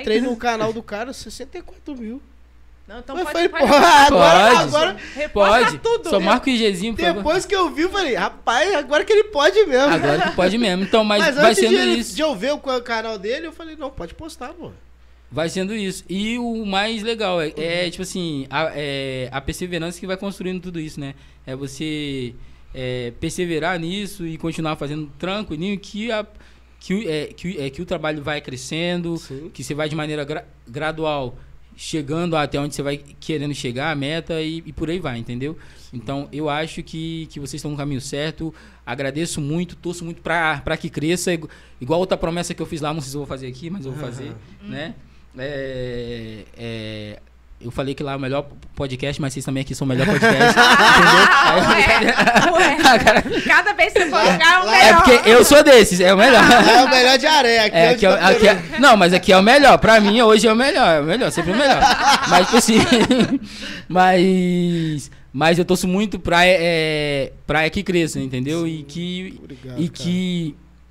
[0.00, 2.22] Entrei no canal do cara, 64 mil.
[2.90, 4.62] Não, então eu pode, falei, pode, agora, Pode.
[4.64, 4.96] agora,
[5.32, 5.78] Pode.
[5.78, 6.10] tudo.
[6.10, 9.64] Só marca o IGzinho, depois que eu vi, eu falei, rapaz, agora que ele pode
[9.64, 9.94] mesmo.
[9.94, 10.82] Agora que pode mesmo.
[10.82, 12.16] Então, mas, Mas, vai sendo de, isso.
[12.16, 14.72] de eu ver o ca- canal dele, eu falei, não, pode postar, pô.
[15.30, 16.02] Vai sendo isso.
[16.10, 20.60] E o mais legal é, é, tipo assim, a, é, a perseverança que vai construindo
[20.60, 21.14] tudo isso, né?
[21.46, 22.34] É você
[22.74, 26.26] é, perseverar nisso e continuar fazendo tranquilinho que, a,
[26.80, 29.48] que, o- é, que, é, que o trabalho vai crescendo, Sim.
[29.54, 31.36] que você vai de maneira gra- gradual
[31.82, 35.56] chegando até onde você vai querendo chegar, a meta e, e por aí vai, entendeu?
[35.94, 38.54] Então eu acho que, que vocês estão no caminho certo.
[38.84, 41.32] Agradeço muito, torço muito pra, pra que cresça.
[41.32, 41.48] Igu-
[41.80, 43.86] Igual outra promessa que eu fiz lá, não sei se eu vou fazer aqui, mas
[43.86, 44.32] eu vou fazer,
[44.62, 44.94] né?
[45.38, 47.18] É, é,
[47.60, 50.06] eu falei que lá é o melhor podcast, mas vocês também aqui são o melhor
[50.06, 50.34] podcast.
[51.80, 52.54] entendeu?
[52.54, 52.76] Ué,
[53.34, 53.40] ué.
[53.46, 55.02] Cada vez que você for jogar, é o É melhor.
[55.02, 56.42] porque eu sou desses, é o melhor.
[56.42, 57.64] É o melhor de areia.
[57.66, 59.76] Aqui É, é, aqui é, aqui é- não, mas aqui é o melhor.
[59.78, 60.88] Pra mim, hoje é o melhor.
[60.96, 61.80] É o melhor, sempre o melhor.
[62.28, 62.78] Mas, tipo assim.
[63.88, 65.10] mas.
[65.32, 68.66] Mas eu torço muito pra, é, pra que cresça, entendeu?
[68.66, 69.38] E que.
[69.38, 70.04] Obrigado, e cara.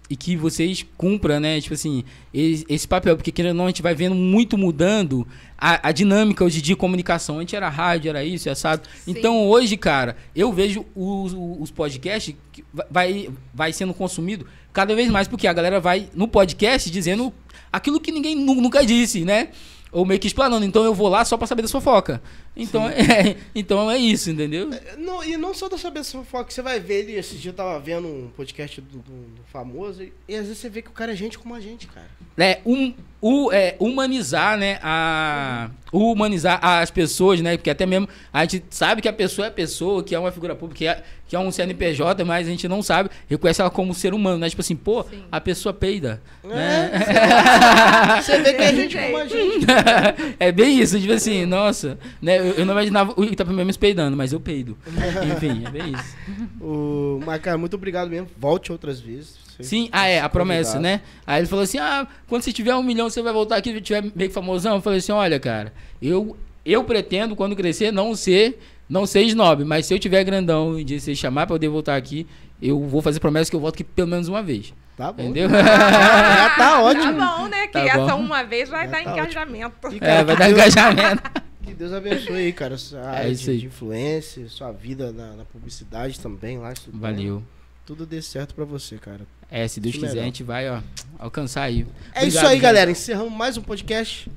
[0.10, 1.62] E que vocês cumpram, né?
[1.62, 2.04] Tipo assim,
[2.34, 3.16] esse, papel.
[3.16, 6.76] Porque querendo ou não, a gente vai vendo muito mudando a, a dinâmica hoje de
[6.76, 7.38] comunicação.
[7.38, 8.82] Antes era rádio, era isso, assado.
[9.06, 9.12] Sim.
[9.12, 15.10] Então hoje, cara, eu vejo os, os podcasts que vai, vai sendo consumido cada vez
[15.12, 17.32] mais, porque a galera vai no podcast dizendo
[17.72, 19.50] aquilo que ninguém nu- nunca disse, né?
[19.92, 20.66] Ou meio que explanando.
[20.66, 22.22] Então eu vou lá só pra saber da fofoca.
[22.60, 24.70] Então é, então é isso, entendeu?
[24.98, 27.80] Não, e não só da essa fofoca, você vai ver ele, esse dia eu tava
[27.80, 30.94] vendo um podcast do, do- do famoso, e, e às vezes você vê que o
[30.94, 32.08] cara é gente como a gente, cara.
[32.38, 34.80] É, um, o, é, humanizar, né?
[34.82, 37.58] A, humanizar as pessoas, né?
[37.58, 40.56] Porque até mesmo a gente sabe que a pessoa é pessoa, que é uma figura
[40.56, 43.94] pública, que é, que é um CNPJ, mas a gente não sabe, reconhece ela como
[43.94, 44.50] ser humano, né?
[44.50, 45.24] Tipo assim, pô, Sim.
[45.30, 46.22] a pessoa peida.
[46.46, 48.22] É, Né?
[48.22, 49.66] Você vê que é gente como a gente.
[50.40, 52.38] é bem isso, tipo assim, nossa, né?
[52.50, 54.78] Eu, eu não imaginava o Itapemimas peidando, mas eu peido.
[55.36, 56.16] Enfim, é bem isso.
[56.62, 58.28] O, mas, cara, muito obrigado mesmo.
[58.38, 59.36] Volte outras vezes.
[59.62, 61.00] Sim, ah, é, a promessa, Convidado.
[61.00, 61.02] né?
[61.28, 63.82] Aí ele falou assim: ah, quando você tiver um milhão, você vai voltar aqui e
[63.82, 64.76] tiver meio que famosão.
[64.76, 68.58] Eu falei assim: olha, cara, eu, eu pretendo, quando crescer, não ser,
[68.88, 71.98] não ser snob, mas se eu tiver grandão e de você chamar pra poder voltar
[71.98, 72.26] aqui,
[72.62, 74.74] eu vou fazer promessa que eu volto aqui pelo menos uma vez.
[74.96, 75.24] Tá bom.
[75.24, 75.50] Entendeu?
[75.52, 77.18] Já tá ótimo.
[77.20, 77.68] Tá bom, né?
[77.68, 78.20] Que Tá essa bom.
[78.22, 79.76] uma vez vai Já dar tá engajamento.
[79.92, 81.24] E, é, vai dar engajamento.
[81.70, 82.78] Que Deus abençoe aí, cara.
[82.78, 83.58] Sua área É isso de, aí.
[83.60, 86.74] de influência, sua vida na, na publicidade também lá.
[86.74, 87.00] estudando.
[87.02, 87.44] Valeu.
[87.86, 89.22] Tudo dê certo pra você, cara.
[89.50, 90.24] É, se Deus Isso quiser, melhor.
[90.24, 90.82] a gente vai, ó,
[91.18, 91.88] alcançar aí.
[92.14, 92.62] É isso aí, gente.
[92.62, 92.92] galera.
[92.92, 94.30] Encerramos mais um podcast.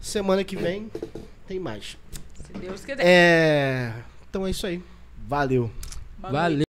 [0.00, 0.90] Semana que vem
[1.46, 1.96] tem mais.
[2.44, 2.98] Se Deus quiser.
[3.00, 3.92] É...
[4.28, 4.82] Então é isso aí.
[5.26, 5.70] Valeu.
[6.18, 6.64] Valeu.